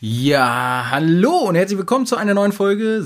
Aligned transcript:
Ja, 0.00 0.86
hallo 0.92 1.38
und 1.48 1.56
herzlich 1.56 1.76
willkommen 1.76 2.06
zu 2.06 2.14
einer 2.16 2.32
neuen 2.32 2.52
Folge. 2.52 3.04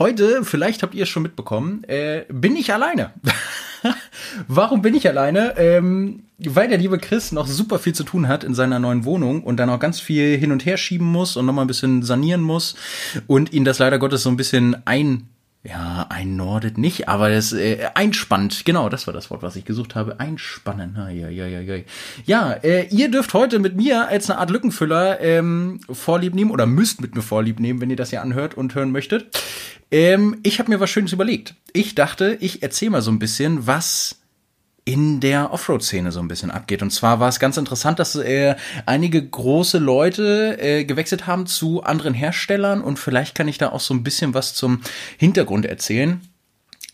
Heute, 0.00 0.44
vielleicht 0.44 0.82
habt 0.82 0.92
ihr 0.96 1.04
es 1.04 1.08
schon 1.08 1.22
mitbekommen, 1.22 1.84
äh, 1.84 2.24
bin 2.28 2.56
ich 2.56 2.72
alleine. 2.72 3.12
Warum 4.48 4.82
bin 4.82 4.96
ich 4.96 5.06
alleine? 5.06 5.56
Ähm, 5.56 6.24
weil 6.38 6.66
der 6.66 6.78
liebe 6.78 6.98
Chris 6.98 7.30
noch 7.30 7.46
super 7.46 7.78
viel 7.78 7.94
zu 7.94 8.02
tun 8.02 8.26
hat 8.26 8.42
in 8.42 8.54
seiner 8.54 8.80
neuen 8.80 9.04
Wohnung 9.04 9.44
und 9.44 9.58
dann 9.58 9.70
auch 9.70 9.78
ganz 9.78 10.00
viel 10.00 10.36
hin 10.36 10.50
und 10.50 10.66
her 10.66 10.78
schieben 10.78 11.06
muss 11.06 11.36
und 11.36 11.46
nochmal 11.46 11.64
ein 11.64 11.68
bisschen 11.68 12.02
sanieren 12.02 12.40
muss 12.40 12.74
und 13.28 13.52
ihn 13.52 13.64
das 13.64 13.78
leider 13.78 14.00
Gottes 14.00 14.24
so 14.24 14.30
ein 14.30 14.36
bisschen 14.36 14.84
ein 14.84 15.28
ja, 15.66 16.06
einnordet 16.10 16.76
nicht, 16.76 17.08
aber 17.08 17.30
das 17.30 17.54
äh, 17.54 17.88
einspannt. 17.94 18.66
Genau, 18.66 18.90
das 18.90 19.06
war 19.06 19.14
das 19.14 19.30
Wort, 19.30 19.42
was 19.42 19.56
ich 19.56 19.64
gesucht 19.64 19.94
habe. 19.94 20.20
Einspannen. 20.20 20.94
Ja, 20.94 21.08
ja, 21.08 21.46
ja, 21.46 21.60
ja. 21.60 21.82
Ja, 22.26 22.52
äh, 22.52 22.86
ihr 22.90 23.10
dürft 23.10 23.32
heute 23.32 23.58
mit 23.58 23.74
mir 23.74 24.06
als 24.08 24.28
eine 24.28 24.38
Art 24.38 24.50
Lückenfüller 24.50 25.20
ähm, 25.20 25.80
Vorlieb 25.90 26.34
nehmen 26.34 26.50
oder 26.50 26.66
müsst 26.66 27.00
mit 27.00 27.14
mir 27.14 27.22
Vorlieb 27.22 27.60
nehmen, 27.60 27.80
wenn 27.80 27.88
ihr 27.88 27.96
das 27.96 28.10
hier 28.10 28.20
anhört 28.20 28.54
und 28.54 28.74
hören 28.74 28.92
möchtet. 28.92 29.40
Ähm, 29.90 30.38
ich 30.42 30.58
habe 30.58 30.70
mir 30.70 30.80
was 30.80 30.90
Schönes 30.90 31.14
überlegt. 31.14 31.54
Ich 31.72 31.94
dachte, 31.94 32.36
ich 32.40 32.62
erzähle 32.62 32.90
mal 32.90 33.02
so 33.02 33.10
ein 33.10 33.18
bisschen, 33.18 33.66
was 33.66 34.20
in 34.84 35.20
der 35.20 35.52
Offroad-Szene 35.52 36.12
so 36.12 36.20
ein 36.20 36.28
bisschen 36.28 36.50
abgeht. 36.50 36.82
Und 36.82 36.90
zwar 36.90 37.18
war 37.18 37.28
es 37.28 37.40
ganz 37.40 37.56
interessant, 37.56 37.98
dass 37.98 38.16
äh, 38.16 38.54
einige 38.84 39.26
große 39.26 39.78
Leute 39.78 40.58
äh, 40.60 40.84
gewechselt 40.84 41.26
haben 41.26 41.46
zu 41.46 41.82
anderen 41.82 42.12
Herstellern 42.14 42.82
und 42.82 42.98
vielleicht 42.98 43.34
kann 43.34 43.48
ich 43.48 43.58
da 43.58 43.70
auch 43.70 43.80
so 43.80 43.94
ein 43.94 44.02
bisschen 44.02 44.34
was 44.34 44.54
zum 44.54 44.80
Hintergrund 45.16 45.64
erzählen 45.66 46.20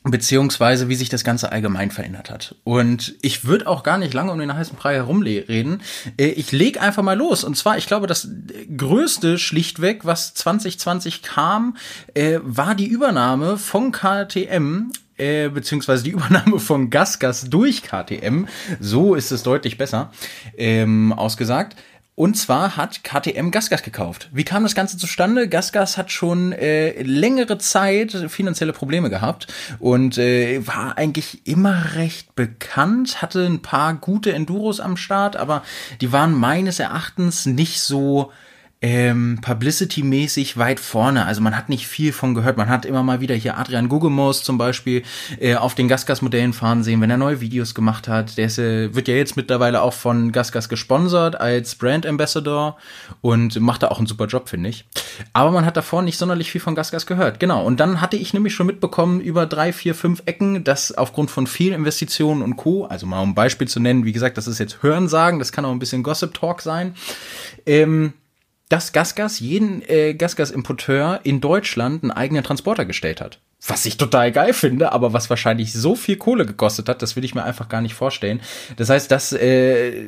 beziehungsweise 0.02 0.88
wie 0.88 0.94
sich 0.94 1.10
das 1.10 1.24
Ganze 1.24 1.52
allgemein 1.52 1.90
verändert 1.90 2.30
hat. 2.30 2.54
Und 2.64 3.16
ich 3.20 3.44
würde 3.44 3.66
auch 3.66 3.82
gar 3.82 3.98
nicht 3.98 4.14
lange 4.14 4.32
um 4.32 4.38
den 4.38 4.54
heißen 4.54 4.76
Brei 4.76 4.94
herumreden. 4.94 5.82
Äh, 6.18 6.28
ich 6.28 6.52
leg 6.52 6.80
einfach 6.80 7.02
mal 7.02 7.18
los. 7.18 7.44
Und 7.44 7.56
zwar, 7.56 7.76
ich 7.76 7.86
glaube, 7.86 8.06
das 8.06 8.28
größte 8.76 9.38
schlichtweg, 9.38 10.06
was 10.06 10.32
2020 10.34 11.22
kam, 11.22 11.76
äh, 12.14 12.38
war 12.42 12.74
die 12.74 12.86
Übernahme 12.86 13.58
von 13.58 13.92
KTM 13.92 14.90
äh, 15.20 15.48
beziehungsweise 15.48 16.02
die 16.02 16.10
Übernahme 16.20 16.58
von 16.58 16.90
Gasgas 16.90 17.50
durch 17.50 17.82
KTM. 17.82 18.46
So 18.80 19.14
ist 19.14 19.30
es 19.30 19.42
deutlich 19.42 19.78
besser 19.78 20.10
ähm, 20.56 21.12
ausgesagt. 21.12 21.76
Und 22.20 22.36
zwar 22.36 22.76
hat 22.76 23.02
KTM 23.02 23.50
Gasgas 23.50 23.82
gekauft. 23.82 24.28
Wie 24.30 24.44
kam 24.44 24.62
das 24.62 24.74
Ganze 24.74 24.98
zustande? 24.98 25.48
Gasgas 25.48 25.96
hat 25.96 26.12
schon 26.12 26.52
äh, 26.52 27.00
längere 27.02 27.56
Zeit 27.56 28.12
finanzielle 28.28 28.74
Probleme 28.74 29.08
gehabt 29.08 29.46
und 29.78 30.18
äh, 30.18 30.66
war 30.66 30.98
eigentlich 30.98 31.46
immer 31.46 31.94
recht 31.94 32.34
bekannt, 32.34 33.22
hatte 33.22 33.46
ein 33.46 33.62
paar 33.62 33.94
gute 33.94 34.34
Enduros 34.34 34.80
am 34.80 34.98
Start, 34.98 35.36
aber 35.36 35.62
die 36.02 36.12
waren 36.12 36.34
meines 36.34 36.78
Erachtens 36.78 37.46
nicht 37.46 37.80
so 37.80 38.32
ähm, 38.82 39.38
Publicity-mäßig 39.42 40.56
weit 40.56 40.80
vorne. 40.80 41.26
Also 41.26 41.42
man 41.42 41.54
hat 41.54 41.68
nicht 41.68 41.86
viel 41.86 42.12
von 42.12 42.34
gehört. 42.34 42.56
Man 42.56 42.70
hat 42.70 42.86
immer 42.86 43.02
mal 43.02 43.20
wieder 43.20 43.34
hier 43.34 43.58
Adrian 43.58 43.88
Gugemos 43.88 44.42
zum 44.42 44.56
Beispiel 44.56 45.02
äh, 45.38 45.56
auf 45.56 45.74
den 45.74 45.86
Gasgas-Modellen 45.86 46.54
fahren 46.54 46.82
sehen, 46.82 47.00
wenn 47.02 47.10
er 47.10 47.18
neue 47.18 47.42
Videos 47.42 47.74
gemacht 47.74 48.08
hat. 48.08 48.38
Der 48.38 48.46
ist, 48.46 48.58
äh, 48.58 48.94
wird 48.94 49.08
ja 49.08 49.14
jetzt 49.14 49.36
mittlerweile 49.36 49.82
auch 49.82 49.92
von 49.92 50.32
Gasgas 50.32 50.70
gesponsert 50.70 51.38
als 51.38 51.74
Brand 51.74 52.06
Ambassador 52.06 52.78
und 53.20 53.60
macht 53.60 53.82
da 53.82 53.88
auch 53.88 53.98
einen 53.98 54.06
super 54.06 54.26
Job, 54.26 54.48
finde 54.48 54.70
ich. 54.70 54.86
Aber 55.34 55.50
man 55.50 55.66
hat 55.66 55.76
davor 55.76 56.00
nicht 56.00 56.16
sonderlich 56.16 56.50
viel 56.50 56.60
von 56.60 56.74
Gasgas 56.74 57.04
gehört. 57.04 57.38
Genau. 57.38 57.64
Und 57.64 57.80
dann 57.80 58.00
hatte 58.00 58.16
ich 58.16 58.32
nämlich 58.32 58.54
schon 58.54 58.66
mitbekommen 58.66 59.20
über 59.20 59.44
drei, 59.44 59.74
vier, 59.74 59.94
fünf 59.94 60.22
Ecken, 60.24 60.64
dass 60.64 60.92
aufgrund 60.92 61.30
von 61.30 61.46
vielen 61.46 61.74
Investitionen 61.74 62.40
und 62.40 62.56
Co., 62.56 62.86
also 62.86 63.04
mal 63.04 63.20
um 63.20 63.30
ein 63.30 63.34
Beispiel 63.34 63.68
zu 63.68 63.78
nennen, 63.78 64.06
wie 64.06 64.12
gesagt, 64.12 64.38
das 64.38 64.48
ist 64.48 64.58
jetzt 64.58 64.82
Hörensagen, 64.82 65.38
das 65.38 65.52
kann 65.52 65.66
auch 65.66 65.70
ein 65.70 65.78
bisschen 65.78 66.02
Gossip-Talk 66.02 66.62
sein, 66.62 66.94
ähm, 67.66 68.14
dass 68.70 68.92
Gasgas 68.92 69.40
jeden 69.40 69.82
äh, 69.88 70.14
Gasgas-Importeur 70.14 71.20
in 71.24 71.42
Deutschland 71.42 72.02
einen 72.02 72.12
eigenen 72.12 72.44
Transporter 72.44 72.86
gestellt 72.86 73.20
hat. 73.20 73.40
Was 73.66 73.84
ich 73.84 73.98
total 73.98 74.32
geil 74.32 74.54
finde, 74.54 74.92
aber 74.92 75.12
was 75.12 75.28
wahrscheinlich 75.28 75.74
so 75.74 75.94
viel 75.94 76.16
Kohle 76.16 76.46
gekostet 76.46 76.88
hat, 76.88 77.02
das 77.02 77.14
will 77.14 77.24
ich 77.24 77.34
mir 77.34 77.44
einfach 77.44 77.68
gar 77.68 77.82
nicht 77.82 77.94
vorstellen. 77.94 78.40
Das 78.76 78.88
heißt, 78.88 79.10
dass 79.10 79.32
äh, 79.32 80.04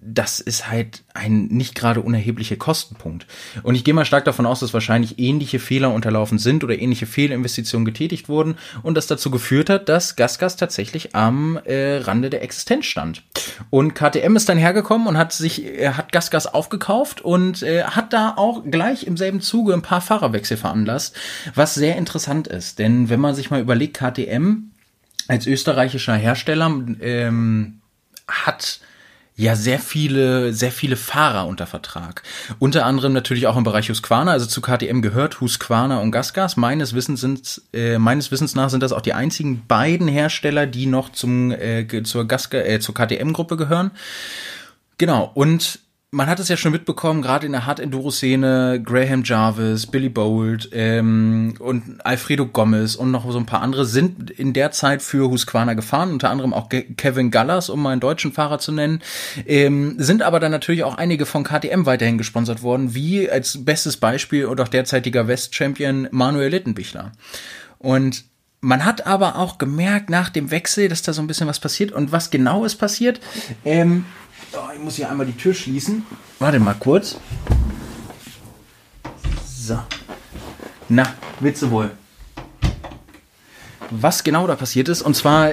das 0.00 0.40
ist 0.40 0.70
halt 0.70 1.02
ein 1.14 1.46
nicht 1.46 1.74
gerade 1.74 2.00
unerheblicher 2.00 2.56
Kostenpunkt. 2.56 3.26
Und 3.62 3.74
ich 3.74 3.84
gehe 3.84 3.94
mal 3.94 4.04
stark 4.04 4.24
davon 4.24 4.46
aus, 4.46 4.60
dass 4.60 4.72
wahrscheinlich 4.72 5.18
ähnliche 5.18 5.58
Fehler 5.58 5.92
unterlaufen 5.92 6.38
sind 6.38 6.62
oder 6.62 6.78
ähnliche 6.78 7.06
Fehlinvestitionen 7.06 7.84
getätigt 7.84 8.28
wurden 8.28 8.56
und 8.82 8.94
das 8.94 9.06
dazu 9.06 9.30
geführt 9.30 9.70
hat, 9.70 9.88
dass 9.88 10.16
Gasgas 10.16 10.56
tatsächlich 10.56 11.14
am 11.14 11.58
äh, 11.64 11.96
Rande 11.96 12.30
der 12.30 12.42
Existenz 12.42 12.86
stand. 12.86 13.22
Und 13.70 13.94
KTM 13.94 14.36
ist 14.36 14.48
dann 14.48 14.58
hergekommen 14.58 15.08
und 15.08 15.18
hat 15.18 15.32
sich, 15.32 15.64
er 15.64 15.96
hat 15.96 16.12
Gasgas 16.12 16.46
aufgekauft 16.46 17.20
und 17.20 17.62
äh, 17.62 17.84
hat 17.84 18.12
da 18.12 18.34
auch 18.36 18.62
gleich 18.64 19.06
im 19.06 19.16
selben 19.16 19.40
Zuge 19.40 19.74
ein 19.74 19.82
paar 19.82 20.00
Fahrerwechsel 20.00 20.56
veranlasst, 20.56 21.16
was 21.54 21.74
sehr 21.74 21.96
interessant 21.96 22.46
ist. 22.46 22.78
Denn 22.78 23.08
wenn 23.08 23.20
man 23.20 23.34
sich 23.34 23.50
mal 23.50 23.60
überlegt, 23.60 23.98
KTM 23.98 24.70
als 25.28 25.46
österreichischer 25.46 26.14
Hersteller 26.14 26.70
ähm, 27.00 27.80
hat 28.26 28.80
ja 29.40 29.56
sehr 29.56 29.78
viele, 29.78 30.52
sehr 30.52 30.70
viele 30.70 30.96
Fahrer 30.96 31.46
unter 31.46 31.66
Vertrag. 31.66 32.22
Unter 32.58 32.84
anderem 32.84 33.14
natürlich 33.14 33.46
auch 33.46 33.56
im 33.56 33.64
Bereich 33.64 33.88
Husqvarna, 33.88 34.32
also 34.32 34.44
zu 34.44 34.60
KTM 34.60 35.00
gehört 35.00 35.40
Husqvarna 35.40 36.00
und 36.00 36.10
Gasgas. 36.12 36.58
Meines 36.58 36.92
Wissens 36.92 37.22
sind, 37.22 37.62
äh, 37.72 37.98
meines 37.98 38.30
Wissens 38.30 38.54
nach 38.54 38.68
sind 38.68 38.82
das 38.82 38.92
auch 38.92 39.00
die 39.00 39.14
einzigen 39.14 39.64
beiden 39.66 40.08
Hersteller, 40.08 40.66
die 40.66 40.84
noch 40.84 41.10
zum, 41.10 41.52
äh, 41.52 41.86
zur 42.04 42.28
Gasga, 42.28 42.58
äh, 42.58 42.80
zur 42.80 42.94
KTM-Gruppe 42.94 43.56
gehören. 43.56 43.92
Genau. 44.98 45.30
Und 45.32 45.78
man 46.12 46.26
hat 46.26 46.40
es 46.40 46.48
ja 46.48 46.56
schon 46.56 46.72
mitbekommen, 46.72 47.22
gerade 47.22 47.46
in 47.46 47.52
der 47.52 47.66
Hard-Enduro-Szene, 47.66 48.82
Graham 48.84 49.22
Jarvis, 49.24 49.86
Billy 49.86 50.08
Bolt 50.08 50.68
ähm, 50.72 51.54
und 51.60 52.04
Alfredo 52.04 52.46
Gomez 52.46 52.96
und 52.96 53.12
noch 53.12 53.30
so 53.30 53.38
ein 53.38 53.46
paar 53.46 53.62
andere 53.62 53.86
sind 53.86 54.28
in 54.28 54.52
der 54.52 54.72
Zeit 54.72 55.02
für 55.02 55.30
Husqvarna 55.30 55.74
gefahren, 55.74 56.10
unter 56.10 56.30
anderem 56.30 56.52
auch 56.52 56.68
Kevin 56.68 57.30
Gallas, 57.30 57.70
um 57.70 57.80
mal 57.80 57.90
einen 57.90 58.00
deutschen 58.00 58.32
Fahrer 58.32 58.58
zu 58.58 58.72
nennen, 58.72 59.02
ähm, 59.46 59.94
sind 59.98 60.22
aber 60.22 60.40
dann 60.40 60.50
natürlich 60.50 60.82
auch 60.82 60.96
einige 60.96 61.26
von 61.26 61.44
KTM 61.44 61.86
weiterhin 61.86 62.18
gesponsert 62.18 62.62
worden, 62.62 62.92
wie 62.92 63.30
als 63.30 63.64
bestes 63.64 63.96
Beispiel 63.96 64.46
und 64.46 64.60
auch 64.60 64.68
derzeitiger 64.68 65.28
West-Champion 65.28 66.08
Manuel 66.10 66.50
Littenbichler. 66.50 67.12
Und 67.78 68.24
man 68.60 68.84
hat 68.84 69.06
aber 69.06 69.36
auch 69.36 69.58
gemerkt 69.58 70.10
nach 70.10 70.28
dem 70.28 70.50
Wechsel, 70.50 70.88
dass 70.88 71.02
da 71.02 71.12
so 71.12 71.22
ein 71.22 71.26
bisschen 71.26 71.46
was 71.46 71.60
passiert. 71.60 71.92
Und 71.92 72.12
was 72.12 72.30
genau 72.30 72.64
ist 72.64 72.76
passiert? 72.76 73.20
Ähm, 73.64 74.04
Oh, 74.52 74.68
ich 74.74 74.80
muss 74.80 74.96
hier 74.96 75.08
einmal 75.08 75.26
die 75.26 75.36
Tür 75.36 75.54
schließen. 75.54 76.04
Warte 76.38 76.58
mal 76.58 76.74
kurz. 76.74 77.16
So. 79.46 79.78
Na, 80.88 81.04
du 81.62 81.70
wohl? 81.70 81.92
Was 83.90 84.24
genau 84.24 84.46
da 84.46 84.56
passiert 84.56 84.88
ist, 84.88 85.02
und 85.02 85.14
zwar 85.14 85.52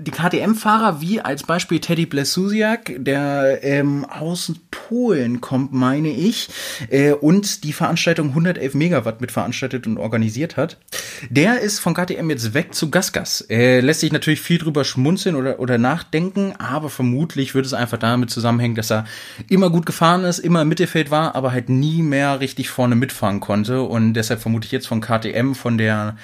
die 0.00 0.10
KTM-Fahrer, 0.10 1.00
wie 1.00 1.20
als 1.20 1.42
Beispiel 1.42 1.78
Teddy 1.78 2.06
Blesusiak, 2.06 2.94
der 2.98 3.62
ähm, 3.62 4.04
aus 4.06 4.52
Polen 4.70 5.40
kommt, 5.40 5.72
meine 5.72 6.10
ich, 6.10 6.48
äh, 6.88 7.12
und 7.12 7.64
die 7.64 7.72
Veranstaltung 7.72 8.28
111 8.28 8.74
Megawatt 8.74 9.20
mit 9.20 9.30
veranstaltet 9.30 9.86
und 9.86 9.98
organisiert 9.98 10.56
hat, 10.56 10.78
der 11.28 11.60
ist 11.60 11.78
von 11.80 11.94
KTM 11.94 12.30
jetzt 12.30 12.54
weg 12.54 12.74
zu 12.74 12.90
Gasgas. 12.90 13.42
Äh, 13.50 13.80
lässt 13.80 14.00
sich 14.00 14.12
natürlich 14.12 14.40
viel 14.40 14.58
drüber 14.58 14.84
schmunzeln 14.84 15.36
oder, 15.36 15.60
oder 15.60 15.76
nachdenken, 15.76 16.54
aber 16.58 16.88
vermutlich 16.88 17.54
wird 17.54 17.66
es 17.66 17.74
einfach 17.74 17.98
damit 17.98 18.30
zusammenhängen, 18.30 18.74
dass 18.74 18.90
er 18.90 19.04
immer 19.48 19.70
gut 19.70 19.84
gefahren 19.84 20.24
ist, 20.24 20.38
immer 20.38 20.62
im 20.62 20.68
Mittelfeld 20.68 21.10
war, 21.10 21.34
aber 21.34 21.52
halt 21.52 21.68
nie 21.68 22.02
mehr 22.02 22.40
richtig 22.40 22.70
vorne 22.70 22.96
mitfahren 22.96 23.40
konnte 23.40 23.82
und 23.82 24.14
deshalb 24.14 24.40
vermute 24.40 24.66
ich 24.66 24.72
jetzt 24.72 24.88
von 24.88 25.00
KTM, 25.00 25.52
von 25.52 25.76
der 25.76 26.16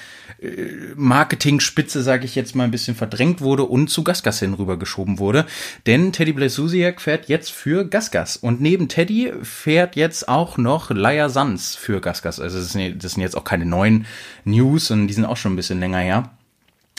Marketing-Spitze, 0.97 2.03
sage 2.03 2.27
ich 2.27 2.35
jetzt 2.35 2.55
mal, 2.55 2.65
ein 2.65 2.71
bisschen 2.71 2.95
verdrängt 2.95 3.41
wurde 3.41 3.66
und 3.67 3.89
zu 3.89 4.05
Gasgas 4.05 4.39
hin 4.39 4.55
rübergeschoben 4.55 5.19
wurde. 5.19 5.47
Denn 5.87 6.13
Teddy 6.13 6.33
Blasusiak 6.33 7.01
fährt 7.01 7.29
jetzt 7.29 7.53
für 7.53 7.85
Gasgas. 7.85 8.37
Und 8.37 8.61
neben 8.61 8.89
Teddy 8.89 9.33
fährt 9.43 9.97
jetzt 9.97 10.29
auch 10.29 10.57
noch 10.57 10.91
Laia 10.91 11.29
Sanz 11.29 11.75
für 11.75 12.01
Gasgas. 12.01 12.41
Also 12.41 12.59
das 12.59 12.73
sind, 12.73 13.23
jetzt 13.23 13.37
auch 13.37 13.45
keine 13.45 13.67
neuen 13.67 14.07
News 14.45 14.91
und 14.91 15.07
die 15.09 15.15
sind 15.15 15.25
auch 15.25 15.37
schon 15.37 15.53
ein 15.53 15.57
bisschen 15.57 15.81
länger 15.81 15.99
her. 15.99 16.31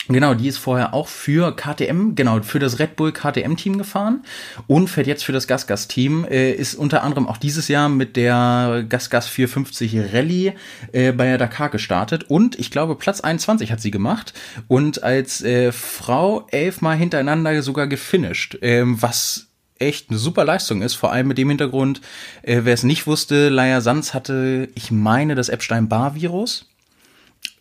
Genau, 0.09 0.33
die 0.33 0.47
ist 0.47 0.57
vorher 0.57 0.93
auch 0.93 1.07
für 1.07 1.53
KTM, 1.55 2.15
genau, 2.15 2.41
für 2.41 2.59
das 2.59 2.79
Red 2.79 2.95
Bull 2.95 3.11
KTM-Team 3.11 3.77
gefahren 3.77 4.23
und 4.65 4.89
fährt 4.89 5.07
jetzt 5.07 5.25
für 5.25 5.33
das 5.33 5.47
GasGas-Team, 5.47 6.25
äh, 6.29 6.51
ist 6.51 6.75
unter 6.75 7.03
anderem 7.03 7.27
auch 7.27 7.37
dieses 7.37 7.67
Jahr 7.67 7.89
mit 7.89 8.15
der 8.15 8.85
GasGas 8.87 9.27
450 9.27 10.13
Rallye 10.13 10.53
äh, 10.93 11.11
bei 11.11 11.25
der 11.25 11.37
Dakar 11.37 11.69
gestartet 11.69 12.23
und 12.29 12.57
ich 12.57 12.71
glaube 12.71 12.95
Platz 12.95 13.19
21 13.19 13.71
hat 13.71 13.81
sie 13.81 13.91
gemacht 13.91 14.33
und 14.69 15.03
als 15.03 15.43
äh, 15.43 15.73
Frau 15.73 16.47
elfmal 16.51 16.95
hintereinander 16.95 17.61
sogar 17.61 17.87
gefinisht, 17.87 18.57
ähm, 18.61 19.01
was 19.01 19.47
echt 19.79 20.09
eine 20.09 20.17
super 20.17 20.45
Leistung 20.45 20.81
ist, 20.81 20.95
vor 20.95 21.11
allem 21.11 21.27
mit 21.27 21.37
dem 21.37 21.49
Hintergrund, 21.49 22.01
äh, 22.43 22.61
wer 22.63 22.73
es 22.73 22.83
nicht 22.83 23.07
wusste, 23.07 23.49
Laia 23.49 23.81
Sanz 23.81 24.13
hatte, 24.13 24.69
ich 24.73 24.89
meine, 24.89 25.35
das 25.35 25.49
Epstein-Barr-Virus 25.49 26.66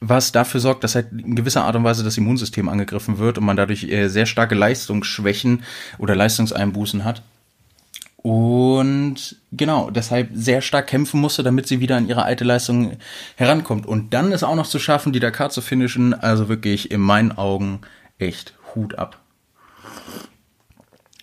was 0.08 0.32
dafür 0.32 0.60
sorgt, 0.60 0.84
dass 0.84 0.94
halt 0.94 1.12
in 1.12 1.36
gewisser 1.36 1.64
Art 1.64 1.76
und 1.76 1.84
Weise 1.84 2.04
das 2.04 2.16
Immunsystem 2.16 2.68
angegriffen 2.68 3.18
wird 3.18 3.38
und 3.38 3.44
man 3.44 3.56
dadurch 3.56 3.84
äh, 3.84 4.08
sehr 4.08 4.26
starke 4.26 4.54
Leistungsschwächen 4.54 5.62
oder 5.98 6.14
Leistungseinbußen 6.14 7.04
hat. 7.04 7.22
und 8.22 9.36
genau, 9.52 9.90
deshalb 9.90 10.30
sehr 10.32 10.60
stark 10.60 10.88
kämpfen 10.88 11.20
musste, 11.20 11.42
damit 11.42 11.66
sie 11.66 11.80
wieder 11.80 11.96
an 11.96 12.08
ihre 12.08 12.24
alte 12.24 12.44
Leistung 12.44 12.96
herankommt. 13.36 13.86
Und 13.86 14.12
dann 14.14 14.32
ist 14.32 14.42
auch 14.42 14.56
noch 14.56 14.66
zu 14.66 14.78
schaffen, 14.78 15.12
die 15.12 15.20
Dakar 15.20 15.50
zu 15.50 15.60
finishen. 15.60 16.14
Also 16.14 16.48
wirklich 16.48 16.90
in 16.90 17.00
meinen 17.00 17.32
Augen 17.32 17.80
echt 18.18 18.54
Hut 18.74 18.98
ab. 18.98 19.18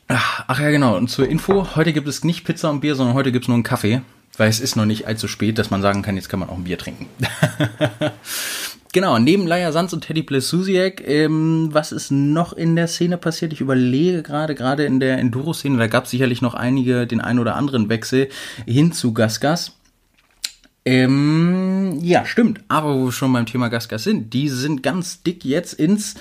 Ach, 0.07 0.45
ach 0.47 0.59
ja, 0.59 0.69
genau. 0.69 0.95
Und 0.95 1.09
zur 1.09 1.27
Info, 1.27 1.75
heute 1.75 1.93
gibt 1.93 2.07
es 2.07 2.23
nicht 2.23 2.45
Pizza 2.45 2.69
und 2.69 2.81
Bier, 2.81 2.95
sondern 2.95 3.15
heute 3.15 3.31
gibt 3.31 3.45
es 3.45 3.47
nur 3.49 3.55
einen 3.55 3.63
Kaffee. 3.63 4.01
Weil 4.37 4.49
es 4.49 4.59
ist 4.59 4.75
noch 4.75 4.85
nicht 4.85 5.05
allzu 5.05 5.27
spät, 5.27 5.59
dass 5.59 5.69
man 5.69 5.81
sagen 5.81 6.01
kann, 6.01 6.15
jetzt 6.15 6.29
kann 6.29 6.39
man 6.39 6.49
auch 6.49 6.57
ein 6.57 6.63
Bier 6.63 6.77
trinken. 6.77 7.07
Genau, 8.93 9.17
neben 9.17 9.47
Laia 9.47 9.71
Sanz 9.71 9.91
und 9.91 10.01
Teddy 10.01 10.21
Plesusiak, 10.21 11.01
ähm, 11.07 11.69
was 11.71 11.91
ist 11.91 12.11
noch 12.11 12.53
in 12.53 12.75
der 12.75 12.87
Szene 12.87 13.17
passiert? 13.17 13.51
Ich 13.51 13.59
überlege 13.59 14.21
gerade, 14.21 14.53
gerade 14.53 14.85
in 14.85 14.99
der 14.99 15.17
Enduro-Szene, 15.17 15.79
da 15.79 15.87
gab 15.87 16.05
es 16.05 16.11
sicherlich 16.11 16.43
noch 16.43 16.53
einige, 16.53 17.07
den 17.07 17.19
einen 17.19 17.39
oder 17.39 17.55
anderen 17.55 17.89
Wechsel 17.89 18.29
hin 18.67 18.91
zu 18.91 19.11
Gasgas. 19.11 19.71
Ähm, 20.85 21.97
ja, 22.03 22.23
stimmt. 22.25 22.59
Aber 22.67 22.93
wo 22.93 23.05
wir 23.05 23.11
schon 23.11 23.33
beim 23.33 23.47
Thema 23.47 23.69
Gasgas 23.69 24.03
sind, 24.03 24.31
die 24.31 24.47
sind 24.47 24.83
ganz 24.83 25.23
dick 25.23 25.43
jetzt 25.43 25.73
ins 25.73 26.13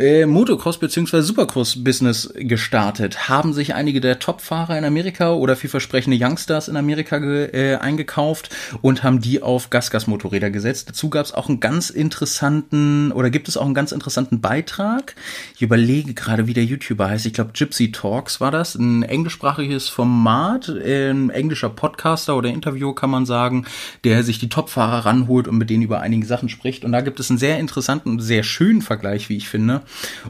äh, 0.00 0.24
Motocross 0.24 0.78
bzw. 0.78 1.20
Supercross-Business 1.20 2.32
gestartet. 2.34 3.28
Haben 3.28 3.52
sich 3.52 3.74
einige 3.74 4.00
der 4.00 4.18
Top-Fahrer 4.18 4.78
in 4.78 4.84
Amerika 4.84 5.34
oder 5.34 5.56
vielversprechende 5.56 6.16
Youngsters 6.18 6.68
in 6.68 6.76
Amerika 6.76 7.18
äh, 7.18 7.76
eingekauft 7.76 8.48
und 8.80 9.02
haben 9.02 9.20
die 9.20 9.42
auf 9.42 9.68
Gasgas-Motorräder 9.68 10.50
gesetzt. 10.50 10.88
Dazu 10.88 11.10
gab 11.10 11.26
es 11.26 11.34
auch 11.34 11.50
einen 11.50 11.60
ganz 11.60 11.90
interessanten 11.90 13.12
oder 13.12 13.28
gibt 13.28 13.48
es 13.48 13.58
auch 13.58 13.66
einen 13.66 13.74
ganz 13.74 13.92
interessanten 13.92 14.40
Beitrag. 14.40 15.14
Ich 15.54 15.62
überlege 15.62 16.14
gerade, 16.14 16.46
wie 16.46 16.54
der 16.54 16.64
YouTuber 16.64 17.10
heißt. 17.10 17.26
Ich 17.26 17.34
glaube, 17.34 17.50
Gypsy 17.52 17.92
Talks 17.92 18.40
war 18.40 18.50
das. 18.50 18.76
Ein 18.76 19.02
englischsprachiges 19.02 19.90
Format, 19.90 20.70
ein 20.70 21.28
englischer 21.28 21.68
Podcaster 21.68 22.36
oder 22.36 22.48
Interview 22.48 22.94
kann 22.94 23.10
man 23.10 23.26
sagen, 23.26 23.66
der 24.04 24.24
sich 24.24 24.38
die 24.38 24.48
Top-Fahrer 24.48 25.04
ranholt 25.04 25.46
und 25.46 25.58
mit 25.58 25.68
denen 25.68 25.82
über 25.82 26.00
einige 26.00 26.24
Sachen 26.24 26.48
spricht. 26.48 26.86
Und 26.86 26.92
da 26.92 27.02
gibt 27.02 27.20
es 27.20 27.28
einen 27.28 27.38
sehr 27.38 27.58
interessanten 27.58 28.18
sehr 28.18 28.42
schönen 28.42 28.80
Vergleich, 28.80 29.28
wie 29.28 29.36
ich 29.36 29.48
finde 29.48 29.82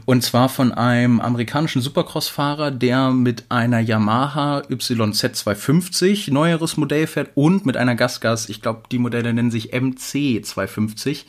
und 0.05 0.23
zwar 0.23 0.49
von 0.49 0.71
einem 0.71 1.19
amerikanischen 1.19 1.81
Supercross-Fahrer, 1.81 2.71
der 2.71 3.11
mit 3.11 3.45
einer 3.49 3.79
Yamaha 3.79 4.59
YZ250 4.69 6.31
neueres 6.31 6.77
Modell 6.77 7.07
fährt 7.07 7.31
und 7.35 7.65
mit 7.65 7.77
einer 7.77 7.95
Gasgas, 7.95 8.49
ich 8.49 8.61
glaube, 8.61 8.83
die 8.91 8.97
Modelle 8.97 9.33
nennen 9.33 9.51
sich 9.51 9.73
MC250, 9.73 11.25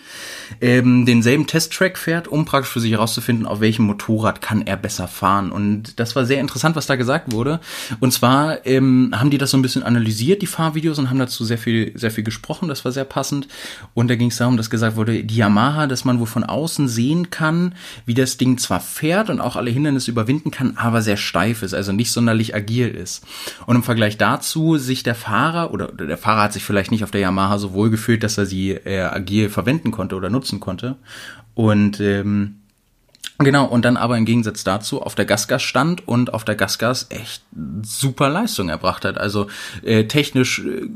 ähm, 0.60 1.06
denselben 1.06 1.46
Testtrack 1.46 1.98
fährt, 1.98 2.28
um 2.28 2.44
praktisch 2.44 2.72
für 2.72 2.80
sich 2.80 2.92
herauszufinden, 2.92 3.46
auf 3.46 3.60
welchem 3.60 3.86
Motorrad 3.86 4.40
kann 4.40 4.62
er 4.66 4.76
besser 4.76 5.08
fahren. 5.08 5.52
Und 5.52 5.98
das 6.00 6.16
war 6.16 6.24
sehr 6.24 6.40
interessant, 6.40 6.76
was 6.76 6.86
da 6.86 6.96
gesagt 6.96 7.32
wurde. 7.32 7.60
Und 8.00 8.12
zwar 8.12 8.66
ähm, 8.66 9.14
haben 9.14 9.30
die 9.30 9.38
das 9.38 9.50
so 9.50 9.56
ein 9.56 9.62
bisschen 9.62 9.82
analysiert, 9.82 10.42
die 10.42 10.46
Fahrvideos, 10.46 10.98
und 10.98 11.10
haben 11.10 11.18
dazu 11.18 11.44
sehr 11.44 11.58
viel, 11.58 11.92
sehr 11.94 12.10
viel 12.10 12.24
gesprochen. 12.24 12.68
Das 12.68 12.84
war 12.84 12.92
sehr 12.92 13.04
passend. 13.04 13.48
Und 13.94 14.08
da 14.08 14.16
ging 14.16 14.28
es 14.28 14.36
darum, 14.36 14.56
dass 14.56 14.70
gesagt 14.70 14.96
wurde, 14.96 15.24
die 15.24 15.36
Yamaha, 15.36 15.86
dass 15.86 16.04
man 16.04 16.18
wohl 16.18 16.26
von 16.26 16.44
außen 16.44 16.88
sehen 16.88 17.30
kann, 17.30 17.74
wie 18.06 18.11
wie 18.12 18.14
das 18.14 18.36
Ding 18.36 18.58
zwar 18.58 18.80
fährt 18.80 19.30
und 19.30 19.40
auch 19.40 19.56
alle 19.56 19.70
Hindernisse 19.70 20.10
überwinden 20.10 20.50
kann, 20.50 20.76
aber 20.76 21.00
sehr 21.00 21.16
steif 21.16 21.62
ist, 21.62 21.72
also 21.72 21.92
nicht 21.92 22.12
sonderlich 22.12 22.54
agil 22.54 22.88
ist. 22.88 23.24
Und 23.64 23.76
im 23.76 23.82
Vergleich 23.82 24.18
dazu 24.18 24.76
sich 24.76 25.02
der 25.02 25.14
Fahrer 25.14 25.72
oder 25.72 25.86
der 25.88 26.18
Fahrer 26.18 26.42
hat 26.42 26.52
sich 26.52 26.62
vielleicht 26.62 26.90
nicht 26.90 27.04
auf 27.04 27.10
der 27.10 27.22
Yamaha 27.22 27.56
so 27.56 27.72
wohl 27.72 27.88
gefühlt, 27.88 28.22
dass 28.22 28.36
er 28.36 28.44
sie 28.44 28.72
äh, 28.72 29.00
agil 29.00 29.48
verwenden 29.48 29.92
konnte 29.92 30.14
oder 30.14 30.28
nutzen 30.28 30.60
konnte. 30.60 30.96
Und 31.54 32.00
ähm, 32.00 32.56
Genau, 33.38 33.64
und 33.64 33.84
dann 33.84 33.96
aber 33.96 34.18
im 34.18 34.26
Gegensatz 34.26 34.62
dazu 34.62 35.02
auf 35.02 35.14
der 35.14 35.24
Gasgas 35.24 35.62
stand 35.62 36.06
und 36.06 36.34
auf 36.34 36.44
der 36.44 36.54
Gasgas 36.54 37.06
echt 37.08 37.42
super 37.82 38.28
Leistung 38.28 38.68
erbracht 38.68 39.06
hat. 39.06 39.16
Also 39.16 39.48
äh, 39.82 40.04
technisch 40.04 40.60
äh, 40.60 40.90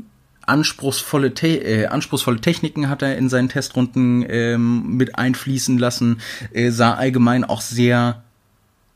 anspruchsvolle, 0.47 1.33
Te 1.33 1.57
äh, 1.57 1.87
anspruchsvolle 1.87 2.41
Techniken 2.41 2.89
hat 2.89 3.01
er 3.01 3.17
in 3.17 3.29
seinen 3.29 3.49
Testrunden 3.49 4.25
ähm, 4.27 4.97
mit 4.97 5.17
einfließen 5.17 5.77
lassen, 5.77 6.21
äh, 6.53 6.71
sah 6.71 6.93
allgemein 6.93 7.43
auch 7.43 7.61
sehr 7.61 8.23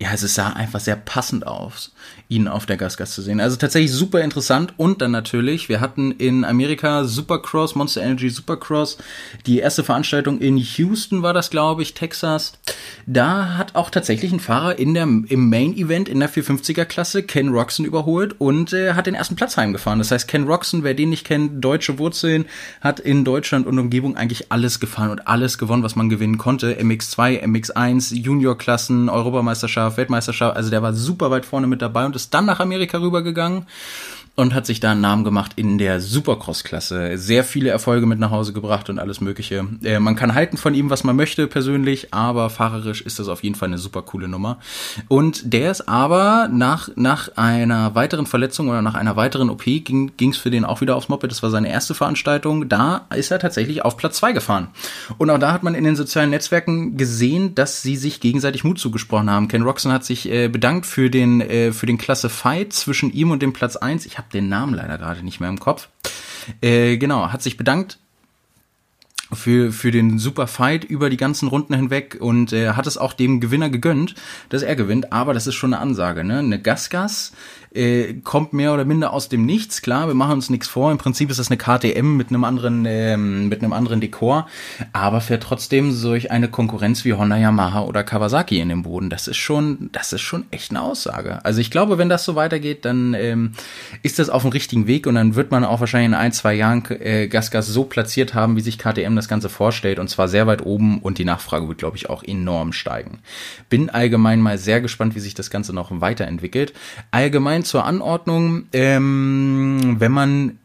ja, 0.02 0.12
es 0.16 0.22
sah 0.34 0.48
einfach 0.48 0.80
sehr 0.80 0.96
passend 0.96 1.46
aus, 1.46 1.92
ihn 2.28 2.48
auf 2.48 2.66
der 2.66 2.76
Gasgas 2.76 3.14
zu 3.14 3.22
sehen. 3.22 3.40
Also 3.40 3.56
tatsächlich 3.56 3.92
super 3.92 4.22
interessant 4.22 4.74
und 4.78 5.00
dann 5.00 5.12
natürlich, 5.12 5.70
wir 5.70 5.80
hatten 5.80 6.10
in 6.10 6.44
Amerika 6.44 7.04
Supercross, 7.04 7.76
Monster 7.76 8.02
Energy 8.02 8.32
Supercross, 8.32 8.98
die 9.46 9.60
erste 9.60 9.84
Veranstaltung 9.84 10.40
in 10.40 10.58
Houston 10.58 11.22
war 11.22 11.34
das, 11.34 11.52
glaube 11.52 11.84
ich, 11.84 11.94
Texas. 11.94 12.54
Da 13.06 13.58
hat 13.60 13.76
auch 13.76 13.92
tatsächlich 13.92 14.32
ein 14.32 14.40
Fahrer 14.40 14.80
in 14.80 14.96
der, 14.96 15.04
im 15.04 15.50
Main 15.50 15.78
Event 15.78 16.10
in 16.10 16.20
der 16.20 16.32
450er 16.32 16.86
Klasse 16.86 17.22
Ken 17.22 17.50
Roxon 17.50 17.86
überholt 17.86 18.42
und 18.42 18.74
äh, 18.74 18.94
hat 18.94 19.06
den 19.06 19.14
ersten 19.14 19.36
Platz 19.36 19.56
heimgefahren. 19.56 20.00
Das 20.00 20.10
heißt, 20.10 20.28
Ken 20.28 20.46
Roxon, 20.46 20.84
wer 20.84 20.96
den 20.96 21.12
nicht 21.12 21.28
kennt, 21.28 21.64
deutsche 21.64 22.00
Wurzeln, 22.00 22.46
hat 22.80 23.00
in 23.00 23.24
Deutschland 23.24 23.68
und 23.68 23.78
Umgebung 23.78 24.18
eigentlich 24.18 24.52
alles 24.52 24.80
gefahren 24.80 25.12
und 25.12 25.28
alles 25.28 25.60
gewonnen, 25.60 25.84
was 25.84 25.96
man 25.96 26.10
gewinnen 26.10 26.40
konnte. 26.40 26.74
MX2, 26.74 27.44
MX1, 27.44 28.16
Juniorklassen, 28.16 29.08
Europameisterschaft, 29.08 29.91
Weltmeisterschaft. 29.98 30.56
Also 30.56 30.70
der 30.70 30.82
war 30.82 30.94
super 30.94 31.32
weit 31.32 31.46
vorne 31.46 31.68
mit 31.68 31.82
dabei 31.82 32.06
und 32.06 32.16
ist 32.16 32.34
dann 32.34 32.46
nach 32.46 32.60
Amerika 32.60 33.00
rübergegangen 33.00 33.68
und 34.36 34.54
hat 34.54 34.66
sich 34.66 34.80
da 34.80 34.92
einen 34.92 35.02
Namen 35.02 35.24
gemacht 35.24 35.54
in 35.58 35.78
der 35.78 36.00
Supercross-Klasse. 36.00 37.18
Sehr 37.18 37.44
viele 37.44 37.70
Erfolge 37.70 38.06
mit 38.06 38.18
nach 38.18 38.32
Hause 38.32 38.54
gebracht 38.54 38.90
und 38.90 38.98
alles 38.98 39.20
Mögliche. 39.20 39.68
Äh, 39.84 40.00
man 40.00 40.16
kann 40.16 40.34
halten 40.34 40.56
von 40.56 40.74
ihm, 40.74 40.90
was 40.90 41.04
man 41.04 41.18
möchte 41.18 41.48
persönlich, 41.48 42.14
aber 42.14 42.50
fahrerisch 42.50 43.02
ist 43.02 43.20
das 43.20 43.28
auf 43.28 43.44
jeden 43.44 43.56
Fall 43.56 43.68
eine 43.68 43.78
super 43.78 44.02
coole 44.04 44.30
Nummer. 44.30 44.58
Und 45.10 45.54
der 45.54 45.70
ist 45.70 45.90
aber 45.90 46.48
nach, 46.52 46.90
nach 46.96 47.36
einer 47.36 47.94
weiteren 47.94 48.26
Verletzung 48.26 48.70
oder 48.70 48.82
nach 48.82 48.96
einer 48.96 49.18
weiteren 49.18 49.50
OP 49.50 49.66
ging 49.66 50.12
es 50.18 50.38
für 50.38 50.50
den 50.50 50.64
auch 50.64 50.80
wieder 50.80 50.96
aufs 50.96 51.10
Moped. 51.10 51.30
Das 51.30 51.44
war 51.44 51.50
seine 51.50 51.70
erste 51.70 51.94
Veranstaltung. 51.94 52.70
Da 52.70 53.08
ist 53.14 53.32
er 53.32 53.40
tatsächlich 53.40 53.84
auf 53.84 53.98
Platz 53.98 54.18
zwei 54.18 54.32
gefahren. 54.32 54.70
Und 55.18 55.30
auch 55.30 55.40
da 55.40 55.52
hat 55.52 55.64
man 55.64 55.76
in 55.76 55.84
den 55.84 55.98
sozialen 55.98 56.30
Netzwerken 56.30 56.96
gesehen, 56.96 57.54
dass 57.54 57.82
sie 57.82 57.98
sich 57.98 58.22
gegenseitig 58.22 58.64
Mut 58.64 58.80
zugesprochen 58.80 59.30
haben. 59.30 59.50
Ken 59.50 59.64
Roxon 59.64 59.92
hat 59.92 60.06
sich 60.06 60.32
äh, 60.32 60.48
bedankt 60.48 60.86
für 60.86 61.10
den, 61.10 61.42
äh, 61.42 61.74
für 61.74 61.86
den 61.86 61.98
Klasse 61.98 62.30
Fight 62.30 62.72
zwischen 62.72 63.12
ihm 63.12 63.32
und 63.32 63.42
dem 63.42 63.52
Platz 63.52 63.76
eins. 63.76 64.06
Ich 64.06 64.21
habe 64.22 64.32
den 64.32 64.50
Namen 64.50 64.74
leider 64.74 64.98
gerade 64.98 65.24
nicht 65.24 65.40
mehr 65.40 65.50
im 65.50 65.60
Kopf. 65.60 65.90
Äh, 66.62 66.98
genau, 66.98 67.32
hat 67.32 67.42
sich 67.42 67.58
bedankt 67.58 67.98
für, 69.34 69.72
für 69.72 69.92
den 69.92 70.20
super 70.20 70.48
Fight 70.48 70.84
über 70.84 71.10
die 71.10 71.18
ganzen 71.18 71.48
Runden 71.48 71.74
hinweg 71.74 72.18
und 72.20 72.54
äh, 72.54 72.72
hat 72.72 72.88
es 72.88 72.98
auch 72.98 73.14
dem 73.14 73.40
Gewinner 73.40 73.70
gegönnt, 73.70 74.16
dass 74.50 74.62
er 74.62 74.76
gewinnt, 74.76 75.14
aber 75.14 75.34
das 75.34 75.48
ist 75.48 75.56
schon 75.56 75.74
eine 75.74 75.82
Ansage, 75.82 76.24
ne? 76.24 76.40
Eine 76.40 76.62
Gasgas 76.62 77.34
äh, 77.74 78.16
kommt 78.24 78.54
mehr 78.54 78.74
oder 78.74 78.86
minder 78.86 79.14
aus 79.14 79.30
dem 79.30 79.46
Nichts. 79.46 79.82
Klar, 79.82 80.08
wir 80.08 80.14
machen 80.14 80.34
uns 80.34 80.50
nichts 80.50 80.68
vor. 80.68 80.92
Im 80.92 80.98
Prinzip 80.98 81.30
ist 81.30 81.40
das 81.40 81.50
eine 81.50 81.58
KTM 81.58 82.18
mit 82.18 82.30
einem 82.30 82.44
anderen, 82.44 82.86
ähm, 82.86 83.48
mit 83.50 83.62
einem 83.62 83.74
anderen 83.74 84.02
Dekor, 84.02 84.48
aber 84.94 85.22
fährt 85.22 85.44
trotzdem 85.44 85.92
solch 85.92 86.32
eine 86.32 86.50
Konkurrenz 86.50 87.06
wie 87.06 87.14
Honda, 87.14 87.38
Yamaha 87.38 87.82
oder 87.82 88.04
Kawasaki 88.04 88.60
in 88.60 88.70
den 88.70 88.84
Boden. 88.84 89.10
Das 89.10 89.28
ist 89.28 89.38
schon, 89.38 89.90
das 89.92 90.14
ist 90.14 90.22
schon 90.22 90.46
echt 90.52 90.72
eine 90.72 90.82
Aussage. 90.82 91.44
Also 91.46 91.62
ich 91.62 91.72
glaube, 91.72 91.98
wenn 91.98 92.10
das 92.10 92.26
so 92.26 92.36
weitergeht, 92.36 92.86
dann 92.86 93.14
ähm, 93.14 93.54
ist 94.04 94.20
das 94.20 94.30
auf 94.30 94.42
dem 94.42 94.52
richtigen 94.52 94.88
Weg 94.88 95.08
und 95.08 95.16
dann 95.16 95.36
wird 95.36 95.52
man 95.52 95.64
auch 95.64 95.80
wahrscheinlich 95.80 96.10
in 96.10 96.14
ein, 96.14 96.34
zwei 96.34 96.54
Jahren 96.54 96.84
äh, 96.90 97.28
Gasgas 97.28 97.68
so 97.68 97.86
platziert 97.86 98.34
haben, 98.34 98.56
wie 98.56 98.62
sich 98.62 98.78
KTM 98.78 99.16
das 99.16 99.28
Ganze 99.28 99.50
vorstellt 99.50 100.00
und 100.00 100.10
zwar 100.10 100.28
sehr 100.28 100.48
weit 100.48 100.66
oben 100.66 101.00
und 101.00 101.18
die 101.18 101.26
Nachfrage 101.26 101.68
wird, 101.68 101.78
glaube 101.78 101.98
ich, 101.98 102.10
auch 102.10 102.24
enorm 102.24 102.74
steigen. 102.74 103.20
Bin 103.70 103.90
allgemein 103.90 104.42
mal 104.42 104.58
sehr 104.58 104.82
gespannt, 104.82 105.16
wie 105.16 105.20
sich 105.20 105.34
das 105.34 105.50
Ganze 105.50 105.74
noch 105.74 106.02
weiterentwickelt. 106.02 106.74
Allgemein 107.12 107.61
allgemein 107.62 107.64
zur 107.64 107.86
Anordnung, 107.86 108.66
ähm, 108.74 109.96
wenn 110.00 110.12
man 110.12 110.58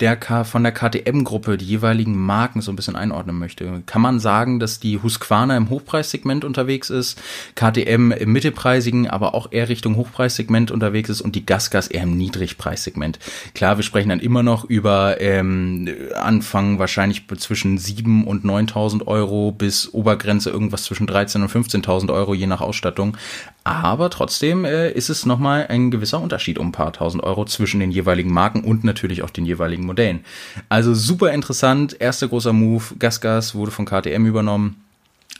der 0.00 0.16
K 0.16 0.44
von 0.44 0.62
der 0.62 0.72
KTM-Gruppe 0.72 1.58
die 1.58 1.66
jeweiligen 1.66 2.16
Marken 2.16 2.62
so 2.62 2.72
ein 2.72 2.76
bisschen 2.76 2.96
einordnen 2.96 3.38
möchte, 3.38 3.82
kann 3.84 4.00
man 4.00 4.18
sagen, 4.18 4.58
dass 4.58 4.80
die 4.80 5.02
Husqvarna 5.02 5.54
im 5.58 5.68
Hochpreissegment 5.68 6.42
unterwegs 6.42 6.88
ist, 6.88 7.20
KTM 7.54 8.10
im 8.12 8.32
mittelpreisigen, 8.32 9.10
aber 9.10 9.34
auch 9.34 9.52
eher 9.52 9.68
Richtung 9.68 9.96
Hochpreissegment 9.96 10.70
unterwegs 10.70 11.10
ist 11.10 11.20
und 11.20 11.34
die 11.34 11.44
Gasgas 11.44 11.88
eher 11.88 12.04
im 12.04 12.16
Niedrigpreissegment. 12.16 13.18
Klar, 13.54 13.76
wir 13.76 13.84
sprechen 13.84 14.08
dann 14.08 14.20
immer 14.20 14.42
noch 14.42 14.64
über 14.64 15.20
ähm, 15.20 15.86
Anfang 16.14 16.78
wahrscheinlich 16.78 17.26
zwischen 17.36 17.76
7 17.76 18.26
und 18.26 18.46
9.000 18.46 19.06
Euro 19.06 19.52
bis 19.52 19.92
Obergrenze 19.92 20.48
irgendwas 20.48 20.84
zwischen 20.84 21.06
13 21.06 21.42
und 21.42 21.50
15.000 21.50 22.10
Euro 22.10 22.32
je 22.32 22.46
nach 22.46 22.62
Ausstattung. 22.62 23.18
Aber 23.64 24.10
trotzdem 24.10 24.66
äh, 24.66 24.90
ist 24.90 25.08
es 25.08 25.24
nochmal 25.24 25.66
ein 25.68 25.90
gewisser 25.90 26.20
Unterschied 26.20 26.58
um 26.58 26.68
ein 26.68 26.72
paar 26.72 26.92
tausend 26.92 27.24
Euro 27.24 27.46
zwischen 27.46 27.80
den 27.80 27.90
jeweiligen 27.90 28.30
Marken 28.30 28.62
und 28.62 28.84
natürlich 28.84 29.22
auch 29.22 29.30
den 29.30 29.46
jeweiligen 29.46 29.86
Modellen. 29.86 30.22
Also 30.68 30.92
super 30.92 31.32
interessant. 31.32 31.96
Erster 31.98 32.28
großer 32.28 32.52
Move. 32.52 32.84
Gasgas 32.98 33.54
wurde 33.54 33.70
von 33.70 33.86
KTM 33.86 34.26
übernommen. 34.26 34.84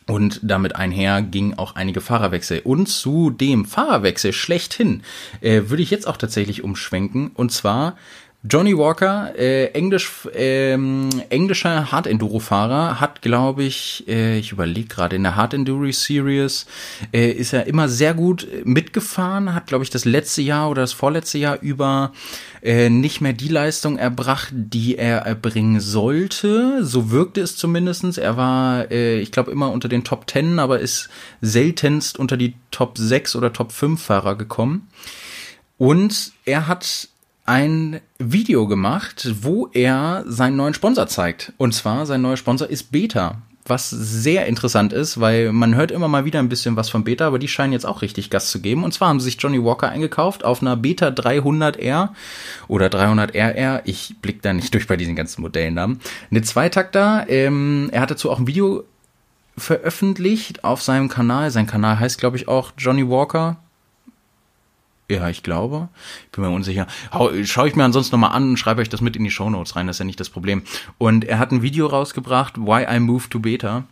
Und 0.07 0.40
damit 0.43 0.76
einher 0.76 1.23
ging 1.23 1.54
auch 1.54 1.76
einige 1.76 2.00
Fahrerwechsel. 2.02 2.61
Und 2.64 2.88
zu 2.88 3.31
dem 3.31 3.64
Fahrerwechsel 3.64 4.33
schlechthin 4.33 5.02
äh, 5.40 5.62
würde 5.69 5.83
ich 5.83 5.90
jetzt 5.90 6.07
auch 6.07 6.19
tatsächlich 6.19 6.62
umschwenken. 6.62 7.31
Und 7.35 7.52
zwar 7.52 7.97
Johnny 8.46 8.76
Walker, 8.76 9.32
äh, 9.38 9.68
Englisch, 9.68 10.28
ähm, 10.34 11.08
englischer 11.30 11.90
Hard 11.90 12.06
Enduro 12.06 12.40
Fahrer, 12.40 13.00
hat, 13.00 13.22
glaube 13.22 13.62
ich, 13.62 14.04
äh, 14.06 14.38
ich 14.38 14.52
überlege 14.52 14.88
gerade 14.88 15.16
in 15.16 15.22
der 15.22 15.34
Hard 15.34 15.54
Enduro 15.54 15.90
Series, 15.90 16.66
äh, 17.10 17.30
ist 17.30 17.54
er 17.54 17.66
immer 17.66 17.88
sehr 17.88 18.12
gut 18.12 18.46
mitgefahren, 18.64 19.54
hat, 19.54 19.66
glaube 19.66 19.82
ich, 19.82 19.88
das 19.88 20.04
letzte 20.04 20.42
Jahr 20.42 20.68
oder 20.68 20.82
das 20.82 20.92
vorletzte 20.92 21.38
Jahr 21.38 21.58
über 21.62 22.12
äh, 22.60 22.90
nicht 22.90 23.22
mehr 23.22 23.32
die 23.32 23.48
Leistung 23.48 23.96
erbracht, 23.96 24.50
die 24.52 24.98
er 24.98 25.20
erbringen 25.20 25.80
sollte. 25.80 26.84
So 26.84 27.10
wirkte 27.10 27.40
es 27.40 27.56
zumindestens. 27.56 28.18
Er 28.18 28.36
war, 28.36 28.90
äh, 28.90 29.20
ich 29.20 29.32
glaube, 29.32 29.52
immer 29.52 29.72
unter 29.72 29.88
den 29.88 30.04
Top 30.04 30.26
Ten, 30.26 30.58
aber 30.58 30.80
ist 30.80 31.08
seltenst 31.40 32.18
unter 32.18 32.36
die 32.36 32.52
Top 32.70 32.98
6 32.98 33.36
oder 33.36 33.54
Top 33.54 33.72
5 33.72 34.02
Fahrer 34.02 34.36
gekommen. 34.36 34.88
Und 35.78 36.32
er 36.44 36.68
hat 36.68 37.08
ein 37.44 38.00
Video 38.18 38.66
gemacht, 38.66 39.28
wo 39.42 39.68
er 39.72 40.24
seinen 40.26 40.56
neuen 40.56 40.74
Sponsor 40.74 41.06
zeigt. 41.06 41.52
Und 41.58 41.74
zwar 41.74 42.06
sein 42.06 42.22
neuer 42.22 42.36
Sponsor 42.36 42.68
ist 42.68 42.90
Beta. 42.90 43.42
Was 43.66 43.88
sehr 43.88 44.44
interessant 44.44 44.92
ist, 44.92 45.20
weil 45.20 45.50
man 45.50 45.74
hört 45.74 45.90
immer 45.90 46.06
mal 46.06 46.26
wieder 46.26 46.38
ein 46.38 46.50
bisschen 46.50 46.76
was 46.76 46.90
von 46.90 47.02
Beta, 47.02 47.26
aber 47.26 47.38
die 47.38 47.48
scheinen 47.48 47.72
jetzt 47.72 47.86
auch 47.86 48.02
richtig 48.02 48.28
Gas 48.28 48.50
zu 48.50 48.60
geben. 48.60 48.84
Und 48.84 48.92
zwar 48.92 49.08
haben 49.08 49.20
sie 49.20 49.24
sich 49.26 49.40
Johnny 49.40 49.62
Walker 49.62 49.88
eingekauft 49.88 50.44
auf 50.44 50.60
einer 50.60 50.76
Beta 50.76 51.08
300R 51.08 52.10
oder 52.68 52.86
300RR. 52.88 53.80
Ich 53.84 54.16
blick 54.20 54.42
da 54.42 54.52
nicht 54.52 54.74
durch 54.74 54.86
bei 54.86 54.98
diesen 54.98 55.16
ganzen 55.16 55.40
Modellnamen. 55.40 56.00
Eine 56.30 56.42
Zweitakter. 56.42 57.24
Ähm, 57.28 57.88
er 57.90 58.02
hat 58.02 58.10
dazu 58.10 58.30
auch 58.30 58.38
ein 58.38 58.46
Video 58.46 58.84
veröffentlicht 59.56 60.64
auf 60.64 60.82
seinem 60.82 61.08
Kanal. 61.08 61.50
Sein 61.50 61.66
Kanal 61.66 61.98
heißt, 61.98 62.18
glaube 62.18 62.36
ich, 62.36 62.48
auch 62.48 62.72
Johnny 62.76 63.08
Walker. 63.08 63.56
Ja, 65.11 65.28
ich 65.28 65.42
glaube. 65.42 65.88
Ich 66.25 66.30
bin 66.30 66.44
mir 66.44 66.50
unsicher. 66.50 66.87
Schaue 67.44 67.68
ich 67.68 67.76
mir 67.76 67.84
ansonsten 67.84 68.14
nochmal 68.14 68.34
an 68.34 68.50
und 68.50 68.56
schreibe 68.56 68.80
euch 68.80 68.88
das 68.88 69.02
mit 69.02 69.16
in 69.16 69.25
die 69.25 69.30
Show 69.30 69.50
Notes 69.50 69.76
rein, 69.76 69.87
das 69.87 69.96
ist 69.96 70.00
ja 70.00 70.06
nicht 70.06 70.20
das 70.20 70.30
Problem. 70.30 70.62
Und 70.96 71.25
er 71.25 71.38
hat 71.38 71.52
ein 71.52 71.62
Video 71.62 71.87
rausgebracht, 71.87 72.56
Why 72.56 72.87
I 72.90 73.00
Moved 73.00 73.30
to 73.30 73.38
Beta. 73.40 73.84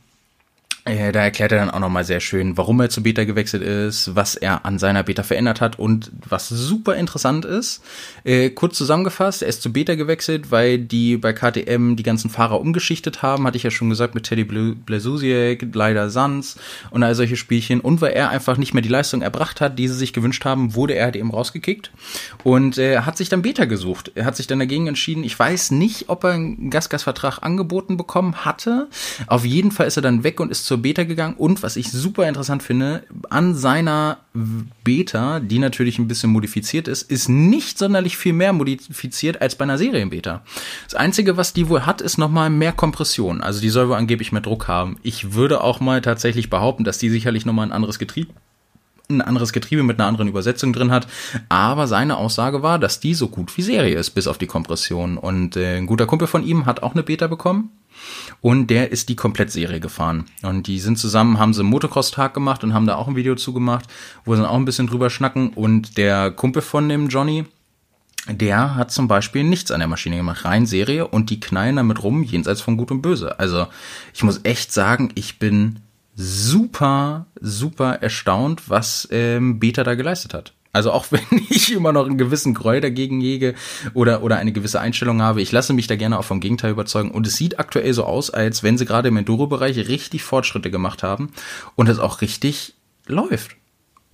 Äh, 0.84 1.12
da 1.12 1.20
erklärt 1.20 1.52
er 1.52 1.58
dann 1.58 1.70
auch 1.70 1.78
nochmal 1.78 2.04
sehr 2.04 2.18
schön, 2.18 2.56
warum 2.56 2.80
er 2.80 2.90
zu 2.90 3.04
Beta 3.04 3.22
gewechselt 3.22 3.62
ist, 3.62 4.16
was 4.16 4.34
er 4.34 4.64
an 4.64 4.80
seiner 4.80 5.04
Beta 5.04 5.22
verändert 5.22 5.60
hat 5.60 5.78
und 5.78 6.10
was 6.28 6.48
super 6.48 6.96
interessant 6.96 7.44
ist. 7.44 7.84
Äh, 8.24 8.50
kurz 8.50 8.78
zusammengefasst, 8.78 9.42
er 9.42 9.48
ist 9.48 9.62
zu 9.62 9.72
Beta 9.72 9.94
gewechselt, 9.94 10.50
weil 10.50 10.80
die 10.80 11.18
bei 11.18 11.32
KTM 11.34 11.94
die 11.94 12.02
ganzen 12.02 12.30
Fahrer 12.30 12.60
umgeschichtet 12.60 13.22
haben, 13.22 13.46
hatte 13.46 13.56
ich 13.56 13.62
ja 13.62 13.70
schon 13.70 13.90
gesagt, 13.90 14.16
mit 14.16 14.24
Teddy 14.24 14.42
Blasusiek, 14.42 15.68
leider 15.72 16.10
Sans 16.10 16.56
und 16.90 17.04
all 17.04 17.14
solche 17.14 17.36
Spielchen. 17.36 17.78
Und 17.78 18.00
weil 18.00 18.14
er 18.14 18.30
einfach 18.30 18.56
nicht 18.56 18.74
mehr 18.74 18.82
die 18.82 18.88
Leistung 18.88 19.22
erbracht 19.22 19.60
hat, 19.60 19.78
die 19.78 19.86
sie 19.86 19.94
sich 19.94 20.12
gewünscht 20.12 20.44
haben, 20.44 20.74
wurde 20.74 20.96
er 20.96 21.04
halt 21.04 21.16
eben 21.16 21.30
rausgekickt 21.30 21.92
und 22.42 22.76
äh, 22.78 23.02
hat 23.02 23.16
sich 23.16 23.28
dann 23.28 23.42
Beta 23.42 23.66
gesucht. 23.66 24.10
Er 24.16 24.24
hat 24.24 24.34
sich 24.34 24.48
dann 24.48 24.58
dagegen 24.58 24.88
entschieden. 24.88 25.22
Ich 25.22 25.38
weiß 25.38 25.70
nicht, 25.70 26.08
ob 26.08 26.24
er 26.24 26.32
einen 26.32 26.70
Gasgasvertrag 26.70 27.38
angeboten 27.42 27.96
bekommen 27.96 28.44
hatte. 28.44 28.88
Auf 29.28 29.44
jeden 29.44 29.70
Fall 29.70 29.86
ist 29.86 29.96
er 29.96 30.02
dann 30.02 30.24
weg 30.24 30.40
und 30.40 30.50
ist 30.50 30.71
zur 30.72 30.80
Beta 30.80 31.04
gegangen 31.04 31.34
und 31.36 31.62
was 31.62 31.76
ich 31.76 31.92
super 31.92 32.26
interessant 32.26 32.62
finde, 32.62 33.02
an 33.28 33.54
seiner 33.54 34.20
Beta, 34.84 35.38
die 35.38 35.58
natürlich 35.58 35.98
ein 35.98 36.08
bisschen 36.08 36.30
modifiziert 36.30 36.88
ist, 36.88 37.10
ist 37.10 37.28
nicht 37.28 37.76
sonderlich 37.76 38.16
viel 38.16 38.32
mehr 38.32 38.54
modifiziert 38.54 39.42
als 39.42 39.54
bei 39.54 39.64
einer 39.64 39.76
Serienbeta. 39.76 40.42
Das 40.84 40.94
einzige, 40.94 41.36
was 41.36 41.52
die 41.52 41.68
wohl 41.68 41.84
hat, 41.84 42.00
ist 42.00 42.16
nochmal 42.16 42.48
mehr 42.48 42.72
Kompression. 42.72 43.42
Also 43.42 43.60
die 43.60 43.68
soll 43.68 43.90
wohl 43.90 43.96
angeblich 43.96 44.32
mehr 44.32 44.40
Druck 44.40 44.66
haben. 44.66 44.96
Ich 45.02 45.34
würde 45.34 45.60
auch 45.60 45.80
mal 45.80 46.00
tatsächlich 46.00 46.48
behaupten, 46.48 46.84
dass 46.84 46.96
die 46.96 47.10
sicherlich 47.10 47.44
nochmal 47.44 47.66
ein 47.66 47.72
anderes 47.72 47.98
Getriebe 47.98 48.32
ein 49.10 49.20
anderes 49.20 49.52
Getriebe 49.52 49.82
mit 49.82 50.00
einer 50.00 50.08
anderen 50.08 50.28
Übersetzung 50.28 50.72
drin 50.72 50.90
hat. 50.90 51.06
Aber 51.50 51.86
seine 51.86 52.16
Aussage 52.16 52.62
war, 52.62 52.78
dass 52.78 52.98
die 52.98 53.12
so 53.12 53.28
gut 53.28 53.54
wie 53.58 53.62
Serie 53.62 53.98
ist, 53.98 54.10
bis 54.10 54.26
auf 54.26 54.38
die 54.38 54.46
Kompression. 54.46 55.18
Und 55.18 55.54
äh, 55.54 55.76
ein 55.76 55.86
guter 55.86 56.06
Kumpel 56.06 56.28
von 56.28 56.42
ihm 56.42 56.64
hat 56.64 56.82
auch 56.82 56.94
eine 56.94 57.02
Beta 57.02 57.26
bekommen. 57.26 57.70
Und 58.40 58.68
der 58.68 58.90
ist 58.92 59.08
die 59.08 59.16
Komplettserie 59.16 59.80
gefahren. 59.80 60.26
Und 60.42 60.66
die 60.66 60.80
sind 60.80 60.98
zusammen, 60.98 61.38
haben 61.38 61.54
sie 61.54 61.62
Motocross-Tag 61.62 62.34
gemacht 62.34 62.64
und 62.64 62.74
haben 62.74 62.86
da 62.86 62.96
auch 62.96 63.08
ein 63.08 63.16
Video 63.16 63.34
zugemacht, 63.34 63.86
wo 64.24 64.34
sie 64.34 64.42
dann 64.42 64.50
auch 64.50 64.56
ein 64.56 64.64
bisschen 64.64 64.86
drüber 64.86 65.10
schnacken. 65.10 65.50
Und 65.50 65.96
der 65.96 66.30
Kumpel 66.30 66.62
von 66.62 66.88
dem 66.88 67.08
Johnny, 67.08 67.44
der 68.28 68.74
hat 68.74 68.90
zum 68.90 69.08
Beispiel 69.08 69.44
nichts 69.44 69.70
an 69.70 69.80
der 69.80 69.88
Maschine 69.88 70.16
gemacht, 70.16 70.44
rein 70.44 70.66
Serie 70.66 71.08
und 71.08 71.30
die 71.30 71.40
knallen 71.40 71.76
damit 71.76 72.02
rum, 72.02 72.22
jenseits 72.22 72.60
von 72.60 72.76
Gut 72.76 72.90
und 72.90 73.02
Böse. 73.02 73.38
Also 73.38 73.66
ich 74.14 74.22
muss 74.22 74.40
echt 74.44 74.72
sagen, 74.72 75.10
ich 75.14 75.38
bin 75.38 75.80
super, 76.14 77.26
super 77.40 77.94
erstaunt, 78.02 78.68
was 78.68 79.08
ähm, 79.10 79.58
Beta 79.58 79.82
da 79.82 79.94
geleistet 79.94 80.34
hat. 80.34 80.52
Also 80.72 80.90
auch 80.90 81.06
wenn 81.10 81.20
ich 81.48 81.72
immer 81.72 81.92
noch 81.92 82.06
einen 82.06 82.18
gewissen 82.18 82.54
Gräuel 82.54 82.80
dagegen 82.80 83.20
jäge 83.20 83.54
oder, 83.94 84.22
oder 84.22 84.36
eine 84.36 84.52
gewisse 84.52 84.80
Einstellung 84.80 85.22
habe, 85.22 85.42
ich 85.42 85.52
lasse 85.52 85.72
mich 85.72 85.86
da 85.86 85.96
gerne 85.96 86.18
auch 86.18 86.24
vom 86.24 86.40
Gegenteil 86.40 86.72
überzeugen. 86.72 87.10
Und 87.10 87.26
es 87.26 87.36
sieht 87.36 87.58
aktuell 87.58 87.92
so 87.92 88.04
aus, 88.04 88.30
als 88.30 88.62
wenn 88.62 88.78
sie 88.78 88.86
gerade 88.86 89.08
im 89.08 89.16
Enduro-Bereich 89.16 89.76
richtig 89.88 90.22
Fortschritte 90.24 90.70
gemacht 90.70 91.02
haben 91.02 91.32
und 91.76 91.88
es 91.88 91.98
auch 91.98 92.20
richtig 92.20 92.74
läuft. 93.06 93.56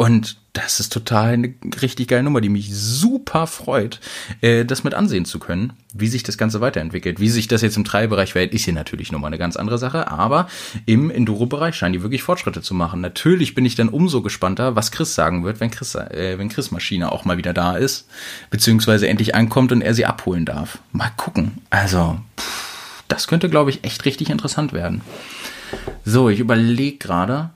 Und 0.01 0.37
das 0.53 0.79
ist 0.79 0.93
total 0.93 1.33
eine 1.33 1.55
richtig 1.83 2.07
geile 2.07 2.23
Nummer, 2.23 2.41
die 2.41 2.49
mich 2.49 2.71
super 2.73 3.49
freut, 3.49 3.99
äh, 4.43 4.65
das 4.65 4.85
mit 4.85 4.95
ansehen 4.95 5.25
zu 5.25 5.41
können, 5.41 5.73
wie 5.93 6.07
sich 6.07 6.23
das 6.23 6.39
Ganze 6.39 6.61
weiterentwickelt. 6.61 7.19
Wie 7.19 7.29
sich 7.29 7.49
das 7.49 7.63
jetzt 7.63 7.77
im 7.77 7.83
Treibereich 7.83 8.31
verhält, 8.31 8.55
ist 8.55 8.65
hier 8.65 8.75
natürlich 8.75 9.11
nochmal 9.11 9.31
eine 9.31 9.39
ganz 9.39 9.57
andere 9.57 9.77
Sache, 9.77 10.09
aber 10.09 10.49
im 10.87 11.11
Enduro-Bereich 11.11 11.75
scheinen 11.75 11.95
die 11.95 12.03
wirklich 12.03 12.23
Fortschritte 12.23 12.63
zu 12.63 12.75
machen. 12.75 13.01
Natürlich 13.01 13.57
bin 13.57 13.67
ich 13.67 13.75
dann 13.75 13.89
umso 13.89 14.23
gespannter, 14.23 14.77
was 14.77 14.93
Chris 14.93 15.17
sagen 15.17 15.43
wird, 15.43 15.59
wenn 15.59 15.73
Chris, 15.73 15.97
äh, 15.97 16.37
wenn 16.39 16.49
Chris 16.49 16.71
Maschine 16.71 17.11
auch 17.11 17.25
mal 17.25 17.37
wieder 17.37 17.53
da 17.53 17.77
ist, 17.77 18.07
beziehungsweise 18.51 19.09
endlich 19.09 19.35
ankommt 19.35 19.73
und 19.73 19.83
er 19.83 19.95
sie 19.95 20.07
abholen 20.07 20.45
darf. 20.45 20.79
Mal 20.93 21.11
gucken. 21.17 21.59
Also, 21.71 22.21
pff, 22.39 23.03
das 23.09 23.27
könnte, 23.27 23.49
glaube 23.49 23.71
ich, 23.71 23.83
echt 23.83 24.05
richtig 24.05 24.31
interessant 24.31 24.73
werden. 24.73 25.01
So, 26.05 26.29
ich 26.29 26.39
überlege 26.39 26.99
gerade. 26.99 27.51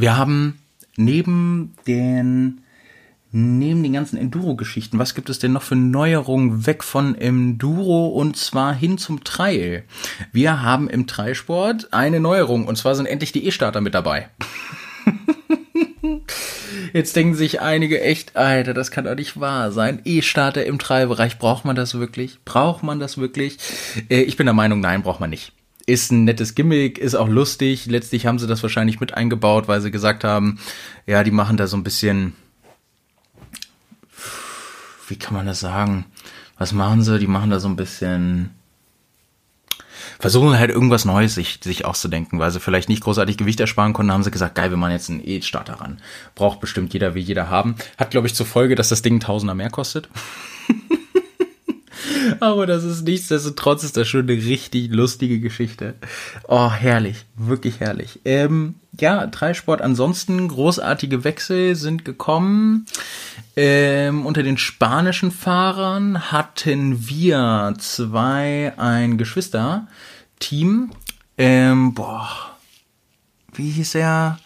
Wir 0.00 0.16
haben 0.16 0.58
neben 0.96 1.74
den 1.86 2.62
neben 3.32 3.82
den 3.82 3.92
ganzen 3.92 4.16
Enduro-Geschichten, 4.16 4.98
was 4.98 5.14
gibt 5.14 5.30
es 5.30 5.38
denn 5.38 5.52
noch 5.52 5.62
für 5.62 5.76
Neuerungen 5.76 6.66
weg 6.66 6.82
von 6.82 7.14
Enduro 7.14 8.08
und 8.08 8.36
zwar 8.36 8.74
hin 8.74 8.98
zum 8.98 9.22
Trail? 9.22 9.84
Wir 10.32 10.62
haben 10.62 10.88
im 10.88 11.06
Trailsport 11.06 11.92
eine 11.92 12.18
Neuerung 12.18 12.66
und 12.66 12.76
zwar 12.76 12.96
sind 12.96 13.06
endlich 13.06 13.30
die 13.30 13.46
E-Starter 13.46 13.80
mit 13.80 13.94
dabei. 13.94 14.30
Jetzt 16.92 17.14
denken 17.14 17.34
sich 17.34 17.60
einige 17.60 18.00
echt, 18.00 18.36
Alter, 18.36 18.74
das 18.74 18.90
kann 18.90 19.04
doch 19.04 19.14
nicht 19.14 19.38
wahr 19.38 19.70
sein. 19.70 20.00
E-Starter 20.04 20.66
im 20.66 20.80
Trailbereich, 20.80 21.38
braucht 21.38 21.64
man 21.64 21.76
das 21.76 21.94
wirklich? 21.94 22.40
Braucht 22.44 22.82
man 22.82 22.98
das 22.98 23.16
wirklich? 23.16 23.58
Äh, 24.08 24.22
ich 24.22 24.36
bin 24.36 24.46
der 24.46 24.54
Meinung, 24.54 24.80
nein, 24.80 25.02
braucht 25.02 25.20
man 25.20 25.30
nicht 25.30 25.52
ist 25.80 26.12
ein 26.12 26.24
nettes 26.24 26.54
Gimmick, 26.54 26.98
ist 26.98 27.14
auch 27.14 27.28
lustig. 27.28 27.86
Letztlich 27.86 28.26
haben 28.26 28.38
sie 28.38 28.46
das 28.46 28.62
wahrscheinlich 28.62 29.00
mit 29.00 29.14
eingebaut, 29.14 29.68
weil 29.68 29.80
sie 29.80 29.90
gesagt 29.90 30.24
haben, 30.24 30.58
ja, 31.06 31.24
die 31.24 31.30
machen 31.30 31.56
da 31.56 31.66
so 31.66 31.76
ein 31.76 31.84
bisschen, 31.84 32.34
wie 35.08 35.16
kann 35.16 35.34
man 35.34 35.46
das 35.46 35.60
sagen? 35.60 36.06
Was 36.58 36.72
machen 36.72 37.02
sie? 37.02 37.18
Die 37.18 37.26
machen 37.26 37.50
da 37.50 37.58
so 37.58 37.68
ein 37.68 37.76
bisschen, 37.76 38.50
versuchen 40.18 40.58
halt 40.58 40.70
irgendwas 40.70 41.04
Neues 41.04 41.34
sich, 41.34 41.60
sich 41.62 41.84
auszudenken, 41.84 42.38
weil 42.38 42.50
sie 42.50 42.60
vielleicht 42.60 42.88
nicht 42.88 43.02
großartig 43.02 43.38
Gewicht 43.38 43.60
ersparen 43.60 43.92
konnten, 43.92 44.12
haben 44.12 44.22
sie 44.22 44.30
gesagt, 44.30 44.54
geil, 44.54 44.70
wir 44.70 44.76
machen 44.76 44.92
jetzt 44.92 45.08
einen 45.08 45.26
E-Starter 45.26 45.80
ran. 45.80 46.00
Braucht 46.34 46.60
bestimmt 46.60 46.92
jeder, 46.92 47.14
wie 47.14 47.20
jeder 47.20 47.48
haben. 47.48 47.76
Hat, 47.96 48.10
glaube 48.10 48.26
ich, 48.26 48.34
zur 48.34 48.46
Folge, 48.46 48.74
dass 48.74 48.90
das 48.90 49.02
Ding 49.02 49.20
Tausender 49.20 49.54
mehr 49.54 49.70
kostet. 49.70 50.08
Aber 52.40 52.66
das 52.66 52.84
ist 52.84 53.02
nichtsdestotrotz 53.02 53.84
ist 53.84 53.96
das 53.96 54.08
schon 54.08 54.28
eine 54.28 54.32
richtig 54.32 54.90
lustige 54.90 55.40
Geschichte. 55.40 55.94
Oh, 56.48 56.70
herrlich. 56.70 57.24
Wirklich 57.36 57.80
herrlich. 57.80 58.20
Ähm, 58.24 58.76
ja, 58.98 59.26
Dreisport 59.26 59.82
ansonsten, 59.82 60.48
großartige 60.48 61.24
Wechsel 61.24 61.74
sind 61.76 62.04
gekommen. 62.04 62.86
Ähm, 63.56 64.26
unter 64.26 64.42
den 64.42 64.58
spanischen 64.58 65.30
Fahrern 65.30 66.30
hatten 66.32 67.08
wir 67.08 67.74
zwei 67.78 68.72
ein 68.76 69.18
Geschwister-Team. 69.18 70.90
Ähm, 71.38 71.94
boah, 71.94 72.28
wie 73.54 73.70
hieß 73.70 73.94
er? 73.94 74.38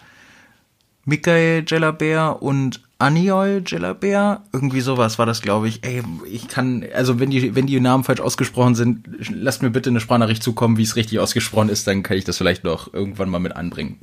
Michael 1.05 1.65
Jellabert 1.67 2.41
und 2.41 2.81
Aniol 3.05 3.61
Gelabert, 3.61 4.41
irgendwie 4.55 4.81
sowas 4.81 5.19
war 5.19 5.27
das, 5.27 5.43
glaube 5.43 5.69
ich. 5.69 5.85
Ey, 5.85 6.03
ich 6.31 6.49
kann, 6.49 6.87
also 6.95 7.21
wenn 7.21 7.29
die, 7.29 7.55
wenn 7.55 7.67
die 7.67 7.79
Namen 7.79 8.03
falsch 8.03 8.21
ausgesprochen 8.21 8.75
sind, 8.75 9.07
lasst 9.31 9.63
mir 9.63 9.69
bitte 9.69 9.91
eine 9.91 10.01
Sprachnachricht 10.01 10.43
zukommen, 10.43 10.79
wie 10.79 10.85
es 10.85 10.97
richtig 10.97 11.19
ausgesprochen 11.19 11.69
ist, 11.69 11.87
dann 11.87 12.03
kann 12.03 12.17
ich 12.17 12.25
das 12.25 12.39
vielleicht 12.39 12.65
noch 12.65 12.95
irgendwann 12.95 13.29
mal 13.29 13.41
mit 13.41 13.57
anbringen. 13.57 13.99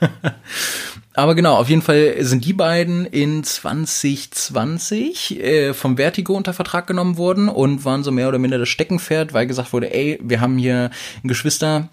Aber 1.14 1.36
genau, 1.36 1.56
auf 1.56 1.68
jeden 1.68 1.82
Fall 1.82 2.16
sind 2.20 2.44
die 2.44 2.52
beiden 2.52 3.06
in 3.06 3.44
2020 3.44 5.40
äh, 5.40 5.72
vom 5.72 5.96
Vertigo 5.96 6.34
unter 6.34 6.52
Vertrag 6.52 6.88
genommen 6.88 7.18
worden 7.18 7.48
und 7.48 7.84
waren 7.84 8.02
so 8.02 8.10
mehr 8.10 8.26
oder 8.28 8.40
minder 8.40 8.58
das 8.58 8.68
Steckenpferd, 8.68 9.32
weil 9.32 9.46
gesagt 9.46 9.72
wurde, 9.72 9.94
ey, 9.94 10.18
wir 10.22 10.40
haben 10.40 10.58
hier 10.58 10.90
ein 11.22 11.28
Geschwister, 11.28 11.88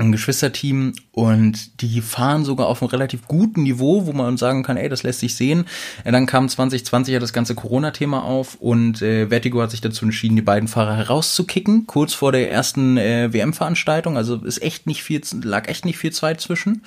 ein 0.00 0.12
Geschwisterteam 0.12 0.94
und 1.12 1.80
die 1.82 2.00
fahren 2.00 2.44
sogar 2.44 2.66
auf 2.66 2.82
einem 2.82 2.90
relativ 2.90 3.26
guten 3.28 3.62
Niveau, 3.62 4.06
wo 4.06 4.12
man 4.12 4.36
sagen 4.36 4.62
kann, 4.62 4.76
ey, 4.76 4.88
das 4.88 5.02
lässt 5.02 5.20
sich 5.20 5.34
sehen. 5.34 5.66
Ja, 6.04 6.12
dann 6.12 6.26
kam 6.26 6.48
2020 6.48 7.12
ja 7.12 7.20
das 7.20 7.32
ganze 7.32 7.54
Corona-Thema 7.54 8.24
auf 8.24 8.56
und 8.56 9.02
äh, 9.02 9.28
Vertigo 9.28 9.60
hat 9.60 9.70
sich 9.70 9.80
dazu 9.80 10.04
entschieden, 10.04 10.36
die 10.36 10.42
beiden 10.42 10.68
Fahrer 10.68 10.96
herauszukicken, 10.96 11.86
kurz 11.86 12.14
vor 12.14 12.32
der 12.32 12.50
ersten 12.50 12.96
äh, 12.96 13.32
WM-Veranstaltung. 13.32 14.16
Also 14.16 14.36
ist 14.36 14.62
echt 14.62 14.86
nicht 14.86 15.02
viel, 15.02 15.20
lag 15.42 15.68
echt 15.68 15.84
nicht 15.84 15.98
viel 15.98 16.12
Zeit 16.12 16.40
zwischen. 16.40 16.82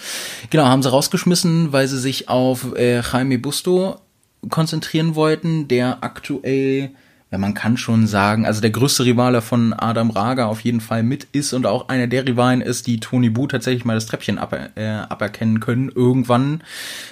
Genau, 0.50 0.66
haben 0.66 0.84
sie 0.84 0.90
rausgeschmissen, 0.90 1.72
weil 1.72 1.88
sie 1.88 2.00
sich 2.00 2.30
auf 2.30 2.76
äh, 2.76 3.02
Jaime 3.02 3.38
Busto 3.38 4.00
konzentrieren 4.50 5.16
wollten, 5.16 5.68
der 5.68 6.04
aktuell 6.04 6.92
ja, 7.34 7.40
man 7.40 7.56
kann 7.56 7.78
schon 7.78 8.06
sagen, 8.06 8.46
also 8.46 8.62
der 8.62 8.70
größte 8.70 9.06
Rivale 9.06 9.42
von 9.42 9.74
Adam 9.74 10.12
Raga 10.12 10.46
auf 10.46 10.60
jeden 10.60 10.82
Fall 10.82 11.02
mit 11.02 11.26
ist 11.32 11.54
und 11.54 11.66
auch 11.66 11.90
einer 11.90 12.06
der 12.06 12.28
Rivalen 12.28 12.62
ist, 12.62 12.86
die 12.86 13.00
Tony 13.00 13.32
Bu 13.32 13.48
tatsächlich 13.48 13.86
mal 13.86 13.96
das 13.96 14.06
Treppchen 14.06 14.38
aber, 14.38 14.78
äh, 14.78 14.86
aberkennen 14.86 15.60
können. 15.60 15.90
Irgendwann 15.90 16.62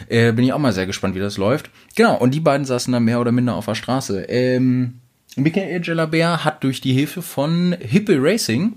äh, 0.09 0.31
bin 0.31 0.45
ich 0.45 0.53
auch 0.53 0.59
mal 0.59 0.73
sehr 0.73 0.85
gespannt, 0.85 1.15
wie 1.15 1.19
das 1.19 1.37
läuft. 1.37 1.71
Genau, 1.95 2.15
und 2.17 2.35
die 2.35 2.39
beiden 2.39 2.67
saßen 2.67 2.93
dann 2.93 3.03
mehr 3.03 3.19
oder 3.19 3.31
minder 3.31 3.55
auf 3.55 3.65
der 3.65 3.73
Straße. 3.73 4.25
Ähm, 4.29 4.99
Michael 5.37 5.79
Gelabert 5.79 6.45
hat 6.45 6.63
durch 6.63 6.81
die 6.81 6.93
Hilfe 6.93 7.23
von 7.23 7.75
Hippie 7.79 8.19
Racing 8.19 8.73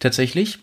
tatsächlich 0.00 0.58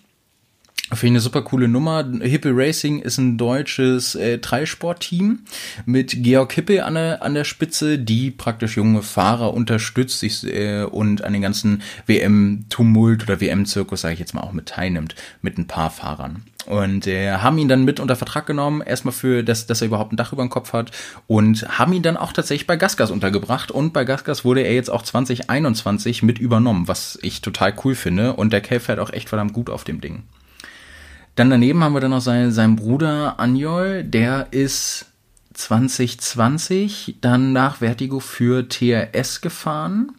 Finde 0.92 1.06
ich 1.06 1.12
eine 1.12 1.20
super 1.20 1.42
coole 1.42 1.68
Nummer. 1.68 2.08
Hippe 2.22 2.52
Racing 2.54 3.00
ist 3.00 3.18
ein 3.18 3.40
deutsches 3.40 4.14
äh, 4.14 4.38
Dreisportteam 4.38 5.40
mit 5.86 6.22
Georg 6.22 6.54
Hippe 6.54 6.86
an 6.86 6.94
der, 6.94 7.24
an 7.24 7.34
der 7.34 7.44
Spitze, 7.44 7.98
die 7.98 8.30
praktisch 8.30 8.78
junge 8.78 9.02
Fahrer 9.02 9.56
unterstützt 9.56 10.20
sich, 10.20 10.46
äh, 10.46 10.84
und 10.84 11.24
an 11.24 11.34
den 11.34 11.42
ganzen 11.42 11.82
WM-Tumult 12.06 13.24
oder 13.24 13.42
WM-Zirkus, 13.42 14.02
sage 14.02 14.14
ich 14.14 14.20
jetzt 14.20 14.36
mal, 14.36 14.42
auch 14.42 14.54
mit 14.54 14.68
teilnimmt, 14.68 15.16
mit 15.42 15.58
ein 15.58 15.66
paar 15.66 15.90
Fahrern. 15.90 16.44
Und 16.68 17.08
äh, 17.08 17.32
haben 17.32 17.58
ihn 17.58 17.68
dann 17.68 17.84
mit 17.84 18.00
unter 18.00 18.16
Vertrag 18.16 18.46
genommen, 18.46 18.82
erstmal 18.82 19.14
für 19.14 19.44
das, 19.44 19.66
dass 19.66 19.82
er 19.82 19.88
überhaupt 19.88 20.14
ein 20.14 20.18
Dach 20.18 20.34
über 20.34 20.44
dem 20.44 20.50
Kopf 20.50 20.72
hat 20.74 20.92
und 21.26 21.68
haben 21.80 21.94
ihn 21.94 22.04
dann 22.04 22.18
auch 22.18 22.32
tatsächlich 22.32 22.68
bei 22.68 22.76
Gasgas 22.76 23.10
untergebracht 23.10 23.72
und 23.72 23.92
bei 23.92 24.04
Gasgas 24.04 24.46
wurde 24.46 24.62
er 24.62 24.74
jetzt 24.74 24.90
auch 24.90 25.02
2021 25.02 26.22
mit 26.22 26.38
übernommen, 26.38 26.88
was 26.88 27.18
ich 27.24 27.42
total 27.42 27.74
cool 27.84 27.96
finde 27.96 28.34
und 28.34 28.54
der 28.54 28.62
Kerl 28.62 28.80
fährt 28.80 29.00
auch 29.00 29.12
echt 29.12 29.30
verdammt 29.30 29.54
gut 29.54 29.70
auf 29.70 29.84
dem 29.84 30.00
Ding. 30.00 30.24
Dann 31.36 31.50
daneben 31.50 31.84
haben 31.84 31.94
wir 31.94 32.00
dann 32.00 32.12
noch 32.12 32.22
seinen, 32.22 32.52
seinen 32.52 32.78
Bruder 32.78 33.40
Anjol, 33.40 34.04
der 34.04 34.48
ist 34.52 35.08
2020 35.54 37.18
dann 37.22 37.54
nach 37.54 37.78
Vertigo 37.78 38.20
für 38.20 38.68
TRS 38.68 39.42
gefahren. 39.42 40.12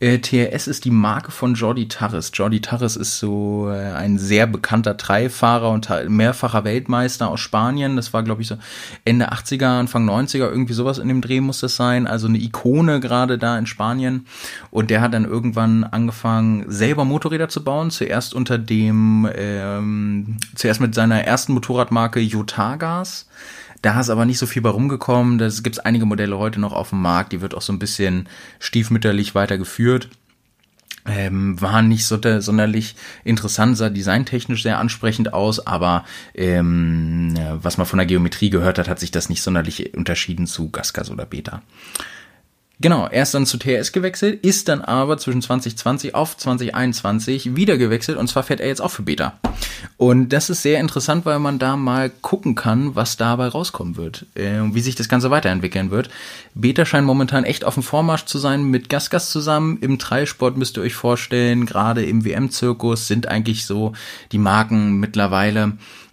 Äh, 0.00 0.18
TRS 0.18 0.66
ist 0.66 0.86
die 0.86 0.90
Marke 0.90 1.30
von 1.30 1.54
Jordi 1.54 1.86
Tarres. 1.86 2.32
Jordi 2.32 2.62
Tarres 2.62 2.96
ist 2.96 3.18
so 3.18 3.68
äh, 3.68 3.92
ein 3.92 4.18
sehr 4.18 4.46
bekannter 4.46 4.94
Dreifahrer 4.94 5.70
und 5.70 5.90
mehrfacher 6.08 6.64
Weltmeister 6.64 7.28
aus 7.28 7.40
Spanien. 7.40 7.96
Das 7.96 8.14
war, 8.14 8.22
glaube 8.22 8.40
ich, 8.40 8.48
so 8.48 8.56
Ende 9.04 9.30
80er, 9.30 9.78
Anfang 9.78 10.08
90er, 10.08 10.48
irgendwie 10.50 10.72
sowas 10.72 10.96
in 10.96 11.08
dem 11.08 11.20
Dreh 11.20 11.42
muss 11.42 11.60
das 11.60 11.76
sein. 11.76 12.06
Also 12.06 12.28
eine 12.28 12.38
Ikone 12.38 13.00
gerade 13.00 13.36
da 13.36 13.58
in 13.58 13.66
Spanien. 13.66 14.26
Und 14.70 14.88
der 14.88 15.02
hat 15.02 15.12
dann 15.12 15.26
irgendwann 15.26 15.84
angefangen, 15.84 16.64
selber 16.66 17.04
Motorräder 17.04 17.50
zu 17.50 17.62
bauen. 17.62 17.90
Zuerst 17.90 18.32
unter 18.32 18.56
dem, 18.56 19.28
ähm, 19.34 20.38
zuerst 20.54 20.80
mit 20.80 20.94
seiner 20.94 21.24
ersten 21.24 21.52
Motorradmarke 21.52 22.20
Yotagas 22.20 23.26
da 23.82 24.00
ist 24.00 24.10
aber 24.10 24.24
nicht 24.24 24.38
so 24.38 24.46
viel 24.46 24.62
bei 24.62 24.70
rumgekommen. 24.70 25.38
Da 25.38 25.48
gibt 25.48 25.76
es 25.76 25.78
einige 25.78 26.06
Modelle 26.06 26.38
heute 26.38 26.60
noch 26.60 26.72
auf 26.72 26.90
dem 26.90 27.00
Markt. 27.00 27.32
Die 27.32 27.40
wird 27.40 27.54
auch 27.54 27.62
so 27.62 27.72
ein 27.72 27.78
bisschen 27.78 28.28
stiefmütterlich 28.58 29.34
weitergeführt. 29.34 30.08
Ähm, 31.06 31.58
war 31.60 31.80
nicht 31.80 32.04
so 32.04 32.18
der, 32.18 32.42
sonderlich 32.42 32.94
interessant, 33.24 33.76
sah 33.78 33.88
designtechnisch 33.88 34.62
sehr 34.62 34.78
ansprechend 34.78 35.32
aus, 35.32 35.66
aber 35.66 36.04
ähm, 36.34 37.34
was 37.54 37.78
man 37.78 37.86
von 37.86 37.96
der 37.96 38.04
Geometrie 38.04 38.50
gehört 38.50 38.78
hat, 38.78 38.86
hat 38.86 39.00
sich 39.00 39.10
das 39.10 39.30
nicht 39.30 39.42
sonderlich 39.42 39.94
unterschieden 39.94 40.46
zu 40.46 40.68
Gasgas 40.68 41.10
oder 41.10 41.24
Beta. 41.24 41.62
Genau, 42.82 43.06
er 43.06 43.24
ist 43.24 43.34
dann 43.34 43.44
zu 43.44 43.58
TRS 43.58 43.92
gewechselt, 43.92 44.42
ist 44.42 44.68
dann 44.68 44.80
aber 44.80 45.18
zwischen 45.18 45.42
2020 45.42 46.14
auf 46.14 46.36
2021 46.36 47.54
wieder 47.54 47.76
gewechselt 47.76 48.16
und 48.16 48.26
zwar 48.28 48.42
fährt 48.42 48.60
er 48.60 48.68
jetzt 48.68 48.80
auch 48.80 48.90
für 48.90 49.02
Beta. 49.02 49.34
Und 49.98 50.30
das 50.30 50.48
ist 50.48 50.62
sehr 50.62 50.80
interessant, 50.80 51.26
weil 51.26 51.38
man 51.40 51.58
da 51.58 51.76
mal 51.76 52.08
gucken 52.08 52.54
kann, 52.54 52.94
was 52.94 53.18
dabei 53.18 53.48
rauskommen 53.48 53.96
wird 53.96 54.24
äh, 54.34 54.60
wie 54.72 54.80
sich 54.80 54.94
das 54.94 55.08
Ganze 55.08 55.30
weiterentwickeln 55.30 55.90
wird. 55.90 56.10
Beta 56.54 56.84
scheint 56.84 57.06
momentan 57.06 57.44
echt 57.44 57.64
auf 57.64 57.74
dem 57.74 57.82
Vormarsch 57.82 58.24
zu 58.24 58.38
sein 58.38 58.64
mit 58.64 58.88
Gasgas 58.88 59.30
zusammen. 59.30 59.78
Im 59.80 59.98
Dreisport 59.98 60.56
müsst 60.56 60.76
ihr 60.76 60.82
euch 60.82 60.94
vorstellen, 60.94 61.66
gerade 61.66 62.04
im 62.04 62.24
WM-Zirkus 62.24 63.06
sind 63.06 63.28
eigentlich 63.28 63.66
so 63.66 63.92
die 64.32 64.38
Marken 64.38 64.98
mittlerweile 65.00 65.72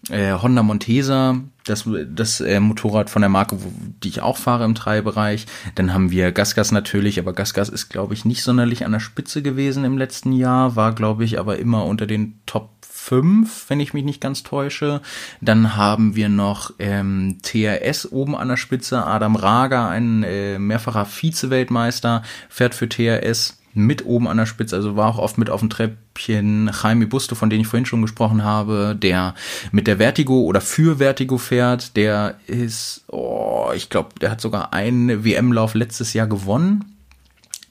äh, 0.09 0.33
Honda 0.33 0.63
Montesa, 0.63 1.37
das, 1.69 1.87
das 2.09 2.41
äh, 2.41 2.59
Motorrad 2.59 3.09
von 3.09 3.21
der 3.21 3.29
Marke, 3.29 3.63
wo, 3.63 3.71
die 4.03 4.09
ich 4.09 4.21
auch 4.21 4.37
fahre 4.37 4.65
im 4.65 4.75
Treibereich. 4.75 5.45
Dann 5.75 5.93
haben 5.93 6.11
wir 6.11 6.31
Gasgas 6.31 6.71
natürlich, 6.71 7.19
aber 7.19 7.33
Gasgas 7.33 7.69
ist, 7.69 7.89
glaube 7.89 8.13
ich, 8.13 8.25
nicht 8.25 8.43
sonderlich 8.43 8.85
an 8.85 8.91
der 8.91 8.99
Spitze 8.99 9.41
gewesen 9.41 9.83
im 9.83 9.97
letzten 9.97 10.31
Jahr, 10.31 10.75
war, 10.75 10.93
glaube 10.93 11.23
ich, 11.23 11.39
aber 11.39 11.59
immer 11.59 11.85
unter 11.85 12.07
den 12.07 12.39
Top 12.45 12.69
5, 13.07 13.69
wenn 13.69 13.79
ich 13.79 13.93
mich 13.93 14.03
nicht 14.03 14.19
ganz 14.19 14.43
täusche. 14.43 15.01
Dann 15.39 15.77
haben 15.77 16.15
wir 16.15 16.27
noch 16.27 16.71
ähm, 16.77 17.37
TRS 17.41 18.11
oben 18.11 18.35
an 18.35 18.49
der 18.49 18.57
Spitze. 18.57 19.05
Adam 19.05 19.37
Rager, 19.37 19.87
ein 19.87 20.23
äh, 20.23 20.59
mehrfacher 20.59 21.05
Vize-Weltmeister, 21.05 22.23
fährt 22.49 22.75
für 22.75 22.89
TRS 22.89 23.59
mit 23.77 24.05
oben 24.05 24.27
an 24.27 24.37
der 24.37 24.45
Spitze, 24.45 24.75
also 24.75 24.95
war 24.95 25.07
auch 25.07 25.19
oft 25.19 25.37
mit 25.37 25.49
auf 25.49 25.61
dem 25.61 25.69
Treppchen. 25.69 26.71
Jaime 26.83 27.07
Busto, 27.07 27.35
von 27.35 27.49
dem 27.49 27.61
ich 27.61 27.67
vorhin 27.67 27.85
schon 27.85 28.01
gesprochen 28.01 28.43
habe, 28.43 28.97
der 28.99 29.35
mit 29.71 29.87
der 29.87 29.97
Vertigo 29.97 30.41
oder 30.41 30.61
für 30.61 30.97
Vertigo 30.97 31.37
fährt, 31.37 31.95
der 31.95 32.35
ist, 32.47 33.05
oh, 33.07 33.71
ich 33.75 33.89
glaube, 33.89 34.09
der 34.19 34.31
hat 34.31 34.41
sogar 34.41 34.73
einen 34.73 35.23
WM-Lauf 35.23 35.75
letztes 35.75 36.13
Jahr 36.13 36.27
gewonnen 36.27 36.96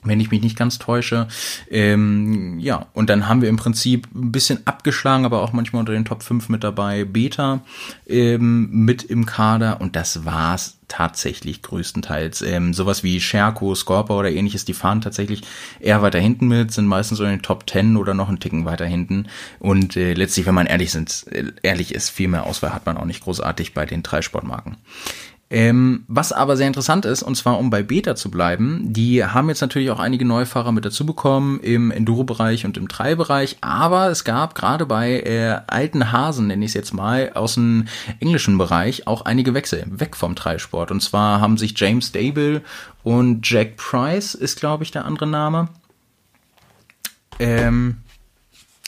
wenn 0.03 0.19
ich 0.19 0.31
mich 0.31 0.41
nicht 0.41 0.57
ganz 0.57 0.79
täusche. 0.79 1.27
Ähm, 1.69 2.59
ja, 2.59 2.87
und 2.93 3.09
dann 3.09 3.27
haben 3.27 3.41
wir 3.41 3.49
im 3.49 3.57
Prinzip 3.57 4.07
ein 4.13 4.31
bisschen 4.31 4.65
abgeschlagen, 4.65 5.25
aber 5.25 5.41
auch 5.41 5.53
manchmal 5.53 5.81
unter 5.81 5.93
den 5.93 6.05
Top 6.05 6.23
5 6.23 6.49
mit 6.49 6.63
dabei 6.63 7.03
Beta 7.03 7.61
ähm, 8.07 8.69
mit 8.71 9.03
im 9.03 9.25
Kader 9.25 9.81
und 9.81 9.95
das 9.95 10.25
war's 10.25 10.77
tatsächlich 10.87 11.61
größtenteils. 11.61 12.41
Ähm, 12.43 12.73
sowas 12.73 13.03
wie 13.03 13.19
Scherko, 13.19 13.75
Scorpa 13.75 14.13
oder 14.13 14.31
ähnliches, 14.31 14.65
die 14.65 14.73
fahren 14.73 15.01
tatsächlich 15.01 15.41
eher 15.79 16.01
weiter 16.01 16.19
hinten 16.19 16.47
mit, 16.47 16.71
sind 16.71 16.85
meistens 16.85 17.17
so 17.17 17.25
in 17.25 17.31
den 17.31 17.41
Top 17.41 17.69
10 17.69 17.97
oder 17.97 18.13
noch 18.13 18.29
einen 18.29 18.39
Ticken 18.39 18.65
weiter 18.65 18.85
hinten. 18.85 19.27
Und 19.59 19.97
äh, 19.97 20.13
letztlich, 20.13 20.45
wenn 20.45 20.55
man 20.55 20.67
ehrlich, 20.67 20.91
sind, 20.91 21.25
ehrlich 21.61 21.93
ist, 21.93 22.09
viel 22.09 22.29
mehr 22.29 22.45
Auswahl 22.45 22.73
hat 22.73 22.85
man 22.85 22.97
auch 22.97 23.05
nicht 23.05 23.23
großartig 23.23 23.73
bei 23.73 23.85
den 23.85 24.03
drei 24.03 24.21
Sportmarken. 24.21 24.77
Ähm, 25.49 26.03
was 26.09 26.33
aber 26.33 26.57
sehr 26.57 26.67
interessant 26.67 27.05
ist, 27.05 27.23
und 27.23 27.35
zwar 27.35 27.57
um 27.57 27.69
bei 27.69 27.81
Beta 27.81 28.17
zu 28.17 28.29
bleiben, 28.29 28.91
die 28.91 29.23
haben 29.23 29.47
jetzt 29.47 29.61
natürlich 29.61 29.89
auch 29.91 29.99
einige 29.99 30.25
Neufahrer 30.25 30.73
mit 30.73 30.83
dazu 30.83 31.05
bekommen 31.05 31.61
im 31.61 31.89
Enduro-Bereich 31.89 32.65
und 32.65 32.75
im 32.75 32.89
Trail-Bereich, 32.89 33.57
aber 33.61 34.09
es 34.09 34.25
gab 34.25 34.55
gerade 34.55 34.85
bei 34.85 35.21
äh, 35.21 35.61
alten 35.67 36.11
Hasen, 36.11 36.47
nenne 36.47 36.65
ich 36.65 36.71
es 36.71 36.75
jetzt 36.75 36.93
mal, 36.93 37.31
aus 37.33 37.53
dem 37.53 37.85
englischen 38.19 38.57
Bereich 38.57 39.07
auch 39.07 39.21
einige 39.21 39.53
Wechsel 39.53 39.85
weg 39.87 40.17
vom 40.17 40.35
Trailsport. 40.35 40.91
Und 40.91 41.01
zwar 41.01 41.39
haben 41.39 41.57
sich 41.57 41.79
James 41.79 42.11
Dable 42.11 42.61
und 43.03 43.49
Jack 43.49 43.77
Price, 43.77 44.35
ist 44.35 44.59
glaube 44.59 44.83
ich 44.83 44.91
der 44.91 45.05
andere 45.05 45.27
Name, 45.27 45.69
ähm, 47.39 47.97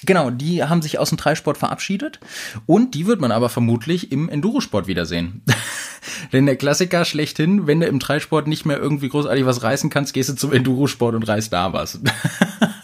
Genau, 0.06 0.30
die 0.30 0.64
haben 0.64 0.82
sich 0.82 0.98
aus 0.98 1.10
dem 1.10 1.18
Dreisport 1.18 1.58
verabschiedet 1.58 2.20
und 2.66 2.96
die 2.96 3.06
wird 3.06 3.20
man 3.20 3.32
aber 3.32 3.50
vermutlich 3.50 4.12
im 4.12 4.30
Endurosport 4.30 4.88
wiedersehen. 4.88 5.42
Denn 6.34 6.46
der 6.46 6.56
Klassiker 6.56 7.04
schlechthin, 7.06 7.68
wenn 7.68 7.82
du 7.82 7.88
im 7.88 8.00
Dreisport 8.00 8.48
nicht 8.48 8.66
mehr 8.66 8.78
irgendwie 8.78 9.10
großartig 9.10 9.46
was 9.46 9.64
reißen 9.64 9.90
kannst, 9.90 10.14
gehst 10.14 10.30
du 10.30 10.36
zum 10.36 10.54
Endurosport 10.54 11.16
und 11.16 11.24
reißt 11.24 11.52
da 11.52 11.74
was. 11.74 12.00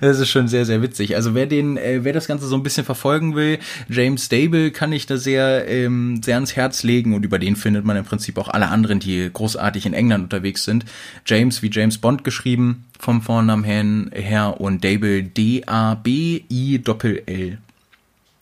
Das 0.00 0.18
ist 0.18 0.28
schon 0.28 0.48
sehr, 0.48 0.64
sehr 0.64 0.82
witzig. 0.82 1.16
Also 1.16 1.34
wer 1.34 1.46
den, 1.46 1.76
äh, 1.76 2.04
wer 2.04 2.12
das 2.12 2.26
Ganze 2.26 2.46
so 2.46 2.56
ein 2.56 2.62
bisschen 2.62 2.84
verfolgen 2.84 3.34
will, 3.34 3.58
James 3.88 4.24
Stable 4.26 4.70
kann 4.70 4.92
ich 4.92 5.06
da 5.06 5.16
sehr, 5.16 5.66
ähm, 5.68 6.20
sehr 6.22 6.36
ans 6.36 6.56
Herz 6.56 6.82
legen 6.82 7.14
und 7.14 7.24
über 7.24 7.38
den 7.38 7.56
findet 7.56 7.84
man 7.84 7.96
im 7.96 8.04
Prinzip 8.04 8.38
auch 8.38 8.48
alle 8.48 8.68
anderen, 8.68 9.00
die 9.00 9.30
großartig 9.32 9.86
in 9.86 9.94
England 9.94 10.24
unterwegs 10.24 10.64
sind. 10.64 10.84
James 11.26 11.62
wie 11.62 11.70
James 11.70 11.98
Bond 11.98 12.24
geschrieben 12.24 12.84
vom 12.98 13.22
Vornamen 13.22 14.10
her 14.12 14.60
und 14.60 14.84
Dable 14.84 15.22
D-A-B-I-L-L 15.22 16.88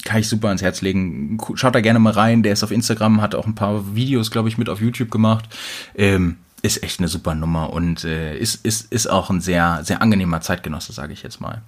kann 0.07 0.21
ich 0.21 0.29
super 0.29 0.49
ans 0.49 0.63
Herz 0.63 0.81
legen. 0.83 1.37
Schaut 1.55 1.75
da 1.75 1.81
gerne 1.81 1.99
mal 1.99 2.13
rein. 2.13 2.43
Der 2.43 2.53
ist 2.53 2.63
auf 2.63 2.71
Instagram, 2.71 3.21
hat 3.21 3.35
auch 3.35 3.47
ein 3.47 3.57
paar 3.57 3.95
Videos, 3.95 4.31
glaube 4.31 4.49
ich, 4.49 4.57
mit 4.57 4.69
auf 4.69 4.81
YouTube 4.81 5.11
gemacht. 5.11 5.47
Ähm, 5.97 6.37
ist 6.63 6.83
echt 6.83 6.99
eine 6.99 7.09
super 7.09 7.35
Nummer 7.35 7.73
und 7.73 8.05
äh, 8.05 8.37
ist, 8.37 8.65
ist, 8.65 8.93
ist 8.93 9.07
auch 9.07 9.31
ein 9.31 9.41
sehr, 9.41 9.81
sehr 9.85 10.03
angenehmer 10.03 10.41
Zeitgenosse, 10.41 10.93
sage 10.93 11.13
ich 11.13 11.23
jetzt 11.23 11.41
mal. 11.41 11.63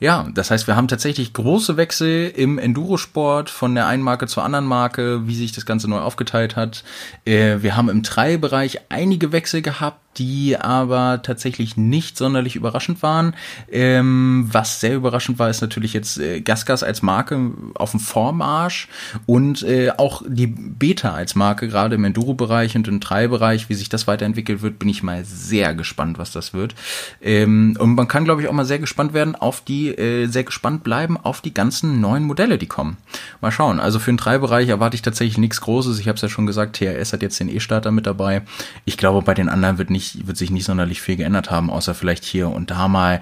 Ja, 0.00 0.28
das 0.32 0.50
heißt, 0.50 0.66
wir 0.66 0.76
haben 0.76 0.88
tatsächlich 0.88 1.32
große 1.32 1.76
Wechsel 1.76 2.32
im 2.34 2.58
Endurosport 2.58 3.50
von 3.50 3.74
der 3.74 3.86
einen 3.86 4.02
Marke 4.02 4.26
zur 4.26 4.44
anderen 4.44 4.64
Marke, 4.64 5.26
wie 5.26 5.34
sich 5.34 5.52
das 5.52 5.66
Ganze 5.66 5.88
neu 5.88 5.98
aufgeteilt 5.98 6.56
hat. 6.56 6.84
Äh, 7.24 7.58
wir 7.62 7.76
haben 7.76 7.88
im 7.88 8.02
Trailbereich 8.02 8.80
einige 8.88 9.32
Wechsel 9.32 9.60
gehabt 9.60 10.00
die 10.18 10.56
aber 10.56 11.22
tatsächlich 11.22 11.76
nicht 11.76 12.16
sonderlich 12.16 12.56
überraschend 12.56 13.02
waren. 13.02 13.34
Ähm, 13.70 14.48
was 14.50 14.80
sehr 14.80 14.96
überraschend 14.96 15.38
war, 15.38 15.48
ist 15.48 15.60
natürlich 15.60 15.92
jetzt 15.92 16.18
äh, 16.18 16.40
Gasgas 16.40 16.82
als 16.82 17.02
Marke 17.02 17.52
auf 17.74 17.92
dem 17.92 18.00
Vormarsch 18.00 18.88
und 19.26 19.62
äh, 19.62 19.90
auch 19.96 20.22
die 20.26 20.46
Beta 20.46 21.12
als 21.12 21.34
Marke, 21.34 21.68
gerade 21.68 21.94
im 21.94 22.04
Enduro-Bereich 22.04 22.76
und 22.76 22.88
im 22.88 23.00
Trail-Bereich, 23.00 23.68
wie 23.68 23.74
sich 23.74 23.88
das 23.88 24.06
weiterentwickelt 24.06 24.62
wird, 24.62 24.78
bin 24.78 24.88
ich 24.88 25.02
mal 25.02 25.24
sehr 25.24 25.74
gespannt, 25.74 26.18
was 26.18 26.32
das 26.32 26.52
wird. 26.54 26.74
Ähm, 27.22 27.76
und 27.78 27.94
man 27.94 28.08
kann, 28.08 28.24
glaube 28.24 28.42
ich, 28.42 28.48
auch 28.48 28.52
mal 28.52 28.64
sehr 28.64 28.78
gespannt 28.78 29.12
werden 29.12 29.34
auf 29.34 29.62
die, 29.62 29.88
äh, 29.88 30.26
sehr 30.26 30.44
gespannt 30.44 30.84
bleiben 30.84 31.16
auf 31.16 31.40
die 31.40 31.54
ganzen 31.54 32.00
neuen 32.00 32.24
Modelle, 32.24 32.58
die 32.58 32.66
kommen. 32.66 32.96
Mal 33.40 33.52
schauen. 33.52 33.80
Also 33.80 33.98
für 33.98 34.10
den 34.10 34.18
Trail-Bereich 34.18 34.68
erwarte 34.68 34.94
ich 34.94 35.02
tatsächlich 35.02 35.38
nichts 35.38 35.60
Großes. 35.60 35.98
Ich 35.98 36.08
habe 36.08 36.16
es 36.16 36.22
ja 36.22 36.28
schon 36.28 36.46
gesagt, 36.46 36.76
TRS 36.76 37.12
hat 37.12 37.22
jetzt 37.22 37.40
den 37.40 37.48
E-Starter 37.48 37.90
mit 37.90 38.06
dabei. 38.06 38.42
Ich 38.84 38.96
glaube, 38.96 39.22
bei 39.22 39.34
den 39.34 39.48
anderen 39.48 39.78
wird 39.78 39.90
nicht, 39.90 40.07
wird 40.26 40.36
sich 40.36 40.50
nicht 40.50 40.64
sonderlich 40.64 41.00
viel 41.00 41.16
geändert 41.16 41.50
haben, 41.50 41.70
außer 41.70 41.94
vielleicht 41.94 42.24
hier 42.24 42.48
und 42.48 42.70
da 42.70 42.88
mal 42.88 43.20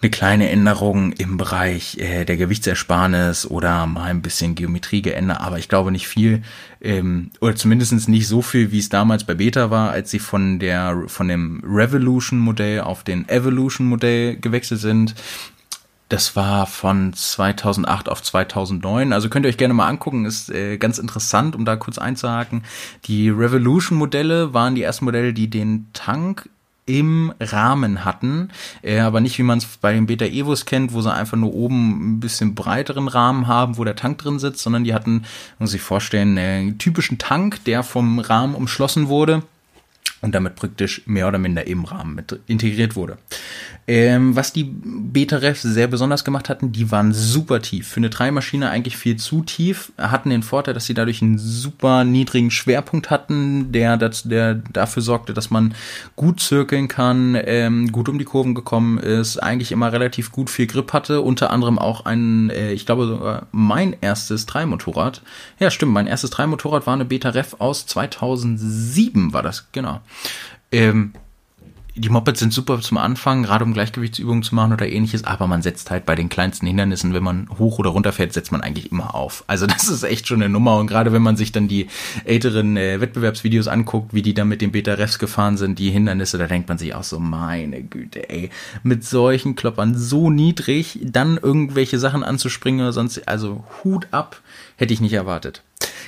eine 0.00 0.10
kleine 0.10 0.50
Änderung 0.50 1.12
im 1.12 1.36
Bereich 1.36 1.98
äh, 1.98 2.24
der 2.24 2.36
Gewichtsersparnis 2.36 3.46
oder 3.46 3.86
mal 3.86 4.10
ein 4.10 4.22
bisschen 4.22 4.54
Geometrie 4.54 5.02
geändert, 5.02 5.40
aber 5.40 5.58
ich 5.58 5.68
glaube 5.68 5.92
nicht 5.92 6.08
viel, 6.08 6.42
ähm, 6.80 7.30
oder 7.40 7.56
zumindest 7.56 8.08
nicht 8.08 8.28
so 8.28 8.42
viel, 8.42 8.70
wie 8.70 8.78
es 8.78 8.88
damals 8.88 9.24
bei 9.24 9.34
Beta 9.34 9.70
war, 9.70 9.90
als 9.90 10.10
sie 10.10 10.18
von 10.18 10.58
der 10.58 11.04
von 11.06 11.28
dem 11.28 11.62
Revolution-Modell 11.64 12.80
auf 12.80 13.02
den 13.02 13.28
Evolution-Modell 13.28 14.36
gewechselt 14.36 14.80
sind. 14.80 15.14
Das 16.08 16.36
war 16.36 16.66
von 16.66 17.12
2008 17.12 18.08
auf 18.08 18.22
2009. 18.22 19.12
Also 19.12 19.28
könnt 19.28 19.44
ihr 19.44 19.50
euch 19.50 19.58
gerne 19.58 19.74
mal 19.74 19.88
angucken. 19.88 20.24
Ist 20.24 20.50
äh, 20.50 20.78
ganz 20.78 20.98
interessant, 20.98 21.54
um 21.54 21.64
da 21.64 21.76
kurz 21.76 21.98
einzuhaken. 21.98 22.64
Die 23.04 23.28
Revolution-Modelle 23.28 24.54
waren 24.54 24.74
die 24.74 24.82
ersten 24.82 25.04
Modelle, 25.04 25.34
die 25.34 25.50
den 25.50 25.88
Tank 25.92 26.48
im 26.86 27.34
Rahmen 27.38 28.06
hatten, 28.06 28.48
äh, 28.80 29.00
aber 29.00 29.20
nicht 29.20 29.38
wie 29.38 29.42
man 29.42 29.58
es 29.58 29.66
bei 29.66 29.92
den 29.92 30.06
Beta 30.06 30.24
Evos 30.24 30.64
kennt, 30.64 30.94
wo 30.94 31.02
sie 31.02 31.12
einfach 31.12 31.36
nur 31.36 31.52
oben 31.52 32.14
ein 32.16 32.20
bisschen 32.20 32.54
breiteren 32.54 33.08
Rahmen 33.08 33.46
haben, 33.46 33.76
wo 33.76 33.84
der 33.84 33.94
Tank 33.94 34.16
drin 34.16 34.38
sitzt, 34.38 34.62
sondern 34.62 34.84
die 34.84 34.94
hatten, 34.94 35.24
muss 35.58 35.74
ich 35.74 35.82
vorstellen, 35.82 36.38
einen 36.38 36.78
typischen 36.78 37.18
Tank, 37.18 37.62
der 37.64 37.82
vom 37.82 38.18
Rahmen 38.18 38.54
umschlossen 38.54 39.08
wurde 39.08 39.42
und 40.20 40.34
damit 40.34 40.56
praktisch 40.56 41.02
mehr 41.06 41.28
oder 41.28 41.38
minder 41.38 41.66
im 41.66 41.84
Rahmen 41.84 42.14
mit 42.14 42.38
integriert 42.46 42.96
wurde. 42.96 43.18
Ähm, 43.86 44.36
was 44.36 44.52
die 44.52 44.64
Beta-Refs 44.64 45.62
sehr 45.62 45.86
besonders 45.86 46.22
gemacht 46.22 46.50
hatten, 46.50 46.72
die 46.72 46.90
waren 46.90 47.14
super 47.14 47.62
tief. 47.62 47.88
Für 47.88 47.98
eine 47.98 48.10
Dreimaschine 48.10 48.68
eigentlich 48.68 48.98
viel 48.98 49.16
zu 49.16 49.42
tief, 49.42 49.92
hatten 49.96 50.28
den 50.28 50.42
Vorteil, 50.42 50.74
dass 50.74 50.84
sie 50.84 50.92
dadurch 50.92 51.22
einen 51.22 51.38
super 51.38 52.04
niedrigen 52.04 52.50
Schwerpunkt 52.50 53.08
hatten, 53.08 53.72
der, 53.72 53.96
der 53.96 54.56
dafür 54.56 55.02
sorgte, 55.02 55.32
dass 55.32 55.50
man 55.50 55.74
gut 56.16 56.40
zirkeln 56.40 56.88
kann, 56.88 57.34
ähm, 57.42 57.90
gut 57.90 58.10
um 58.10 58.18
die 58.18 58.26
Kurven 58.26 58.54
gekommen 58.54 58.98
ist, 58.98 59.38
eigentlich 59.38 59.72
immer 59.72 59.90
relativ 59.90 60.32
gut 60.32 60.50
viel 60.50 60.66
Grip 60.66 60.92
hatte, 60.92 61.22
unter 61.22 61.50
anderem 61.50 61.78
auch 61.78 62.04
ein, 62.04 62.50
äh, 62.50 62.72
ich 62.72 62.84
glaube 62.84 63.06
sogar 63.06 63.46
mein 63.52 63.96
erstes 64.02 64.44
Dreimotorrad. 64.44 65.22
Ja, 65.60 65.70
stimmt, 65.70 65.92
mein 65.92 66.06
erstes 66.06 66.28
Dreimotorrad 66.28 66.86
war 66.86 66.92
eine 66.92 67.06
Beta-Ref 67.06 67.56
aus 67.58 67.86
2007 67.86 69.32
war 69.32 69.42
das, 69.42 69.68
genau. 69.72 69.97
Ähm, 70.72 71.12
die 71.98 72.10
Mopeds 72.10 72.38
sind 72.38 72.52
super 72.52 72.80
zum 72.80 72.96
Anfang, 72.96 73.42
gerade 73.42 73.64
um 73.64 73.74
Gleichgewichtsübungen 73.74 74.44
zu 74.44 74.54
machen 74.54 74.72
oder 74.72 74.88
ähnliches, 74.88 75.24
aber 75.24 75.48
man 75.48 75.62
setzt 75.62 75.90
halt 75.90 76.06
bei 76.06 76.14
den 76.14 76.28
kleinsten 76.28 76.66
Hindernissen, 76.66 77.12
wenn 77.12 77.24
man 77.24 77.48
hoch 77.58 77.80
oder 77.80 77.90
runter 77.90 78.12
fährt, 78.12 78.32
setzt 78.32 78.52
man 78.52 78.60
eigentlich 78.60 78.92
immer 78.92 79.16
auf. 79.16 79.42
Also 79.48 79.66
das 79.66 79.88
ist 79.88 80.04
echt 80.04 80.28
schon 80.28 80.40
eine 80.40 80.48
Nummer 80.48 80.78
und 80.78 80.86
gerade 80.86 81.12
wenn 81.12 81.22
man 81.22 81.36
sich 81.36 81.50
dann 81.50 81.66
die 81.66 81.88
älteren 82.24 82.76
äh, 82.76 83.00
Wettbewerbsvideos 83.00 83.66
anguckt, 83.66 84.14
wie 84.14 84.22
die 84.22 84.34
da 84.34 84.44
mit 84.44 84.60
den 84.60 84.70
Beta-Refs 84.70 85.18
gefahren 85.18 85.56
sind, 85.56 85.78
die 85.80 85.90
Hindernisse, 85.90 86.38
da 86.38 86.46
denkt 86.46 86.68
man 86.68 86.78
sich 86.78 86.94
auch 86.94 87.02
so, 87.02 87.18
meine 87.18 87.82
Güte, 87.82 88.30
ey, 88.30 88.50
mit 88.84 89.04
solchen 89.04 89.56
Kloppern 89.56 89.96
so 89.96 90.30
niedrig, 90.30 91.00
dann 91.02 91.36
irgendwelche 91.36 91.98
Sachen 91.98 92.22
anzuspringen 92.22 92.82
oder 92.82 92.92
sonst, 92.92 93.26
also 93.26 93.64
Hut 93.82 94.06
ab, 94.12 94.40
hätte 94.76 94.94
ich 94.94 95.00
nicht 95.00 95.14
erwartet. 95.14 95.62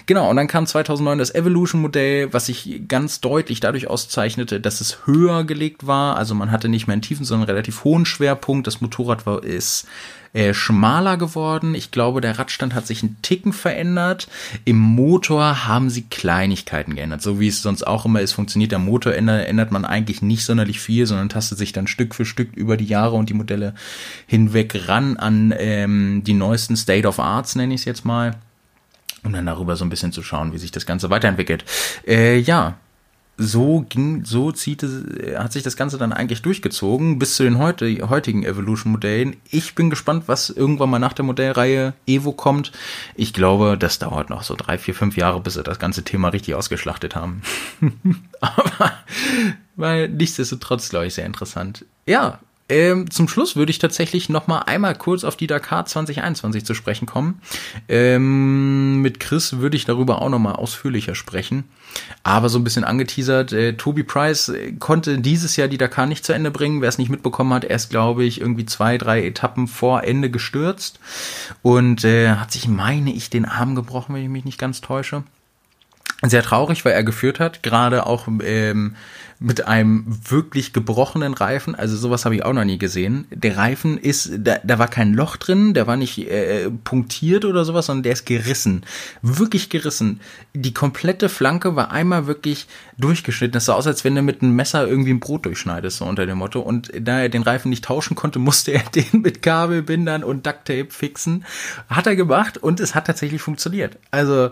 Genau, 0.06 0.30
und 0.30 0.36
dann 0.36 0.46
kam 0.46 0.66
2009 0.66 1.18
das 1.18 1.34
Evolution-Modell, 1.34 2.32
was 2.32 2.46
sich 2.46 2.82
ganz 2.88 3.20
deutlich 3.20 3.60
dadurch 3.60 3.88
auszeichnete, 3.88 4.60
dass 4.60 4.80
es 4.80 5.06
höher 5.06 5.44
gelegt 5.44 5.86
war. 5.86 6.16
Also 6.16 6.34
man 6.34 6.50
hatte 6.50 6.68
nicht 6.68 6.86
mehr 6.86 6.94
einen 6.94 7.02
tiefen, 7.02 7.24
sondern 7.24 7.48
einen 7.48 7.56
relativ 7.56 7.84
hohen 7.84 8.06
Schwerpunkt. 8.06 8.66
Das 8.66 8.80
Motorrad 8.80 9.26
war, 9.26 9.42
ist 9.42 9.86
äh, 10.32 10.54
schmaler 10.54 11.16
geworden. 11.16 11.74
Ich 11.74 11.90
glaube, 11.90 12.20
der 12.20 12.38
Radstand 12.38 12.72
hat 12.72 12.86
sich 12.86 13.02
einen 13.02 13.16
Ticken 13.20 13.52
verändert. 13.52 14.28
Im 14.64 14.78
Motor 14.78 15.66
haben 15.66 15.90
sie 15.90 16.02
Kleinigkeiten 16.02 16.94
geändert. 16.94 17.20
So 17.20 17.40
wie 17.40 17.48
es 17.48 17.62
sonst 17.62 17.84
auch 17.84 18.04
immer 18.04 18.20
ist, 18.20 18.32
funktioniert 18.32 18.70
der 18.70 18.78
Motor, 18.78 19.14
ändert, 19.14 19.48
ändert 19.48 19.72
man 19.72 19.84
eigentlich 19.84 20.22
nicht 20.22 20.44
sonderlich 20.44 20.78
viel, 20.78 21.06
sondern 21.06 21.30
tastet 21.30 21.58
sich 21.58 21.72
dann 21.72 21.88
Stück 21.88 22.14
für 22.14 22.24
Stück 22.24 22.54
über 22.54 22.76
die 22.76 22.84
Jahre 22.84 23.16
und 23.16 23.28
die 23.28 23.34
Modelle 23.34 23.74
hinweg 24.26 24.86
ran 24.86 25.16
an 25.16 25.52
ähm, 25.58 26.22
die 26.24 26.34
neuesten 26.34 26.76
State 26.76 27.08
of 27.08 27.18
Arts, 27.18 27.56
nenne 27.56 27.74
ich 27.74 27.80
es 27.80 27.84
jetzt 27.84 28.04
mal 28.04 28.36
um 29.24 29.32
dann 29.32 29.46
darüber 29.46 29.76
so 29.76 29.84
ein 29.84 29.90
bisschen 29.90 30.12
zu 30.12 30.22
schauen, 30.22 30.52
wie 30.52 30.58
sich 30.58 30.70
das 30.70 30.86
Ganze 30.86 31.10
weiterentwickelt. 31.10 31.64
Äh, 32.06 32.38
ja, 32.38 32.76
so 33.42 33.86
ging, 33.88 34.24
so 34.26 34.52
zieht 34.52 34.82
es, 34.82 35.02
hat 35.34 35.52
sich 35.52 35.62
das 35.62 35.76
Ganze 35.76 35.96
dann 35.96 36.12
eigentlich 36.12 36.42
durchgezogen 36.42 37.18
bis 37.18 37.36
zu 37.36 37.42
den 37.42 37.56
heute, 37.56 38.08
heutigen 38.10 38.44
Evolution-Modellen. 38.44 39.36
Ich 39.50 39.74
bin 39.74 39.88
gespannt, 39.88 40.24
was 40.26 40.50
irgendwann 40.50 40.90
mal 40.90 40.98
nach 40.98 41.14
der 41.14 41.24
Modellreihe 41.24 41.94
Evo 42.06 42.32
kommt. 42.32 42.70
Ich 43.14 43.32
glaube, 43.32 43.78
das 43.78 43.98
dauert 43.98 44.28
noch 44.28 44.42
so 44.42 44.56
drei, 44.56 44.76
vier, 44.76 44.94
fünf 44.94 45.16
Jahre, 45.16 45.40
bis 45.40 45.54
sie 45.54 45.62
das 45.62 45.78
ganze 45.78 46.04
Thema 46.04 46.28
richtig 46.28 46.54
ausgeschlachtet 46.54 47.16
haben. 47.16 47.40
Aber 48.40 48.92
weil 49.76 50.10
nichtsdestotrotz, 50.10 50.90
glaube 50.90 51.06
ich, 51.06 51.14
sehr 51.14 51.24
interessant. 51.26 51.86
Ja, 52.06 52.40
ähm, 52.70 53.10
zum 53.10 53.28
Schluss 53.28 53.56
würde 53.56 53.70
ich 53.70 53.78
tatsächlich 53.78 54.28
noch 54.28 54.46
mal 54.46 54.60
einmal 54.60 54.94
kurz 54.94 55.24
auf 55.24 55.36
die 55.36 55.46
Dakar 55.46 55.86
2021 55.86 56.64
zu 56.64 56.74
sprechen 56.74 57.06
kommen. 57.06 57.40
Ähm, 57.88 59.02
mit 59.02 59.20
Chris 59.20 59.58
würde 59.58 59.76
ich 59.76 59.84
darüber 59.84 60.22
auch 60.22 60.28
noch 60.28 60.38
mal 60.38 60.52
ausführlicher 60.52 61.14
sprechen. 61.14 61.64
Aber 62.22 62.48
so 62.48 62.58
ein 62.58 62.64
bisschen 62.64 62.84
angeteasert, 62.84 63.52
äh, 63.52 63.72
Toby 63.74 64.04
Price 64.04 64.50
äh, 64.50 64.72
konnte 64.72 65.18
dieses 65.18 65.56
Jahr 65.56 65.68
die 65.68 65.78
Dakar 65.78 66.06
nicht 66.06 66.24
zu 66.24 66.32
Ende 66.32 66.50
bringen. 66.50 66.80
Wer 66.80 66.88
es 66.88 66.98
nicht 66.98 67.10
mitbekommen 67.10 67.52
hat, 67.52 67.64
er 67.64 67.76
ist, 67.76 67.90
glaube 67.90 68.24
ich, 68.24 68.40
irgendwie 68.40 68.66
zwei, 68.66 68.96
drei 68.98 69.24
Etappen 69.26 69.66
vor 69.66 70.04
Ende 70.04 70.30
gestürzt 70.30 71.00
und 71.62 72.04
äh, 72.04 72.30
hat 72.30 72.52
sich, 72.52 72.68
meine 72.68 73.12
ich, 73.12 73.30
den 73.30 73.44
Arm 73.44 73.74
gebrochen, 73.74 74.14
wenn 74.14 74.22
ich 74.22 74.28
mich 74.28 74.44
nicht 74.44 74.58
ganz 74.58 74.80
täusche. 74.80 75.24
Sehr 76.22 76.42
traurig, 76.42 76.84
weil 76.84 76.92
er 76.92 77.02
geführt 77.02 77.40
hat, 77.40 77.62
gerade 77.62 78.06
auch 78.06 78.28
ähm, 78.44 78.94
mit 79.42 79.66
einem 79.66 80.04
wirklich 80.28 80.74
gebrochenen 80.74 81.32
Reifen. 81.32 81.74
Also 81.74 81.96
sowas 81.96 82.26
habe 82.26 82.36
ich 82.36 82.44
auch 82.44 82.52
noch 82.52 82.64
nie 82.64 82.76
gesehen. 82.76 83.26
Der 83.30 83.56
Reifen 83.56 83.96
ist, 83.96 84.32
da, 84.36 84.58
da 84.62 84.78
war 84.78 84.88
kein 84.88 85.14
Loch 85.14 85.38
drin, 85.38 85.72
der 85.72 85.86
war 85.86 85.96
nicht 85.96 86.18
äh, 86.18 86.70
punktiert 86.84 87.46
oder 87.46 87.64
sowas, 87.64 87.86
sondern 87.86 88.02
der 88.02 88.12
ist 88.12 88.26
gerissen. 88.26 88.82
Wirklich 89.22 89.70
gerissen. 89.70 90.20
Die 90.52 90.74
komplette 90.74 91.30
Flanke 91.30 91.74
war 91.74 91.90
einmal 91.90 92.26
wirklich 92.26 92.66
durchgeschnitten. 92.98 93.56
Es 93.56 93.64
sah 93.64 93.72
aus, 93.72 93.86
als 93.86 94.04
wenn 94.04 94.14
er 94.14 94.22
mit 94.22 94.42
einem 94.42 94.54
Messer 94.54 94.86
irgendwie 94.86 95.14
ein 95.14 95.20
Brot 95.20 95.46
durchschneidet, 95.46 95.90
so 95.90 96.04
unter 96.04 96.26
dem 96.26 96.36
Motto. 96.36 96.60
Und 96.60 96.92
da 97.00 97.20
er 97.20 97.30
den 97.30 97.42
Reifen 97.42 97.70
nicht 97.70 97.84
tauschen 97.84 98.16
konnte, 98.16 98.38
musste 98.50 98.72
er 98.72 98.82
den 98.94 99.22
mit 99.22 99.40
Kabelbindern 99.40 100.22
und 100.22 100.46
Ducktape 100.46 100.88
fixen. 100.90 101.46
Hat 101.88 102.06
er 102.06 102.14
gemacht 102.14 102.58
und 102.58 102.78
es 102.78 102.94
hat 102.94 103.06
tatsächlich 103.06 103.40
funktioniert. 103.40 103.96
Also 104.10 104.50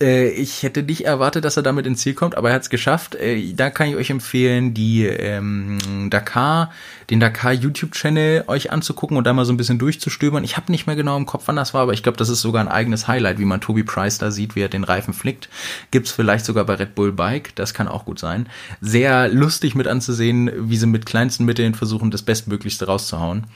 äh, 0.00 0.28
ich 0.30 0.62
hätte 0.62 0.82
nicht 0.82 1.04
erwartet, 1.04 1.44
dass 1.44 1.56
er 1.56 1.62
damit 1.62 1.86
ins 1.86 2.00
Ziel 2.00 2.14
kommt, 2.14 2.36
aber 2.36 2.48
er 2.48 2.54
hat 2.54 2.62
es 2.62 2.70
geschafft. 2.70 3.14
Äh, 3.14 3.52
da 3.52 3.70
kann 3.70 3.88
ich 3.88 3.96
euch 3.96 4.10
empfehlen, 4.10 4.74
die 4.74 5.04
ähm, 5.04 6.08
Dakar, 6.10 6.70
den 7.10 7.20
Dakar 7.20 7.52
YouTube-Channel 7.52 8.44
euch 8.46 8.72
anzugucken 8.72 9.16
und 9.16 9.24
da 9.24 9.32
mal 9.32 9.44
so 9.44 9.52
ein 9.52 9.56
bisschen 9.56 9.78
durchzustöbern. 9.78 10.44
Ich 10.44 10.56
habe 10.56 10.72
nicht 10.72 10.86
mehr 10.86 10.96
genau 10.96 11.16
im 11.16 11.26
Kopf, 11.26 11.44
wann 11.46 11.56
das 11.56 11.74
war, 11.74 11.82
aber 11.82 11.92
ich 11.92 12.02
glaube, 12.02 12.18
das 12.18 12.28
ist 12.28 12.40
sogar 12.40 12.62
ein 12.62 12.68
eigenes 12.68 13.08
Highlight, 13.08 13.38
wie 13.38 13.44
man 13.44 13.60
Toby 13.60 13.82
Price 13.82 14.18
da 14.18 14.30
sieht, 14.30 14.56
wie 14.56 14.62
er 14.62 14.68
den 14.68 14.84
Reifen 14.84 15.12
flickt. 15.12 15.48
Gibt's 15.90 16.12
vielleicht 16.12 16.44
sogar 16.44 16.64
bei 16.64 16.74
Red 16.74 16.94
Bull 16.94 17.12
Bike, 17.12 17.54
das 17.56 17.74
kann 17.74 17.88
auch 17.88 18.04
gut 18.04 18.18
sein. 18.18 18.48
Sehr 18.80 19.28
lustig 19.28 19.74
mit 19.74 19.86
anzusehen, 19.86 20.50
wie 20.70 20.76
sie 20.76 20.86
mit 20.86 21.06
kleinsten 21.06 21.44
Mitteln 21.44 21.74
versuchen, 21.74 22.10
das 22.10 22.22
Bestmöglichste 22.22 22.86
rauszuhauen. 22.86 23.46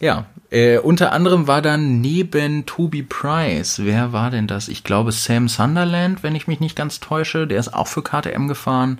Ja, 0.00 0.26
äh, 0.50 0.78
unter 0.78 1.12
anderem 1.12 1.46
war 1.46 1.62
dann 1.62 2.00
neben 2.00 2.66
Toby 2.66 3.02
Price, 3.02 3.80
wer 3.84 4.12
war 4.12 4.30
denn 4.30 4.46
das? 4.46 4.68
Ich 4.68 4.84
glaube 4.84 5.12
Sam 5.12 5.48
Sunderland, 5.48 5.91
wenn 5.92 6.34
ich 6.34 6.48
mich 6.48 6.60
nicht 6.60 6.76
ganz 6.76 7.00
täusche, 7.00 7.46
der 7.46 7.60
ist 7.60 7.72
auch 7.72 7.86
für 7.86 8.02
KTM 8.02 8.48
gefahren 8.48 8.98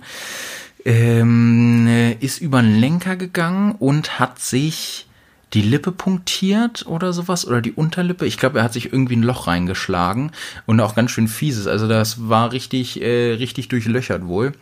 ähm, 0.85 2.15
ist 2.19 2.41
über 2.41 2.61
den 2.61 2.79
Lenker 2.79 3.15
gegangen 3.15 3.75
und 3.79 4.19
hat 4.19 4.39
sich 4.39 5.07
die 5.53 5.61
Lippe 5.61 5.91
punktiert 5.91 6.85
oder 6.87 7.13
sowas 7.13 7.45
oder 7.45 7.61
die 7.61 7.73
Unterlippe. 7.73 8.25
Ich 8.25 8.37
glaube, 8.37 8.57
er 8.57 8.63
hat 8.63 8.73
sich 8.73 8.91
irgendwie 8.91 9.15
ein 9.15 9.23
Loch 9.23 9.45
reingeschlagen 9.45 10.31
und 10.65 10.79
auch 10.79 10.95
ganz 10.95 11.11
schön 11.11 11.27
fieses. 11.27 11.67
Also 11.67 11.87
das 11.87 12.27
war 12.27 12.51
richtig, 12.51 13.01
äh, 13.01 13.33
richtig 13.33 13.67
durchlöchert 13.67 14.25
wohl. 14.25 14.53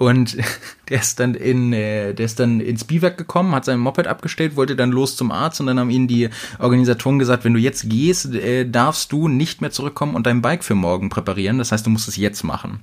Und 0.00 0.38
der 0.88 1.00
ist 1.00 1.20
dann 1.20 1.34
in, 1.34 1.74
äh, 1.74 2.14
der 2.14 2.24
ist 2.24 2.40
dann 2.40 2.60
ins 2.60 2.84
Biwak 2.84 3.18
gekommen, 3.18 3.54
hat 3.54 3.66
sein 3.66 3.78
Moped 3.78 4.06
abgestellt, 4.06 4.56
wollte 4.56 4.74
dann 4.74 4.90
los 4.90 5.14
zum 5.14 5.30
Arzt 5.30 5.60
und 5.60 5.66
dann 5.66 5.78
haben 5.78 5.90
ihnen 5.90 6.08
die 6.08 6.30
Organisatoren 6.58 7.18
gesagt, 7.18 7.44
wenn 7.44 7.52
du 7.52 7.60
jetzt 7.60 7.88
gehst, 7.88 8.34
äh, 8.34 8.64
darfst 8.68 9.12
du 9.12 9.28
nicht 9.28 9.60
mehr 9.60 9.70
zurückkommen 9.70 10.14
und 10.14 10.26
dein 10.26 10.40
Bike 10.40 10.64
für 10.64 10.74
morgen 10.74 11.10
präparieren. 11.10 11.58
Das 11.58 11.70
heißt, 11.70 11.84
du 11.84 11.90
musst 11.90 12.08
es 12.08 12.16
jetzt 12.16 12.44
machen. 12.44 12.80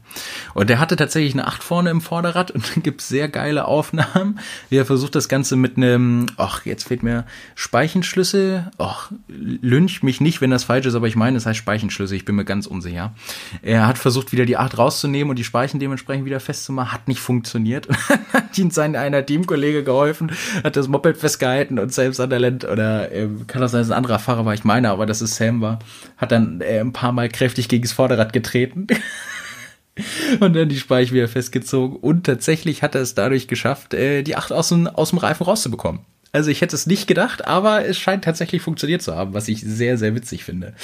Und 0.53 0.69
der 0.69 0.79
hatte 0.79 0.95
tatsächlich 0.95 1.33
eine 1.33 1.47
Acht 1.47 1.63
vorne 1.63 1.89
im 1.89 2.01
Vorderrad 2.01 2.51
und 2.51 2.69
dann 2.75 2.83
gibt's 2.83 3.09
sehr 3.09 3.29
geile 3.29 3.65
Aufnahmen, 3.65 4.39
wie 4.69 4.77
er 4.77 4.85
versucht, 4.85 5.15
das 5.15 5.27
Ganze 5.27 5.55
mit 5.55 5.75
einem, 5.75 6.27
ach, 6.37 6.65
jetzt 6.65 6.83
fehlt 6.83 7.01
mir 7.01 7.25
Speichenschlüssel. 7.55 8.71
Ach, 8.77 9.11
lynch 9.27 10.03
mich 10.03 10.21
nicht, 10.21 10.39
wenn 10.39 10.51
das 10.51 10.65
falsch 10.65 10.85
ist, 10.85 10.93
aber 10.93 11.07
ich 11.07 11.15
meine, 11.15 11.37
es 11.37 11.47
heißt 11.47 11.57
Speichenschlüssel, 11.57 12.15
ich 12.15 12.25
bin 12.25 12.35
mir 12.35 12.45
ganz 12.45 12.67
unsicher. 12.67 13.15
Er 13.63 13.87
hat 13.87 13.97
versucht, 13.97 14.31
wieder 14.31 14.45
die 14.45 14.57
Acht 14.57 14.77
rauszunehmen 14.77 15.31
und 15.31 15.39
die 15.39 15.43
Speichen 15.43 15.79
dementsprechend 15.79 16.25
wieder 16.25 16.39
festzumachen, 16.39 16.93
hat 16.93 17.06
nicht 17.07 17.19
funktioniert. 17.19 17.87
Und 17.87 17.97
dann 18.09 18.19
hat 18.33 18.57
ihm 18.57 18.71
sein 18.71 18.95
einer 18.95 19.25
Teamkollege 19.25 19.83
geholfen, 19.83 20.31
hat 20.63 20.75
das 20.75 20.87
Moped 20.87 21.17
festgehalten 21.17 21.79
und 21.79 21.93
Sam 21.93 22.13
Sunderland 22.13 22.65
oder 22.65 23.11
äh, 23.11 23.27
kann 23.47 23.63
auch 23.63 23.67
sein, 23.67 23.81
dass 23.81 23.91
ein 23.91 23.97
anderer 23.97 24.19
Fahrer 24.19 24.45
war, 24.45 24.53
ich 24.53 24.63
meine, 24.63 24.89
aber 24.89 25.05
dass 25.05 25.21
es 25.21 25.35
Sam 25.35 25.61
war, 25.61 25.79
hat 26.17 26.31
dann 26.31 26.61
äh, 26.61 26.79
ein 26.79 26.93
paar 26.93 27.11
Mal 27.11 27.29
kräftig 27.29 27.69
gegen 27.69 27.83
das 27.83 27.91
Vorderrad 27.91 28.33
getreten. 28.33 28.87
und 30.39 30.55
dann 30.55 30.69
die 30.69 30.77
Speich 30.77 31.11
wieder 31.11 31.27
festgezogen. 31.27 31.97
Und 31.97 32.25
tatsächlich 32.25 32.83
hat 32.83 32.95
er 32.95 33.01
es 33.01 33.15
dadurch 33.15 33.47
geschafft, 33.47 33.93
äh, 33.93 34.23
die 34.23 34.35
Acht 34.35 34.51
aus 34.51 34.69
dem, 34.69 34.87
aus 34.87 35.09
dem 35.09 35.19
Reifen 35.19 35.43
rauszubekommen. 35.43 36.01
Also 36.37 36.51
ich 36.51 36.61
hätte 36.61 36.75
es 36.75 36.85
nicht 36.85 37.07
gedacht, 37.07 37.47
aber 37.47 37.87
es 37.87 37.97
scheint 37.97 38.23
tatsächlich 38.23 38.61
funktioniert 38.61 39.01
zu 39.01 39.15
haben, 39.15 39.33
was 39.33 39.47
ich 39.47 39.61
sehr, 39.61 39.97
sehr 39.97 40.13
witzig 40.13 40.43
finde. 40.43 40.75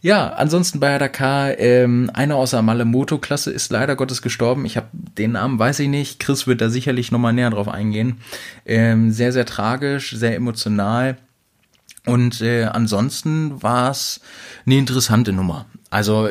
Ja, 0.00 0.30
ansonsten 0.30 0.80
bei 0.80 0.96
Dakar, 0.96 1.58
ähm, 1.58 2.10
einer 2.14 2.36
aus 2.36 2.52
der 2.52 2.62
Malemoto-Klasse 2.62 3.50
ist 3.50 3.70
leider 3.70 3.94
Gottes 3.94 4.22
gestorben. 4.22 4.64
Ich 4.64 4.78
habe 4.78 4.86
den 4.94 5.32
Namen, 5.32 5.58
weiß 5.58 5.80
ich 5.80 5.88
nicht. 5.88 6.18
Chris 6.18 6.46
wird 6.46 6.62
da 6.62 6.70
sicherlich 6.70 7.12
nochmal 7.12 7.34
näher 7.34 7.50
drauf 7.50 7.68
eingehen. 7.68 8.22
Ähm, 8.64 9.12
sehr, 9.12 9.32
sehr 9.34 9.44
tragisch, 9.44 10.12
sehr 10.12 10.34
emotional. 10.34 11.18
Und 12.06 12.40
äh, 12.40 12.64
ansonsten 12.64 13.62
war 13.62 13.90
es 13.90 14.22
eine 14.64 14.78
interessante 14.78 15.34
Nummer. 15.34 15.66
Also 15.90 16.28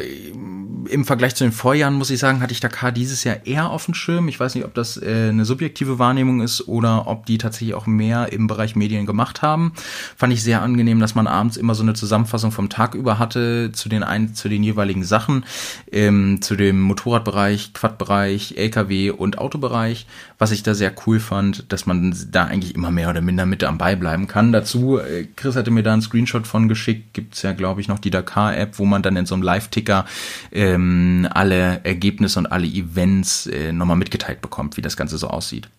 im 0.89 1.05
Vergleich 1.05 1.35
zu 1.35 1.43
den 1.43 1.51
Vorjahren 1.51 1.93
muss 1.93 2.09
ich 2.09 2.19
sagen, 2.19 2.41
hatte 2.41 2.51
ich 2.51 2.59
Dakar 2.59 2.91
dieses 2.91 3.23
Jahr 3.23 3.45
eher 3.45 3.69
auf 3.69 3.85
dem 3.85 3.93
Schirm. 3.93 4.27
Ich 4.27 4.39
weiß 4.39 4.55
nicht, 4.55 4.65
ob 4.65 4.73
das 4.73 4.97
äh, 5.01 5.29
eine 5.29 5.45
subjektive 5.45 5.99
Wahrnehmung 5.99 6.41
ist 6.41 6.67
oder 6.67 7.07
ob 7.07 7.25
die 7.25 7.37
tatsächlich 7.37 7.73
auch 7.73 7.87
mehr 7.87 8.31
im 8.31 8.47
Bereich 8.47 8.75
Medien 8.75 9.05
gemacht 9.05 9.41
haben. 9.41 9.73
Fand 10.15 10.33
ich 10.33 10.43
sehr 10.43 10.61
angenehm, 10.61 10.99
dass 10.99 11.15
man 11.15 11.27
abends 11.27 11.57
immer 11.57 11.75
so 11.75 11.83
eine 11.83 11.93
Zusammenfassung 11.93 12.51
vom 12.51 12.69
Tag 12.69 12.95
über 12.95 13.19
hatte 13.19 13.71
zu 13.71 13.89
den 13.89 14.03
ein, 14.03 14.35
zu 14.35 14.49
den 14.49 14.63
jeweiligen 14.63 15.03
Sachen, 15.03 15.45
ähm, 15.91 16.41
zu 16.41 16.55
dem 16.55 16.81
Motorradbereich, 16.81 17.73
Quadbereich, 17.73 18.55
LKW 18.57 19.11
und 19.11 19.37
Autobereich. 19.37 20.05
Was 20.37 20.51
ich 20.51 20.63
da 20.63 20.73
sehr 20.73 20.93
cool 21.05 21.19
fand, 21.19 21.71
dass 21.71 21.85
man 21.85 22.15
da 22.31 22.45
eigentlich 22.45 22.75
immer 22.75 22.91
mehr 22.91 23.09
oder 23.09 23.21
minder 23.21 23.45
mit 23.45 23.63
am 23.63 23.77
Ball 23.77 23.95
bleiben 23.95 24.27
kann. 24.27 24.51
Dazu, 24.51 24.99
äh, 24.99 25.27
Chris 25.35 25.55
hatte 25.55 25.71
mir 25.71 25.83
da 25.83 25.93
einen 25.93 26.01
Screenshot 26.01 26.45
von 26.45 26.67
geschickt. 26.67 27.13
Gibt's 27.13 27.41
ja, 27.41 27.53
glaube 27.53 27.81
ich, 27.81 27.87
noch 27.87 27.99
die 27.99 28.11
Dakar-App, 28.11 28.77
wo 28.77 28.85
man 28.85 29.01
dann 29.01 29.15
in 29.15 29.25
so 29.25 29.35
einem 29.35 29.43
Live-Ticker 29.45 30.05
ähm, 30.51 31.27
alle 31.33 31.81
Ergebnisse 31.83 32.39
und 32.39 32.47
alle 32.47 32.67
Events 32.67 33.47
äh, 33.47 33.71
nochmal 33.71 33.97
mitgeteilt 33.97 34.41
bekommt, 34.41 34.75
wie 34.75 34.81
das 34.81 34.97
Ganze 34.97 35.17
so 35.17 35.27
aussieht. 35.27 35.69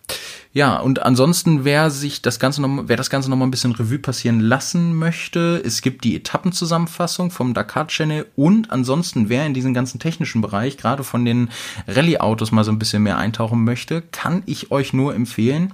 Ja, 0.53 0.77
und 0.77 1.03
ansonsten, 1.03 1.65
wer 1.65 1.91
sich 1.91 2.23
das 2.23 2.39
Ganze 2.39 2.61
noch, 2.61 2.85
wer 2.87 2.97
das 2.97 3.11
Ganze 3.11 3.29
noch 3.29 3.37
mal 3.37 3.45
ein 3.45 3.51
bisschen 3.51 3.73
Revue 3.73 3.99
passieren 3.99 4.39
lassen 4.39 4.95
möchte, 4.95 5.61
es 5.63 5.81
gibt 5.81 6.03
die 6.03 6.15
Etappenzusammenfassung 6.15 7.29
vom 7.29 7.53
Dakar 7.53 7.87
Channel 7.87 8.25
und 8.35 8.71
ansonsten, 8.71 9.29
wer 9.29 9.45
in 9.45 9.53
diesen 9.53 9.75
ganzen 9.75 9.99
technischen 9.99 10.41
Bereich, 10.41 10.77
gerade 10.77 11.03
von 11.03 11.25
den 11.25 11.49
Rallye-Autos 11.87 12.51
mal 12.51 12.63
so 12.63 12.71
ein 12.71 12.79
bisschen 12.79 13.03
mehr 13.03 13.17
eintauchen 13.19 13.63
möchte, 13.65 14.01
kann 14.11 14.41
ich 14.47 14.71
euch 14.71 14.93
nur 14.93 15.13
empfehlen, 15.13 15.73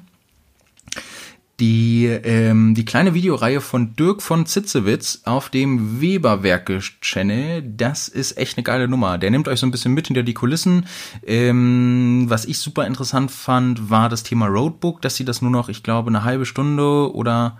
die, 1.59 2.07
ähm, 2.07 2.73
die 2.73 2.85
kleine 2.85 3.13
Videoreihe 3.13 3.61
von 3.61 3.95
Dirk 3.95 4.21
von 4.21 4.45
Zitzewitz 4.45 5.21
auf 5.25 5.49
dem 5.49 6.01
Weberwerke-Channel, 6.01 7.61
das 7.77 8.07
ist 8.07 8.37
echt 8.37 8.57
eine 8.57 8.63
geile 8.63 8.87
Nummer. 8.87 9.17
Der 9.17 9.29
nimmt 9.29 9.47
euch 9.47 9.59
so 9.59 9.67
ein 9.67 9.71
bisschen 9.71 9.93
mit 9.93 10.07
hinter 10.07 10.23
die 10.23 10.33
Kulissen. 10.33 10.87
Ähm, 11.25 12.25
was 12.27 12.45
ich 12.45 12.57
super 12.57 12.87
interessant 12.87 13.29
fand, 13.29 13.89
war 13.89 14.09
das 14.09 14.23
Thema 14.23 14.47
Roadbook, 14.47 15.01
dass 15.01 15.15
sie 15.15 15.25
das 15.25 15.41
nur 15.41 15.51
noch, 15.51 15.69
ich 15.69 15.83
glaube, 15.83 16.09
eine 16.09 16.23
halbe 16.23 16.45
Stunde 16.45 17.13
oder 17.13 17.59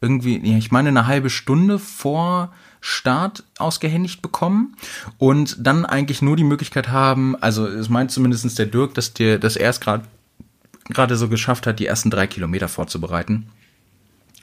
irgendwie, 0.00 0.36
ich 0.56 0.70
meine 0.70 0.90
eine 0.90 1.06
halbe 1.06 1.30
Stunde 1.30 1.78
vor 1.78 2.52
Start 2.80 3.44
ausgehändigt 3.58 4.22
bekommen 4.22 4.76
und 5.18 5.56
dann 5.64 5.86
eigentlich 5.86 6.20
nur 6.20 6.36
die 6.36 6.42
Möglichkeit 6.42 6.88
haben, 6.88 7.36
also 7.40 7.66
es 7.66 7.88
meint 7.88 8.10
zumindestens 8.10 8.56
der 8.56 8.66
Dirk, 8.66 8.94
dass 8.94 9.14
der, 9.14 9.38
dass 9.38 9.54
er 9.54 9.70
es 9.70 9.80
gerade 9.80 10.04
gerade 10.88 11.16
so 11.16 11.28
geschafft 11.28 11.66
hat, 11.66 11.78
die 11.78 11.86
ersten 11.86 12.10
drei 12.10 12.26
Kilometer 12.26 12.68
vorzubereiten. 12.68 13.48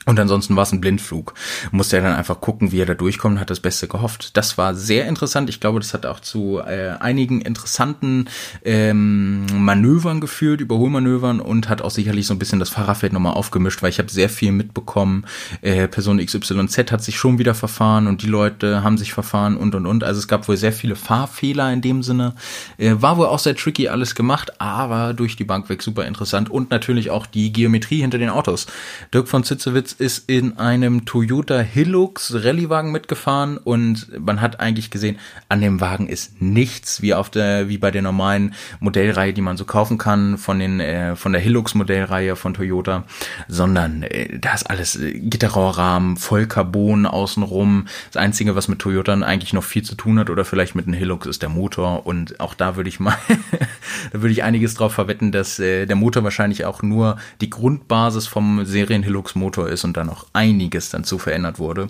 Und 0.06 0.18
ansonsten 0.18 0.56
war 0.56 0.62
es 0.62 0.72
ein 0.72 0.80
Blindflug. 0.80 1.34
Musste 1.72 1.96
er 1.96 2.02
dann 2.02 2.14
einfach 2.14 2.40
gucken, 2.40 2.72
wie 2.72 2.80
er 2.80 2.86
da 2.86 2.94
durchkommt, 2.94 3.38
hat 3.38 3.50
das 3.50 3.60
Beste 3.60 3.86
gehofft. 3.86 4.34
Das 4.34 4.56
war 4.56 4.74
sehr 4.74 5.06
interessant. 5.06 5.50
Ich 5.50 5.60
glaube, 5.60 5.78
das 5.78 5.92
hat 5.92 6.06
auch 6.06 6.20
zu 6.20 6.58
äh, 6.58 6.94
einigen 6.98 7.42
interessanten 7.42 8.28
ähm, 8.64 9.44
Manövern 9.52 10.22
geführt, 10.22 10.62
Überholmanövern 10.62 11.40
und 11.40 11.68
hat 11.68 11.82
auch 11.82 11.90
sicherlich 11.90 12.26
so 12.26 12.32
ein 12.32 12.38
bisschen 12.38 12.58
das 12.58 12.70
Fahrerfeld 12.70 13.12
nochmal 13.12 13.34
aufgemischt, 13.34 13.82
weil 13.82 13.90
ich 13.90 13.98
habe 13.98 14.10
sehr 14.10 14.30
viel 14.30 14.52
mitbekommen. 14.52 15.26
Äh, 15.60 15.86
Person 15.86 16.24
XYZ 16.24 16.90
hat 16.90 17.04
sich 17.04 17.18
schon 17.18 17.38
wieder 17.38 17.54
verfahren 17.54 18.06
und 18.06 18.22
die 18.22 18.26
Leute 18.26 18.82
haben 18.82 18.96
sich 18.96 19.12
verfahren 19.12 19.58
und 19.58 19.74
und 19.74 19.84
und. 19.84 20.02
Also 20.02 20.18
es 20.18 20.28
gab 20.28 20.48
wohl 20.48 20.56
sehr 20.56 20.72
viele 20.72 20.96
Fahrfehler 20.96 21.70
in 21.74 21.82
dem 21.82 22.02
Sinne. 22.02 22.34
Äh, 22.78 22.94
war 22.96 23.18
wohl 23.18 23.26
auch 23.26 23.38
sehr 23.38 23.54
tricky 23.54 23.88
alles 23.88 24.14
gemacht, 24.14 24.62
aber 24.62 25.12
durch 25.12 25.36
die 25.36 25.44
Bank 25.44 25.68
weg 25.68 25.82
super 25.82 26.06
interessant 26.06 26.50
und 26.50 26.70
natürlich 26.70 27.10
auch 27.10 27.26
die 27.26 27.52
Geometrie 27.52 28.00
hinter 28.00 28.16
den 28.16 28.30
Autos. 28.30 28.66
Dirk 29.12 29.28
von 29.28 29.44
Zitzewitz 29.44 29.89
ist 29.92 30.28
in 30.28 30.58
einem 30.58 31.04
Toyota 31.04 31.60
Hilux 31.60 32.34
Rallyewagen 32.34 32.92
mitgefahren 32.92 33.56
und 33.58 34.08
man 34.18 34.40
hat 34.40 34.60
eigentlich 34.60 34.90
gesehen, 34.90 35.18
an 35.48 35.60
dem 35.60 35.80
Wagen 35.80 36.08
ist 36.08 36.40
nichts 36.40 37.02
wie 37.02 37.14
auf 37.14 37.30
der 37.30 37.68
wie 37.68 37.78
bei 37.78 37.90
der 37.90 38.02
normalen 38.02 38.54
Modellreihe, 38.80 39.32
die 39.32 39.40
man 39.40 39.56
so 39.56 39.64
kaufen 39.64 39.98
kann 39.98 40.38
von 40.38 40.58
den 40.58 40.80
äh, 40.80 41.16
von 41.16 41.32
der 41.32 41.40
Hilux 41.40 41.74
Modellreihe 41.74 42.36
von 42.36 42.54
Toyota, 42.54 43.04
sondern 43.48 44.02
äh, 44.02 44.38
da 44.38 44.54
ist 44.54 44.68
alles 44.70 44.96
äh, 44.96 45.18
Gitterrohrrahmen, 45.18 46.16
voll 46.16 46.48
außenrum. 46.50 47.86
Das 48.12 48.22
einzige, 48.22 48.56
was 48.56 48.68
mit 48.68 48.78
Toyota 48.78 49.14
eigentlich 49.14 49.52
noch 49.52 49.64
viel 49.64 49.82
zu 49.82 49.94
tun 49.94 50.18
hat 50.18 50.30
oder 50.30 50.44
vielleicht 50.44 50.74
mit 50.74 50.86
einem 50.86 50.94
Hilux 50.94 51.26
ist 51.26 51.42
der 51.42 51.48
Motor 51.48 52.06
und 52.06 52.40
auch 52.40 52.54
da 52.54 52.76
würde 52.76 52.88
ich 52.88 53.00
mal 53.00 53.16
da 54.12 54.22
würde 54.22 54.32
ich 54.32 54.42
einiges 54.42 54.74
drauf 54.74 54.94
verwetten, 54.94 55.32
dass 55.32 55.58
äh, 55.58 55.86
der 55.86 55.96
Motor 55.96 56.24
wahrscheinlich 56.24 56.64
auch 56.64 56.82
nur 56.82 57.16
die 57.40 57.50
Grundbasis 57.50 58.26
vom 58.26 58.64
Serien 58.64 59.02
Hilux 59.02 59.34
Motor 59.34 59.68
ist 59.68 59.79
ist 59.80 59.84
und 59.84 59.96
dann 59.96 60.10
auch 60.10 60.26
einiges 60.32 60.90
dann 60.90 61.04
zu 61.04 61.18
verändert 61.18 61.58
wurde. 61.58 61.88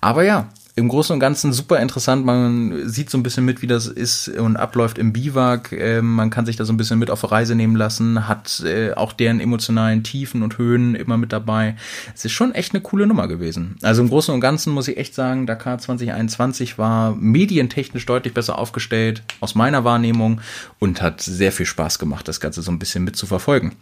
Aber 0.00 0.24
ja, 0.24 0.48
im 0.76 0.88
Großen 0.88 1.14
und 1.14 1.20
Ganzen 1.20 1.52
super 1.52 1.78
interessant. 1.78 2.26
Man 2.26 2.88
sieht 2.88 3.08
so 3.08 3.16
ein 3.16 3.22
bisschen 3.22 3.44
mit, 3.44 3.62
wie 3.62 3.68
das 3.68 3.86
ist 3.86 4.26
und 4.28 4.56
abläuft 4.56 4.98
im 4.98 5.12
Biwak. 5.12 5.70
Äh, 5.70 6.02
man 6.02 6.30
kann 6.30 6.46
sich 6.46 6.56
da 6.56 6.64
so 6.64 6.72
ein 6.72 6.76
bisschen 6.76 6.98
mit 6.98 7.10
auf 7.10 7.30
Reise 7.30 7.54
nehmen 7.54 7.76
lassen, 7.76 8.26
hat 8.26 8.60
äh, 8.66 8.92
auch 8.92 9.12
deren 9.12 9.38
emotionalen 9.38 10.02
Tiefen 10.02 10.42
und 10.42 10.58
Höhen 10.58 10.96
immer 10.96 11.16
mit 11.16 11.32
dabei. 11.32 11.76
Es 12.12 12.24
ist 12.24 12.32
schon 12.32 12.52
echt 12.56 12.74
eine 12.74 12.82
coole 12.82 13.06
Nummer 13.06 13.28
gewesen. 13.28 13.76
Also 13.82 14.02
im 14.02 14.08
Großen 14.08 14.34
und 14.34 14.40
Ganzen 14.40 14.72
muss 14.72 14.88
ich 14.88 14.96
echt 14.96 15.14
sagen, 15.14 15.46
Dakar 15.46 15.78
2021 15.78 16.76
war 16.76 17.14
medientechnisch 17.14 18.06
deutlich 18.06 18.34
besser 18.34 18.58
aufgestellt, 18.58 19.22
aus 19.38 19.54
meiner 19.54 19.84
Wahrnehmung, 19.84 20.40
und 20.80 21.00
hat 21.00 21.20
sehr 21.20 21.52
viel 21.52 21.66
Spaß 21.66 22.00
gemacht, 22.00 22.26
das 22.26 22.40
Ganze 22.40 22.62
so 22.62 22.72
ein 22.72 22.80
bisschen 22.80 23.04
mit 23.04 23.14
zu 23.14 23.26
verfolgen. 23.26 23.76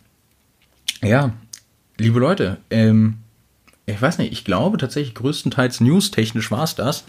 Ja, 1.03 1.33
liebe 1.97 2.21
Leute, 2.21 2.59
ähm, 2.71 3.19
ich 3.85 4.01
weiß 4.01 4.19
nicht, 4.19 4.33
ich 4.33 4.45
glaube 4.45 4.79
tatsächlich 4.79 5.15
größtenteils 5.15 5.81
newstechnisch 5.81 6.53
war 6.53 6.63
es 6.63 6.77
das. 6.77 7.05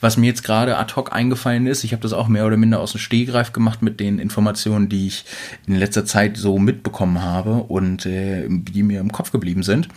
Was 0.00 0.16
mir 0.16 0.26
jetzt 0.26 0.44
gerade 0.44 0.78
ad 0.78 0.94
hoc 0.94 1.12
eingefallen 1.12 1.66
ist, 1.66 1.82
ich 1.82 1.92
habe 1.92 2.02
das 2.02 2.12
auch 2.12 2.28
mehr 2.28 2.46
oder 2.46 2.56
minder 2.56 2.78
aus 2.78 2.92
dem 2.92 3.00
Stehgreif 3.00 3.52
gemacht 3.52 3.82
mit 3.82 3.98
den 3.98 4.20
Informationen, 4.20 4.88
die 4.88 5.08
ich 5.08 5.24
in 5.66 5.74
letzter 5.74 6.04
Zeit 6.04 6.36
so 6.36 6.58
mitbekommen 6.58 7.22
habe 7.22 7.54
und 7.54 8.06
äh, 8.06 8.46
die 8.48 8.84
mir 8.84 9.00
im 9.00 9.10
Kopf 9.10 9.32
geblieben 9.32 9.64
sind. 9.64 9.88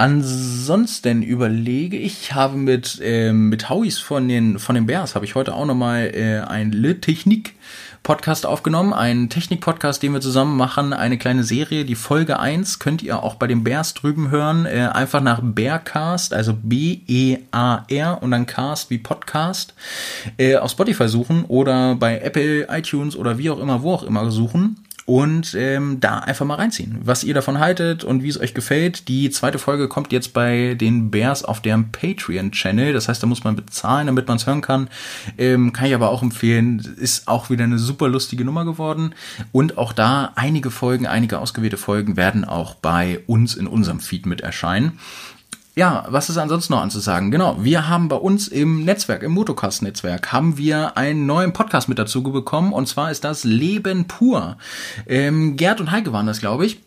Ansonsten 0.00 1.20
überlege 1.20 1.98
ich, 1.98 2.32
habe 2.32 2.56
mit, 2.56 2.98
äh, 3.04 3.34
mit 3.34 3.68
Hauis 3.68 3.98
von 3.98 4.28
den, 4.28 4.58
von 4.58 4.74
den 4.74 4.86
Bears, 4.86 5.14
habe 5.14 5.26
ich 5.26 5.34
heute 5.34 5.52
auch 5.52 5.66
nochmal 5.66 6.12
äh, 6.14 6.40
ein 6.40 6.72
Le 6.72 7.02
Technik 7.02 7.52
Podcast 8.02 8.46
aufgenommen, 8.46 8.94
einen 8.94 9.28
Technik-Podcast, 9.28 10.02
den 10.02 10.14
wir 10.14 10.22
zusammen 10.22 10.56
machen, 10.56 10.94
eine 10.94 11.18
kleine 11.18 11.44
Serie. 11.44 11.84
Die 11.84 11.96
Folge 11.96 12.40
1 12.40 12.78
könnt 12.78 13.02
ihr 13.02 13.22
auch 13.22 13.34
bei 13.34 13.46
den 13.46 13.62
Bears 13.62 13.92
drüben 13.92 14.30
hören. 14.30 14.64
Äh, 14.64 14.88
einfach 14.90 15.20
nach 15.20 15.40
Bearcast, 15.42 16.32
also 16.32 16.54
B-E-A-R 16.54 18.22
und 18.22 18.30
dann 18.30 18.46
Cast 18.46 18.88
wie 18.88 18.96
Podcast, 18.96 19.74
äh, 20.38 20.56
auf 20.56 20.70
Spotify 20.70 21.08
suchen 21.08 21.44
oder 21.44 21.94
bei 21.94 22.20
Apple, 22.20 22.68
iTunes 22.70 23.16
oder 23.16 23.36
wie 23.36 23.50
auch 23.50 23.60
immer, 23.60 23.82
wo 23.82 23.92
auch 23.92 24.04
immer 24.04 24.30
suchen 24.30 24.76
und 25.10 25.56
ähm, 25.58 25.98
da 25.98 26.20
einfach 26.20 26.46
mal 26.46 26.54
reinziehen, 26.54 26.98
was 27.02 27.24
ihr 27.24 27.34
davon 27.34 27.58
haltet 27.58 28.04
und 28.04 28.22
wie 28.22 28.28
es 28.28 28.38
euch 28.38 28.54
gefällt. 28.54 29.08
Die 29.08 29.28
zweite 29.30 29.58
Folge 29.58 29.88
kommt 29.88 30.12
jetzt 30.12 30.32
bei 30.32 30.76
den 30.80 31.10
Bears 31.10 31.44
auf 31.44 31.60
deren 31.60 31.90
Patreon-Channel. 31.90 32.92
Das 32.92 33.08
heißt, 33.08 33.20
da 33.20 33.26
muss 33.26 33.42
man 33.42 33.56
bezahlen, 33.56 34.06
damit 34.06 34.28
man 34.28 34.36
es 34.36 34.46
hören 34.46 34.60
kann. 34.60 34.88
Ähm, 35.36 35.72
kann 35.72 35.88
ich 35.88 35.96
aber 35.96 36.10
auch 36.10 36.22
empfehlen. 36.22 36.78
Ist 36.96 37.26
auch 37.26 37.50
wieder 37.50 37.64
eine 37.64 37.80
super 37.80 38.06
lustige 38.06 38.44
Nummer 38.44 38.64
geworden. 38.64 39.12
Und 39.50 39.78
auch 39.78 39.92
da 39.92 40.30
einige 40.36 40.70
Folgen, 40.70 41.08
einige 41.08 41.40
ausgewählte 41.40 41.76
Folgen 41.76 42.16
werden 42.16 42.44
auch 42.44 42.76
bei 42.76 43.18
uns 43.26 43.56
in 43.56 43.66
unserem 43.66 43.98
Feed 43.98 44.26
mit 44.26 44.42
erscheinen. 44.42 45.00
Ja, 45.76 46.04
was 46.08 46.28
ist 46.28 46.36
ansonsten 46.36 46.72
noch 46.72 46.82
anzusagen? 46.82 47.30
Genau, 47.30 47.56
wir 47.60 47.88
haben 47.88 48.08
bei 48.08 48.16
uns 48.16 48.48
im 48.48 48.84
Netzwerk, 48.84 49.22
im 49.22 49.32
Motocast-Netzwerk, 49.32 50.32
haben 50.32 50.58
wir 50.58 50.96
einen 50.96 51.26
neuen 51.26 51.52
Podcast 51.52 51.88
mit 51.88 51.98
dazu 51.98 52.22
bekommen 52.24 52.72
und 52.72 52.86
zwar 52.86 53.10
ist 53.10 53.22
das 53.22 53.44
Leben 53.44 54.06
pur. 54.08 54.56
Ähm, 55.06 55.56
Gerd 55.56 55.80
und 55.80 55.92
Heike 55.92 56.12
waren 56.12 56.26
das, 56.26 56.40
glaube 56.40 56.66
ich. 56.66 56.80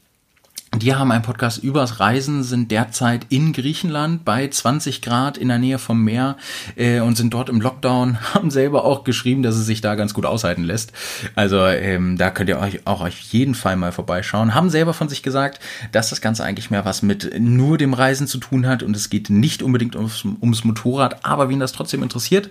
Die 0.76 0.96
haben 0.96 1.12
einen 1.12 1.22
Podcast 1.22 1.64
übers 1.64 2.00
Reisen, 2.00 2.42
sind 2.42 2.72
derzeit 2.72 3.28
in 3.30 3.54
Griechenland 3.54 4.26
bei 4.26 4.48
20 4.48 5.04
Grad 5.04 5.38
in 5.38 5.50
der 5.50 5.60
Nähe 5.60 5.78
vom 5.78 6.04
Meer 6.04 6.36
äh, 6.76 7.00
und 7.00 7.16
sind 7.16 7.32
dort 7.32 7.48
im 7.50 7.62
Lockdown, 7.62 8.18
haben 8.34 8.50
selber 8.50 8.84
auch 8.84 9.04
geschrieben, 9.04 9.44
dass 9.44 9.56
es 9.56 9.68
sich 9.68 9.82
da 9.82 9.94
ganz 9.94 10.16
gut 10.16 10.26
aushalten 10.26 10.64
lässt. 10.64 10.92
Also 11.36 11.64
ähm, 11.68 12.18
da 12.18 12.32
könnt 12.32 12.50
ihr 12.50 12.60
euch 12.60 12.88
auch 12.88 13.02
auf 13.02 13.20
jeden 13.20 13.54
Fall 13.54 13.76
mal 13.76 13.92
vorbeischauen. 13.92 14.56
Haben 14.56 14.72
selber 14.72 14.96
von 14.96 15.10
sich 15.10 15.22
gesagt, 15.22 15.60
dass 15.92 16.10
das 16.10 16.22
Ganze 16.22 16.44
eigentlich 16.44 16.72
mehr 16.72 16.86
was 16.86 17.04
mit 17.04 17.40
nur 17.40 17.78
dem 17.78 17.94
Reisen 17.94 18.26
zu 18.26 18.40
tun 18.40 18.66
hat 18.66 18.82
und 18.82 18.96
es 18.96 19.12
geht 19.12 19.30
nicht 19.30 19.62
unbedingt 19.62 19.96
ums, 19.96 20.26
ums 20.42 20.64
Motorrad, 20.64 21.24
aber 21.24 21.50
wen 21.50 21.60
das 21.60 21.74
trotzdem 21.74 22.02
interessiert, 22.02 22.50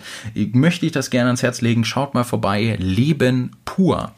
möchte 0.52 0.86
ich 0.86 0.92
das 0.92 1.10
gerne 1.10 1.26
ans 1.26 1.42
Herz 1.42 1.60
legen. 1.60 1.84
Schaut 1.84 2.14
mal 2.14 2.24
vorbei, 2.24 2.76
Leben 2.78 3.50
pur. 3.64 4.12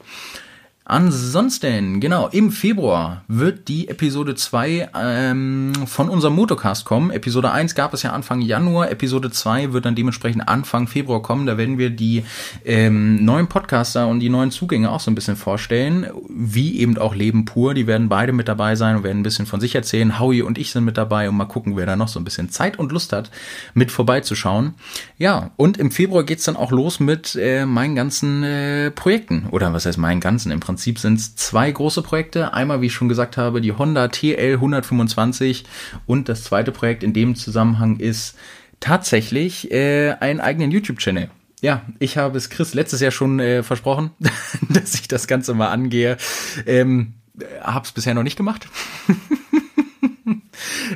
Ansonsten, 0.94 1.98
genau, 1.98 2.28
im 2.28 2.52
Februar 2.52 3.24
wird 3.26 3.66
die 3.66 3.88
Episode 3.88 4.36
2 4.36 4.90
ähm, 4.96 5.72
von 5.86 6.08
unserem 6.08 6.36
Motocast 6.36 6.84
kommen. 6.84 7.10
Episode 7.10 7.50
1 7.50 7.74
gab 7.74 7.94
es 7.94 8.04
ja 8.04 8.12
Anfang 8.12 8.40
Januar, 8.40 8.92
Episode 8.92 9.32
2 9.32 9.72
wird 9.72 9.86
dann 9.86 9.96
dementsprechend 9.96 10.48
Anfang 10.48 10.86
Februar 10.86 11.20
kommen. 11.20 11.46
Da 11.46 11.58
werden 11.58 11.78
wir 11.78 11.90
die 11.90 12.22
ähm, 12.64 13.24
neuen 13.24 13.48
Podcaster 13.48 14.06
und 14.06 14.20
die 14.20 14.28
neuen 14.28 14.52
Zugänge 14.52 14.88
auch 14.92 15.00
so 15.00 15.10
ein 15.10 15.16
bisschen 15.16 15.34
vorstellen, 15.34 16.06
wie 16.28 16.78
eben 16.78 16.96
auch 16.96 17.16
Leben 17.16 17.44
pur. 17.44 17.74
Die 17.74 17.88
werden 17.88 18.08
beide 18.08 18.30
mit 18.30 18.46
dabei 18.46 18.76
sein 18.76 18.94
und 18.94 19.02
werden 19.02 19.18
ein 19.18 19.24
bisschen 19.24 19.46
von 19.46 19.60
sich 19.60 19.74
erzählen. 19.74 20.20
Howie 20.20 20.42
und 20.42 20.58
ich 20.58 20.70
sind 20.70 20.84
mit 20.84 20.96
dabei 20.96 21.28
und 21.28 21.36
mal 21.36 21.46
gucken, 21.46 21.76
wer 21.76 21.86
da 21.86 21.96
noch 21.96 22.06
so 22.06 22.20
ein 22.20 22.24
bisschen 22.24 22.50
Zeit 22.50 22.78
und 22.78 22.92
Lust 22.92 23.12
hat, 23.12 23.32
mit 23.74 23.90
vorbeizuschauen. 23.90 24.74
Ja, 25.18 25.50
und 25.56 25.76
im 25.76 25.90
Februar 25.90 26.22
geht's 26.22 26.44
dann 26.44 26.54
auch 26.54 26.70
los 26.70 27.00
mit 27.00 27.34
äh, 27.34 27.66
meinen 27.66 27.96
ganzen 27.96 28.44
äh, 28.44 28.92
Projekten. 28.92 29.48
Oder 29.50 29.72
was 29.72 29.86
heißt 29.86 29.98
meinen 29.98 30.20
ganzen? 30.20 30.52
Im 30.52 30.60
Prinzip 30.60 30.83
Prinzip 30.84 30.98
sind 30.98 31.18
es 31.18 31.34
zwei 31.34 31.70
große 31.70 32.02
Projekte. 32.02 32.52
Einmal, 32.52 32.82
wie 32.82 32.86
ich 32.86 32.92
schon 32.92 33.08
gesagt 33.08 33.38
habe, 33.38 33.62
die 33.62 33.72
Honda 33.72 34.08
TL 34.08 34.56
125 34.56 35.64
und 36.04 36.28
das 36.28 36.44
zweite 36.44 36.72
Projekt 36.72 37.02
in 37.02 37.14
dem 37.14 37.36
Zusammenhang 37.36 37.96
ist 37.96 38.36
tatsächlich 38.80 39.72
äh, 39.72 40.12
einen 40.20 40.40
eigenen 40.40 40.70
YouTube-Channel. 40.70 41.30
Ja, 41.62 41.86
ich 42.00 42.18
habe 42.18 42.36
es 42.36 42.50
Chris 42.50 42.74
letztes 42.74 43.00
Jahr 43.00 43.12
schon 43.12 43.40
äh, 43.40 43.62
versprochen, 43.62 44.10
dass 44.68 44.94
ich 44.94 45.08
das 45.08 45.26
Ganze 45.26 45.54
mal 45.54 45.68
angehe. 45.68 46.18
Ähm, 46.66 47.14
habe 47.62 47.86
es 47.86 47.92
bisher 47.92 48.12
noch 48.12 48.22
nicht 48.22 48.36
gemacht. 48.36 48.68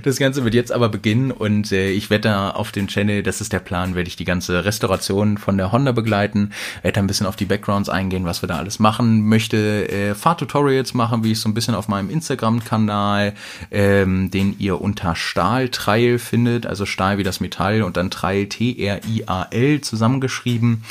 Das 0.03 0.19
Ganze 0.19 0.45
wird 0.45 0.55
jetzt 0.55 0.73
aber 0.73 0.89
beginnen 0.89 1.31
und 1.31 1.73
äh, 1.73 1.91
ich 1.91 2.11
werde 2.11 2.29
da 2.29 2.51
auf 2.51 2.73
dem 2.73 2.89
Channel, 2.89 3.23
das 3.23 3.41
ist 3.41 3.53
der 3.53 3.59
Plan, 3.61 3.95
werde 3.95 4.09
ich 4.09 4.17
die 4.17 4.25
ganze 4.25 4.65
Restauration 4.65 5.39
von 5.39 5.57
der 5.57 5.73
Honda 5.73 5.93
begleiten, 5.93 6.51
werde 6.83 7.01
ein 7.01 7.07
bisschen 7.07 7.27
auf 7.27 7.37
die 7.37 7.45
Backgrounds 7.45 7.89
eingehen, 7.89 8.25
was 8.25 8.43
wir 8.43 8.49
da 8.49 8.59
alles 8.59 8.79
machen, 8.79 9.29
möchte 9.29 9.89
äh, 9.89 10.15
Fahrtutorials 10.15 10.95
machen, 10.95 11.25
wie 11.25 11.33
ich 11.33 11.41
so 11.41 11.49
ein 11.49 11.55
bisschen 11.55 11.75
auf 11.75 11.89
meinem 11.89 12.11
Instagram-Kanal, 12.11 13.35
ähm, 13.71 14.31
den 14.31 14.57
ihr 14.59 14.81
unter 14.81 15.17
Stahltrail 15.17 16.19
findet, 16.19 16.67
also 16.67 16.87
Stahl 16.87 17.19
wie 17.19 17.25
das 17.25 17.41
Metall 17.41 17.83
und 17.83 17.97
dann 17.97 18.11
Trail 18.11 18.47
T-R-I-A-L 18.47 19.81
zusammengeschrieben. 19.81 20.83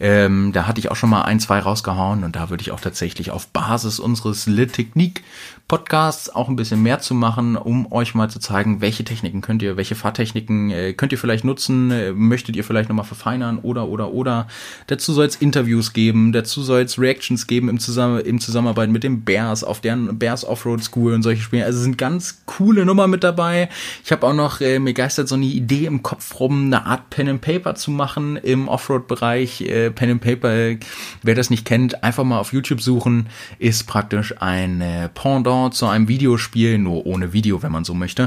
Ähm, 0.00 0.52
da 0.52 0.66
hatte 0.66 0.80
ich 0.80 0.90
auch 0.90 0.96
schon 0.96 1.10
mal 1.10 1.22
ein, 1.22 1.40
zwei 1.40 1.58
rausgehauen 1.58 2.24
und 2.24 2.36
da 2.36 2.50
würde 2.50 2.62
ich 2.62 2.70
auch 2.70 2.80
tatsächlich 2.80 3.30
auf 3.30 3.48
Basis 3.48 3.98
unseres 3.98 4.46
Le 4.46 4.66
Technique 4.66 5.22
Podcasts 5.68 6.30
auch 6.32 6.48
ein 6.48 6.54
bisschen 6.54 6.80
mehr 6.80 7.00
zu 7.00 7.12
machen, 7.12 7.56
um 7.56 7.90
euch 7.90 8.14
mal 8.14 8.30
zu 8.30 8.38
zeigen, 8.38 8.80
welche 8.80 9.02
Techniken 9.02 9.40
könnt 9.40 9.62
ihr, 9.62 9.76
welche 9.76 9.96
Fahrtechniken 9.96 10.70
äh, 10.70 10.92
könnt 10.92 11.10
ihr 11.10 11.18
vielleicht 11.18 11.44
nutzen, 11.44 11.90
äh, 11.90 12.12
möchtet 12.12 12.54
ihr 12.54 12.62
vielleicht 12.62 12.88
nochmal 12.88 13.04
verfeinern 13.04 13.58
oder, 13.58 13.88
oder, 13.88 14.12
oder. 14.12 14.46
Dazu 14.86 15.12
soll 15.12 15.26
es 15.26 15.34
Interviews 15.34 15.92
geben, 15.92 16.30
dazu 16.30 16.62
soll 16.62 16.82
es 16.82 17.00
Reactions 17.00 17.48
geben 17.48 17.68
im, 17.68 17.80
Zusammen 17.80 18.20
im 18.20 18.40
Zusammenarbeit 18.40 18.90
mit 18.90 19.02
dem 19.02 19.24
Bears 19.24 19.64
auf 19.64 19.80
deren 19.80 20.20
Bears 20.20 20.44
Offroad 20.44 20.84
School 20.84 21.14
und 21.14 21.24
solche 21.24 21.42
Spiele. 21.42 21.64
Also 21.64 21.80
sind 21.80 21.98
ganz 21.98 22.42
coole 22.46 22.86
Nummer 22.86 23.08
mit 23.08 23.24
dabei. 23.24 23.68
Ich 24.04 24.12
habe 24.12 24.24
auch 24.24 24.34
noch, 24.34 24.60
äh, 24.60 24.78
mir 24.78 24.94
geistert 24.94 25.26
so 25.26 25.34
eine 25.34 25.46
Idee 25.46 25.86
im 25.86 26.04
Kopf 26.04 26.38
rum, 26.38 26.66
eine 26.66 26.86
Art 26.86 27.10
Pen 27.10 27.28
and 27.28 27.40
Paper 27.40 27.74
zu 27.74 27.90
machen 27.90 28.36
im 28.36 28.68
Offroad-Bereich. 28.68 29.62
Äh, 29.62 29.90
Pen 29.90 30.12
and 30.12 30.20
Paper, 30.20 30.76
wer 31.24 31.34
das 31.34 31.50
nicht 31.50 31.64
kennt, 31.64 32.04
einfach 32.04 32.22
mal 32.22 32.38
auf 32.38 32.52
YouTube 32.52 32.80
suchen, 32.80 33.28
ist 33.58 33.88
praktisch 33.88 34.32
ein 34.38 34.80
äh, 34.80 35.08
Pendant 35.08 35.55
Pendant 35.56 35.74
zu 35.74 35.86
einem 35.86 36.06
Videospiel, 36.08 36.76
nur 36.76 37.06
ohne 37.06 37.32
Video, 37.32 37.62
wenn 37.62 37.72
man 37.72 37.84
so 37.84 37.94
möchte. 37.94 38.26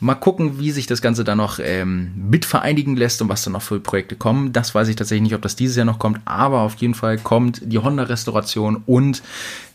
Mal 0.00 0.14
gucken, 0.14 0.60
wie 0.60 0.70
sich 0.70 0.86
das 0.86 1.02
Ganze 1.02 1.24
dann 1.24 1.38
noch 1.38 1.58
ähm, 1.60 2.12
mit 2.14 2.44
vereinigen 2.44 2.94
lässt 2.96 3.20
und 3.20 3.28
was 3.28 3.42
dann 3.42 3.54
noch 3.54 3.62
für 3.62 3.80
Projekte 3.80 4.14
kommen. 4.14 4.52
Das 4.52 4.76
weiß 4.76 4.86
ich 4.86 4.94
tatsächlich 4.94 5.24
nicht, 5.24 5.34
ob 5.34 5.42
das 5.42 5.56
dieses 5.56 5.74
Jahr 5.74 5.86
noch 5.86 5.98
kommt, 5.98 6.20
aber 6.24 6.60
auf 6.60 6.76
jeden 6.76 6.94
Fall 6.94 7.18
kommt 7.18 7.62
die 7.64 7.78
Honda-Restauration 7.78 8.84
und 8.86 9.22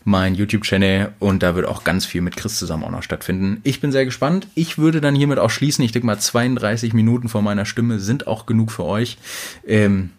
mein 0.04 0.34
YouTube-Channel 0.34 1.12
und 1.18 1.42
da 1.42 1.54
wird 1.56 1.66
auch 1.66 1.84
ganz 1.84 2.06
viel 2.06 2.22
mit 2.22 2.36
Chris 2.36 2.58
zusammen 2.58 2.84
auch 2.84 2.90
noch 2.90 3.02
stattfinden. 3.02 3.60
Ich 3.64 3.82
bin 3.82 3.92
sehr 3.92 4.06
gespannt. 4.06 4.46
Ich 4.54 4.78
würde 4.78 5.02
dann 5.02 5.14
hiermit 5.14 5.38
auch 5.38 5.50
schließen. 5.50 5.84
Ich 5.84 5.92
denke 5.92 6.06
mal, 6.06 6.18
32 6.18 6.94
Minuten 6.94 7.28
von 7.28 7.44
meiner 7.44 7.66
Stimme 7.66 7.98
sind 7.98 8.26
auch 8.26 8.46
genug 8.46 8.72
für 8.72 8.84
euch. 8.84 9.18
Ähm, 9.66 10.10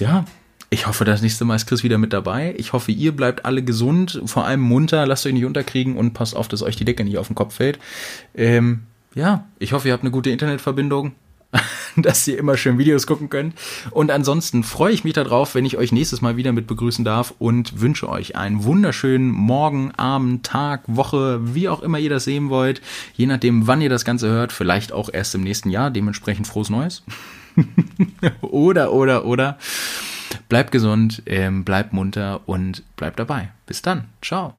ja, 0.00 0.24
ich 0.72 0.86
hoffe, 0.86 1.04
das 1.04 1.20
nächste 1.20 1.44
Mal 1.44 1.56
ist 1.56 1.66
Chris 1.66 1.82
wieder 1.82 1.98
mit 1.98 2.14
dabei. 2.14 2.54
Ich 2.56 2.72
hoffe, 2.72 2.92
ihr 2.92 3.12
bleibt 3.12 3.44
alle 3.44 3.62
gesund, 3.62 4.22
vor 4.24 4.46
allem 4.46 4.60
munter, 4.60 5.04
lasst 5.06 5.26
euch 5.26 5.34
nicht 5.34 5.44
unterkriegen 5.44 5.98
und 5.98 6.14
passt 6.14 6.34
auf, 6.34 6.48
dass 6.48 6.62
euch 6.62 6.76
die 6.76 6.86
Decke 6.86 7.04
nicht 7.04 7.18
auf 7.18 7.26
den 7.26 7.36
Kopf 7.36 7.56
fällt. 7.56 7.78
Ähm, 8.34 8.84
ja, 9.14 9.44
ich 9.58 9.74
hoffe, 9.74 9.88
ihr 9.88 9.92
habt 9.92 10.02
eine 10.02 10.10
gute 10.10 10.30
Internetverbindung, 10.30 11.12
dass 11.96 12.26
ihr 12.26 12.38
immer 12.38 12.56
schön 12.56 12.78
Videos 12.78 13.06
gucken 13.06 13.28
könnt. 13.28 13.54
Und 13.90 14.10
ansonsten 14.10 14.64
freue 14.64 14.94
ich 14.94 15.04
mich 15.04 15.12
darauf, 15.12 15.54
wenn 15.54 15.66
ich 15.66 15.76
euch 15.76 15.92
nächstes 15.92 16.22
Mal 16.22 16.38
wieder 16.38 16.52
mit 16.52 16.66
begrüßen 16.66 17.04
darf 17.04 17.34
und 17.38 17.82
wünsche 17.82 18.08
euch 18.08 18.36
einen 18.36 18.64
wunderschönen 18.64 19.28
Morgen, 19.28 19.92
Abend, 19.96 20.46
Tag, 20.46 20.84
Woche, 20.86 21.54
wie 21.54 21.68
auch 21.68 21.82
immer 21.82 21.98
ihr 21.98 22.08
das 22.08 22.24
sehen 22.24 22.48
wollt. 22.48 22.80
Je 23.12 23.26
nachdem, 23.26 23.66
wann 23.66 23.82
ihr 23.82 23.90
das 23.90 24.06
Ganze 24.06 24.30
hört, 24.30 24.52
vielleicht 24.52 24.90
auch 24.90 25.10
erst 25.12 25.34
im 25.34 25.42
nächsten 25.42 25.68
Jahr, 25.68 25.90
dementsprechend 25.90 26.46
frohes 26.46 26.70
Neues. 26.70 27.02
oder, 28.40 28.94
oder, 28.94 29.26
oder. 29.26 29.58
Bleibt 30.48 30.72
gesund, 30.72 31.22
ähm, 31.26 31.64
bleibt 31.64 31.92
munter 31.92 32.40
und 32.46 32.82
bleibt 32.96 33.18
dabei. 33.18 33.50
Bis 33.66 33.82
dann. 33.82 34.04
Ciao. 34.20 34.50